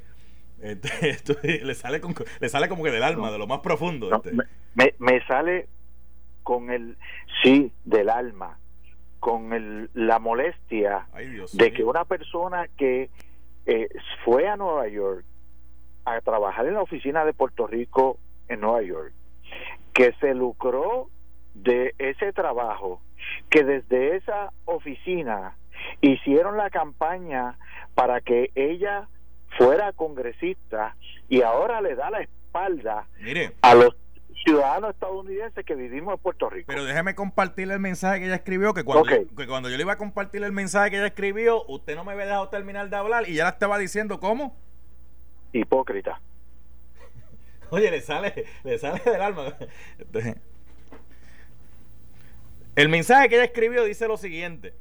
Este, 0.61 0.89
esto- 1.09 1.35
le, 1.43 1.73
sale 1.75 1.99
con, 2.01 2.15
le 2.39 2.49
sale 2.49 2.67
como 2.69 2.83
que 2.83 2.91
del 2.91 3.03
alma, 3.03 3.31
de 3.31 3.37
lo 3.37 3.47
más 3.47 3.59
profundo. 3.59 4.13
Este. 4.15 4.31
me, 4.33 4.43
me- 4.75 4.95
me 4.99 5.25
sale 5.25 5.67
con 6.43 6.69
el 6.71 6.97
sí 7.43 7.71
del 7.85 8.09
alma, 8.09 8.57
con 9.19 9.51
el, 9.53 9.89
la 9.93 10.19
molestia 10.19 11.07
Ay, 11.11 11.27
Dios 11.27 11.55
de 11.57 11.73
que 11.73 11.83
una 11.83 12.05
persona 12.05 12.67
que 12.77 13.09
eh, 13.65 13.89
fue 14.23 14.47
a 14.47 14.55
Nueva 14.55 14.87
York 14.87 15.25
a 16.05 16.21
trabajar 16.21 16.65
en 16.67 16.75
la 16.75 16.81
oficina 16.81 17.25
de 17.25 17.33
Puerto 17.33 17.67
Rico 17.67 18.17
en 18.47 18.61
Nueva 18.61 18.81
York, 18.81 19.11
que 19.93 20.13
se 20.21 20.33
lucró 20.33 21.09
de 21.53 21.93
ese 21.97 22.31
trabajo, 22.31 23.01
que 23.49 23.63
desde 23.65 24.15
esa 24.15 24.53
oficina 24.63 25.57
hicieron 25.99 26.55
la 26.55 26.69
campaña 26.69 27.57
para 27.93 28.21
que 28.21 28.51
ella 28.55 29.09
fuera 29.57 29.93
congresista 29.93 30.95
y 31.29 31.41
ahora 31.41 31.81
le 31.81 31.95
da 31.95 32.09
la 32.09 32.21
espalda 32.21 33.07
Mire, 33.19 33.53
a 33.61 33.75
los 33.75 33.95
ciudadanos 34.43 34.91
estadounidenses 34.91 35.65
que 35.65 35.75
vivimos 35.75 36.13
en 36.15 36.19
Puerto 36.19 36.49
Rico. 36.49 36.65
pero 36.67 36.85
déjeme 36.85 37.15
compartirle 37.15 37.73
el 37.73 37.79
mensaje 37.79 38.19
que 38.19 38.25
ella 38.27 38.35
escribió, 38.35 38.73
que 38.73 38.83
cuando, 38.83 39.01
Ok. 39.03 39.35
que 39.35 39.47
cuando 39.47 39.69
yo 39.69 39.77
le 39.77 39.83
iba 39.83 39.93
a 39.93 39.97
compartir 39.97 40.43
el 40.43 40.51
mensaje 40.51 40.91
que 40.91 40.97
ella 40.97 41.07
escribió, 41.07 41.63
usted 41.67 41.95
no 41.95 42.03
me 42.03 42.13
había 42.13 42.25
dejado 42.25 42.49
terminar 42.49 42.89
de 42.89 42.95
hablar 42.95 43.27
y 43.27 43.33
ya 43.35 43.43
la 43.45 43.49
estaba 43.51 43.77
diciendo 43.77 44.19
cómo. 44.19 44.55
Hipócrita. 45.53 46.21
Oye, 47.69 47.89
le 47.91 48.01
sale, 48.01 48.45
le 48.63 48.77
sale 48.77 49.01
del 49.03 49.21
alma. 49.21 49.53
Entonces, 49.97 50.35
el 52.75 52.89
mensaje 52.89 53.27
que 53.29 53.35
ella 53.35 53.45
escribió 53.45 53.83
dice 53.83 54.07
lo 54.07 54.17
siguiente. 54.17 54.73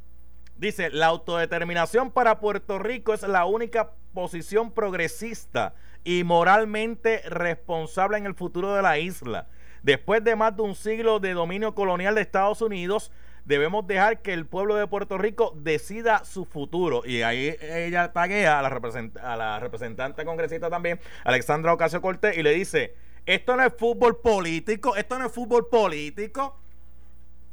Dice, 0.59 0.91
la 0.91 1.07
autodeterminación 1.07 2.11
para 2.11 2.41
Puerto 2.41 2.79
Rico 2.79 3.13
es 3.13 3.23
la 3.23 3.45
única 3.45 3.91
posición 4.15 4.73
progresista 4.73 5.75
y 6.03 6.25
moralmente 6.25 7.21
responsable 7.29 8.17
en 8.17 8.25
el 8.25 8.35
futuro 8.35 8.75
de 8.75 8.81
la 8.81 8.99
isla. 8.99 9.49
Después 9.83 10.25
de 10.25 10.35
más 10.35 10.57
de 10.57 10.63
un 10.63 10.75
siglo 10.75 11.21
de 11.21 11.35
dominio 11.35 11.75
colonial 11.75 12.15
de 12.15 12.23
Estados 12.23 12.63
Unidos, 12.63 13.13
debemos 13.45 13.87
dejar 13.87 14.23
que 14.23 14.33
el 14.33 14.47
pueblo 14.47 14.77
de 14.77 14.87
Puerto 14.87 15.19
Rico 15.19 15.53
decida 15.57 16.25
su 16.25 16.47
futuro. 16.47 17.03
Y 17.05 17.21
ahí 17.21 17.55
ella 17.61 18.13
taguea 18.13 18.59
a 18.59 18.63
la, 18.63 18.81
a 19.23 19.37
la 19.37 19.61
representante 19.61 20.25
congresista 20.25 20.71
también, 20.71 20.99
Alexandra 21.25 21.75
Ocasio 21.75 22.01
Cortés, 22.01 22.37
y 22.39 22.43
le 22.43 22.53
dice, 22.53 22.95
esto 23.27 23.57
no 23.57 23.63
es 23.63 23.75
fútbol 23.77 24.17
político, 24.21 24.97
esto 24.97 25.19
no 25.19 25.27
es 25.27 25.33
fútbol 25.33 25.69
político. 25.69 26.59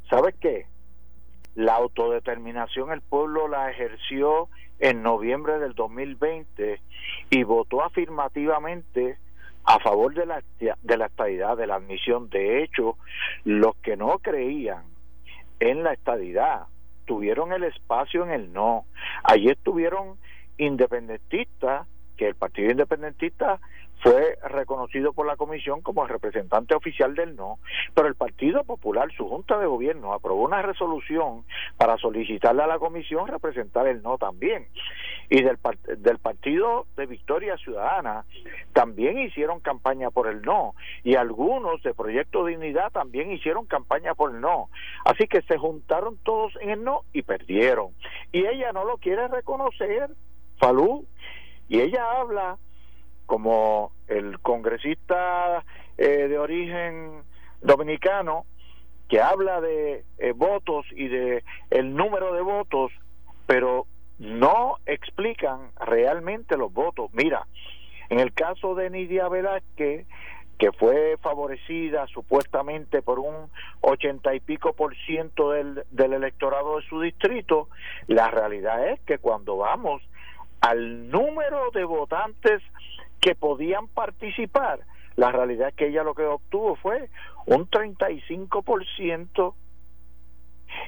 ¿Sabes 0.08 0.34
qué? 0.40 0.66
La 1.54 1.74
autodeterminación 1.76 2.90
el 2.92 3.00
pueblo 3.00 3.48
la 3.48 3.70
ejerció 3.70 4.48
en 4.80 5.02
noviembre 5.02 5.58
del 5.58 5.74
2020 5.74 6.80
y 7.30 7.42
votó 7.44 7.82
afirmativamente 7.82 9.18
a 9.64 9.78
favor 9.78 10.14
de 10.14 10.26
la, 10.26 10.42
de 10.58 10.96
la 10.96 11.06
estadidad, 11.06 11.56
de 11.56 11.66
la 11.66 11.76
admisión. 11.76 12.28
De 12.28 12.62
hecho, 12.62 12.96
los 13.44 13.76
que 13.76 13.96
no 13.96 14.18
creían 14.18 14.82
en 15.60 15.82
la 15.82 15.92
estadidad 15.92 16.66
tuvieron 17.06 17.52
el 17.52 17.64
espacio 17.64 18.24
en 18.24 18.30
el 18.30 18.52
no. 18.52 18.84
Allí 19.22 19.48
estuvieron 19.48 20.16
independentistas, 20.58 21.86
que 22.16 22.28
el 22.28 22.34
Partido 22.34 22.70
Independentista 22.70 23.58
fue 24.04 24.36
reconocido 24.50 25.14
por 25.14 25.26
la 25.26 25.36
comisión 25.36 25.80
como 25.80 26.02
el 26.02 26.10
representante 26.10 26.74
oficial 26.74 27.14
del 27.14 27.36
no, 27.36 27.58
pero 27.94 28.06
el 28.06 28.14
Partido 28.14 28.62
Popular, 28.62 29.08
su 29.16 29.26
junta 29.26 29.58
de 29.58 29.66
gobierno, 29.66 30.12
aprobó 30.12 30.44
una 30.44 30.60
resolución 30.60 31.46
para 31.78 31.96
solicitarle 31.96 32.62
a 32.62 32.66
la 32.66 32.78
comisión 32.78 33.26
representar 33.26 33.86
el 33.86 34.02
no 34.02 34.18
también. 34.18 34.68
Y 35.30 35.42
del, 35.42 35.58
del 35.96 36.18
Partido 36.18 36.84
de 36.98 37.06
Victoria 37.06 37.56
Ciudadana 37.56 38.26
también 38.74 39.18
hicieron 39.20 39.60
campaña 39.60 40.10
por 40.10 40.28
el 40.28 40.42
no. 40.42 40.74
Y 41.02 41.14
algunos 41.14 41.82
de 41.82 41.94
Proyecto 41.94 42.44
Dignidad 42.44 42.92
también 42.92 43.32
hicieron 43.32 43.64
campaña 43.64 44.14
por 44.14 44.34
el 44.34 44.40
no. 44.42 44.68
Así 45.06 45.26
que 45.26 45.40
se 45.40 45.56
juntaron 45.56 46.18
todos 46.24 46.52
en 46.60 46.68
el 46.68 46.84
no 46.84 47.04
y 47.14 47.22
perdieron. 47.22 47.92
Y 48.32 48.44
ella 48.44 48.70
no 48.74 48.84
lo 48.84 48.98
quiere 48.98 49.28
reconocer, 49.28 50.10
Falú. 50.58 51.06
Y 51.68 51.80
ella 51.80 52.20
habla 52.20 52.58
como 53.26 53.92
el 54.08 54.38
congresista 54.40 55.64
eh, 55.96 56.28
de 56.28 56.38
origen 56.38 57.22
dominicano 57.60 58.44
que 59.08 59.20
habla 59.20 59.60
de 59.60 60.04
eh, 60.18 60.32
votos 60.32 60.86
y 60.92 61.08
de 61.08 61.44
el 61.70 61.94
número 61.94 62.32
de 62.34 62.42
votos, 62.42 62.92
pero 63.46 63.86
no 64.18 64.76
explican 64.86 65.70
realmente 65.78 66.56
los 66.56 66.72
votos. 66.72 67.10
Mira, 67.12 67.46
en 68.08 68.20
el 68.20 68.32
caso 68.32 68.74
de 68.74 68.90
Nidia 68.90 69.28
Velázquez, 69.28 70.06
que 70.58 70.72
fue 70.72 71.16
favorecida 71.20 72.06
supuestamente 72.06 73.02
por 73.02 73.18
un 73.18 73.50
ochenta 73.80 74.34
y 74.34 74.40
pico 74.40 74.72
por 74.72 74.96
ciento 74.96 75.50
del, 75.50 75.84
del 75.90 76.12
electorado 76.12 76.78
de 76.78 76.86
su 76.86 77.00
distrito, 77.00 77.68
la 78.06 78.30
realidad 78.30 78.88
es 78.88 79.00
que 79.00 79.18
cuando 79.18 79.56
vamos 79.56 80.00
al 80.60 81.10
número 81.10 81.70
de 81.72 81.84
votantes 81.84 82.62
que 83.24 83.34
podían 83.34 83.88
participar, 83.88 84.80
la 85.16 85.32
realidad 85.32 85.68
es 85.68 85.74
que 85.74 85.86
ella 85.86 86.02
lo 86.02 86.14
que 86.14 86.26
obtuvo 86.26 86.76
fue 86.76 87.08
un 87.46 87.66
35%. 87.70 89.54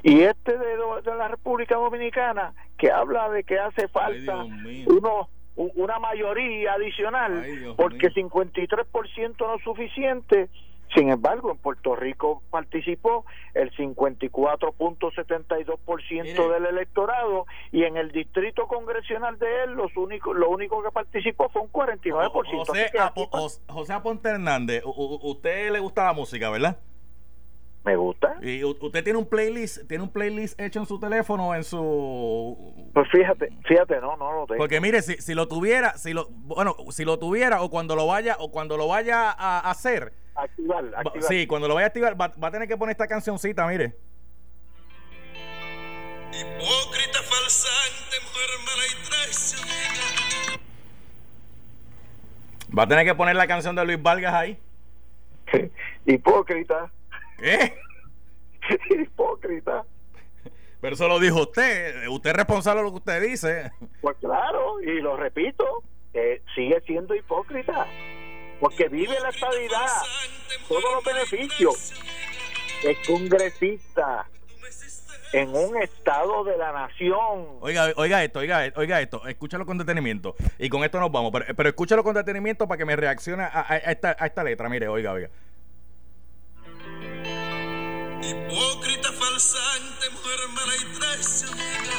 Y 0.03 0.21
este 0.21 0.59
de, 0.59 0.77
la 1.17 1.29
República 1.29 1.77
Dominicana, 1.77 2.53
que 2.77 2.93
habla 2.93 3.31
de 3.31 3.43
que 3.43 3.59
hace 3.59 3.89
falta 3.89 4.45
uno, 4.45 5.31
una 5.55 5.99
mayoría 5.99 6.75
adicional, 6.75 7.41
Ay, 7.43 7.73
porque 7.75 8.11
mío. 8.15 8.29
53% 8.29 9.35
no 9.39 9.55
es 9.55 9.63
suficiente. 9.63 10.51
Sin 10.97 11.11
embargo, 11.11 11.51
en 11.51 11.59
Puerto 11.59 11.95
Rico 11.95 12.43
participó 12.51 13.27
el 13.53 13.71
54.72% 13.77 16.23
Mire. 16.23 16.49
del 16.49 16.65
electorado 16.65 17.45
y 17.71 17.83
en 17.83 17.99
el 17.99 18.13
distrito 18.13 18.67
congresional 18.67 19.39
de 19.39 19.65
él 19.65 19.73
los 19.73 19.95
únicos, 19.95 20.35
lo 20.35 20.49
único 20.49 20.83
que 20.83 20.91
participó 20.91 21.51
fue 21.51 21.61
un 21.61 21.71
49%. 21.71 22.31
José, 22.31 22.91
José 23.69 23.93
Aponte 23.93 24.31
Hernández, 24.31 24.83
usted 24.87 25.71
le 25.71 25.81
gusta 25.81 26.07
la 26.07 26.15
música, 26.15 26.49
¿verdad? 26.49 26.79
Me 27.87 27.97
gusta. 27.97 28.37
Y 28.43 28.63
usted 28.65 29.03
tiene 29.05 29.19
un 29.19 29.27
playlist, 29.27 29.87
tiene 29.89 30.05
un 30.05 30.11
playlist 30.11 30.61
hecho 30.61 30.81
en 30.81 30.87
su 30.87 30.99
teléfono, 31.01 31.55
en 31.55 31.65
su 31.65 32.91
Pues 32.93 33.09
fíjate, 33.11 33.51
fíjate, 33.67 34.01
no, 34.01 34.17
no 34.17 34.33
lo 34.41 34.47
tengo. 34.47 34.59
porque 34.59 34.81
mire, 34.81 35.01
si, 35.03 35.15
si 35.19 35.35
lo 35.35 35.47
tuviera, 35.49 35.97
si 35.97 36.13
lo 36.13 36.27
bueno, 36.31 36.77
si 36.91 37.05
lo 37.05 37.19
tuviera 37.19 37.63
o 37.63 37.71
cuando 37.71 37.95
lo 37.97 38.07
vaya 38.07 38.37
o 38.41 38.51
cuando 38.51 38.77
lo 38.77 38.89
vaya 38.89 39.31
a 39.31 39.71
hacer, 39.71 40.13
Activar, 40.35 40.85
va- 40.93 41.01
activar. 41.01 41.23
sí, 41.29 41.47
cuando 41.47 41.69
lo 41.69 41.75
vaya 41.75 41.87
a 41.87 41.89
activar 41.89 42.21
va, 42.21 42.33
va 42.43 42.49
a 42.49 42.51
tener 42.51 42.69
que 42.69 42.77
poner 42.77 42.91
esta 42.93 43.07
cancioncita, 43.07 43.67
mire. 43.67 43.97
Hipócrita, 46.33 47.19
falsante, 47.23 48.17
mujer 48.25 48.51
mala 48.67 48.83
y 48.85 49.09
traicionera. 49.09 50.61
Va 52.77 52.83
a 52.83 52.89
tener 52.89 53.05
que 53.07 53.15
poner 53.15 53.37
la 53.37 53.47
canción 53.47 53.75
de 53.77 53.85
Luis 53.87 54.03
Vargas 54.03 54.35
ahí. 54.35 54.59
Hipócrita, 56.07 56.91
¿Qué? 57.39 57.75
hipócrita. 59.03 59.85
Pero 60.81 60.95
eso 60.95 61.09
lo 61.09 61.19
dijo 61.19 61.43
usted, 61.43 62.07
usted 62.09 62.31
es 62.31 62.37
responsable 62.37 62.81
de 62.81 62.85
lo 62.85 62.91
que 62.93 62.99
usted 62.99 63.23
dice. 63.23 63.73
Pues 64.01 64.17
claro, 64.19 64.81
y 64.83 65.01
lo 65.01 65.17
repito, 65.17 65.83
eh, 66.13 66.43
sigue 66.55 66.81
siendo 66.87 67.15
hipócrita, 67.15 67.87
porque 68.61 68.89
vive 68.89 69.19
la 69.21 69.31
estabilidad, 69.31 69.87
todos 70.69 70.85
los 70.95 71.05
beneficios. 71.05 71.93
Es 72.85 72.99
congresista 73.07 74.29
en 75.33 75.49
un 75.57 75.77
estado 75.83 76.45
de 76.45 76.57
la 76.59 76.73
nación. 76.73 77.57
Oiga, 77.61 77.93
oiga 77.97 78.23
esto, 78.23 78.41
oiga, 78.41 78.71
oiga 78.77 79.01
esto, 79.01 79.27
escúchalo 79.27 79.65
con 79.65 79.79
detenimiento. 79.79 80.37
Y 80.59 80.69
con 80.69 80.85
esto 80.85 81.01
nos 81.01 81.11
vamos, 81.11 81.33
pero, 81.33 81.47
pero 81.57 81.69
escúchalo 81.71 82.05
con 82.05 82.15
detenimiento 82.15 82.69
para 82.69 82.79
que 82.79 82.85
me 82.85 82.97
reaccione 82.97 83.43
a, 83.45 83.47
a- 83.49 83.73
a 83.73 83.77
esta, 83.79 84.15
a 84.19 84.27
esta 84.27 84.45
letra. 84.45 84.69
Mire, 84.69 84.89
oiga, 84.89 85.13
oiga. 85.13 85.31
Hipócrita, 88.29 89.13
falsante, 89.13 90.11
mujer 90.11 90.39
mala 90.55 90.73
y 90.77 90.85
traicionera. 90.99 91.97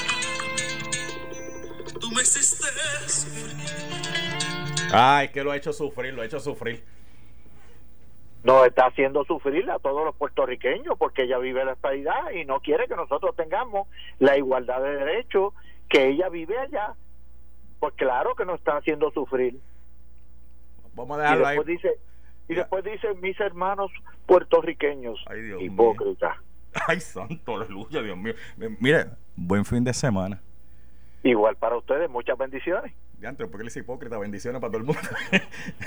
Tú 2.00 2.10
me 2.10 2.22
hiciste 2.22 2.66
sufrir. 3.08 3.56
Ay, 4.92 5.28
que 5.28 5.42
lo 5.44 5.50
ha 5.52 5.56
hecho 5.56 5.72
sufrir, 5.72 6.14
lo 6.14 6.22
ha 6.22 6.24
hecho 6.26 6.40
sufrir. 6.40 6.84
Nos 8.44 8.66
está 8.66 8.86
haciendo 8.86 9.24
sufrir 9.24 9.70
a 9.70 9.78
todos 9.78 10.04
los 10.04 10.14
puertorriqueños 10.16 10.96
porque 10.98 11.22
ella 11.24 11.38
vive 11.38 11.64
la 11.64 11.72
estabilidad 11.72 12.30
y 12.30 12.44
no 12.44 12.60
quiere 12.60 12.86
que 12.86 12.94
nosotros 12.96 13.34
tengamos 13.36 13.88
la 14.18 14.36
igualdad 14.38 14.80
de 14.80 14.96
derechos 14.96 15.52
que 15.88 16.08
ella 16.08 16.28
vive 16.28 16.58
allá. 16.58 16.94
Pues 17.80 17.94
claro 17.94 18.34
que 18.34 18.44
nos 18.44 18.58
está 18.58 18.76
haciendo 18.76 19.10
sufrir. 19.10 19.58
Vamos 20.94 21.18
a 21.18 21.20
Y 21.20 21.22
dejarlo 21.24 21.46
ahí. 21.46 21.58
dice, 21.66 21.98
y 22.48 22.54
después 22.54 22.84
dice 22.84 23.14
mis 23.20 23.38
hermanos 23.40 23.90
puertorriqueños, 24.26 25.18
Ay, 25.28 25.42
Dios 25.42 25.58
mío. 25.60 25.66
hipócritas. 25.72 26.36
Ay, 26.86 27.00
santo, 27.00 27.56
aleluya, 27.56 28.02
Dios 28.02 28.16
mío. 28.16 28.34
Mire, 28.80 29.06
buen 29.36 29.64
fin 29.64 29.82
de 29.84 29.92
semana. 29.94 30.40
Igual 31.22 31.56
para 31.56 31.76
ustedes, 31.76 32.08
muchas 32.08 32.38
bendiciones. 32.38 32.92
Diantre, 33.18 33.46
¿por 33.48 33.56
qué 33.58 33.64
le 33.64 33.68
dice 33.70 33.80
hipócrita? 33.80 34.16
Bendiciones 34.18 34.60
para 34.60 34.70
todo 34.70 34.78
el 34.80 34.86
mundo. 34.86 35.00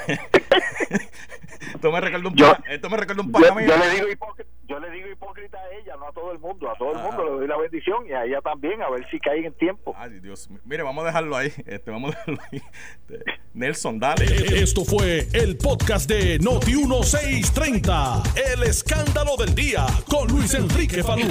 esto 1.74 1.92
me 1.92 2.02
recuerda 2.02 2.28
un 2.28 2.36
Yo- 2.36 2.52
pana, 2.54 2.66
esto 2.70 2.90
me 2.90 2.98
recuerda 2.98 3.22
un 3.24 3.32
yo 3.32 3.78
le 3.78 3.90
digo 3.96 4.10
hipócrita, 4.10 4.50
yo 4.72 4.80
le 4.80 4.90
digo 4.92 5.08
hipócrita 5.10 5.58
a 5.58 5.70
ella, 5.80 5.96
no 5.98 6.08
a 6.08 6.12
todo 6.14 6.32
el 6.32 6.40
mundo, 6.40 6.70
a 6.70 6.76
todo 6.76 6.92
el 6.94 6.98
Ah. 6.98 7.04
mundo 7.04 7.24
le 7.26 7.32
doy 7.32 7.48
la 7.48 7.58
bendición 7.58 8.06
y 8.08 8.14
a 8.14 8.24
ella 8.26 8.42
también, 8.42 8.82
a 8.82 8.90
ver 8.90 9.06
si 9.12 9.20
cae 9.20 9.46
en 9.46 9.54
tiempo. 9.54 9.94
Ay, 9.98 10.20
Dios. 10.20 10.50
Mire, 10.66 10.84
vamos 10.84 11.04
a 11.04 11.08
dejarlo 11.08 11.36
ahí. 11.36 11.52
Este, 11.66 11.92
vamos 11.92 12.14
a 12.16 12.18
dejarlo 12.20 12.40
ahí. 12.52 12.62
Este, 13.10 13.24
Nelson, 13.54 14.00
dale. 14.00 14.26
Esto 14.62 14.84
fue 14.86 15.28
el 15.34 15.58
podcast 15.58 16.10
de 16.10 16.40
Noti 16.40 16.74
1630. 16.76 18.24
El 18.54 18.64
escándalo 18.64 19.36
del 19.38 19.54
día 19.54 19.86
con 20.10 20.28
Luis 20.30 20.54
Enrique 20.54 21.04
Falú. 21.04 21.28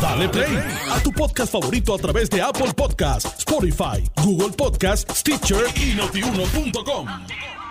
Dale 0.00 0.28
play 0.28 0.56
a 0.90 1.00
tu 1.02 1.12
podcast 1.12 1.52
favorito 1.52 1.94
a 1.94 1.98
través 1.98 2.28
de 2.30 2.42
Apple 2.42 2.72
Podcasts, 2.76 3.38
Spotify, 3.38 4.02
Google 4.24 4.54
Podcasts, 4.56 5.20
Stitcher 5.20 5.64
y 5.76 5.94
notiuno.com. 5.94 7.61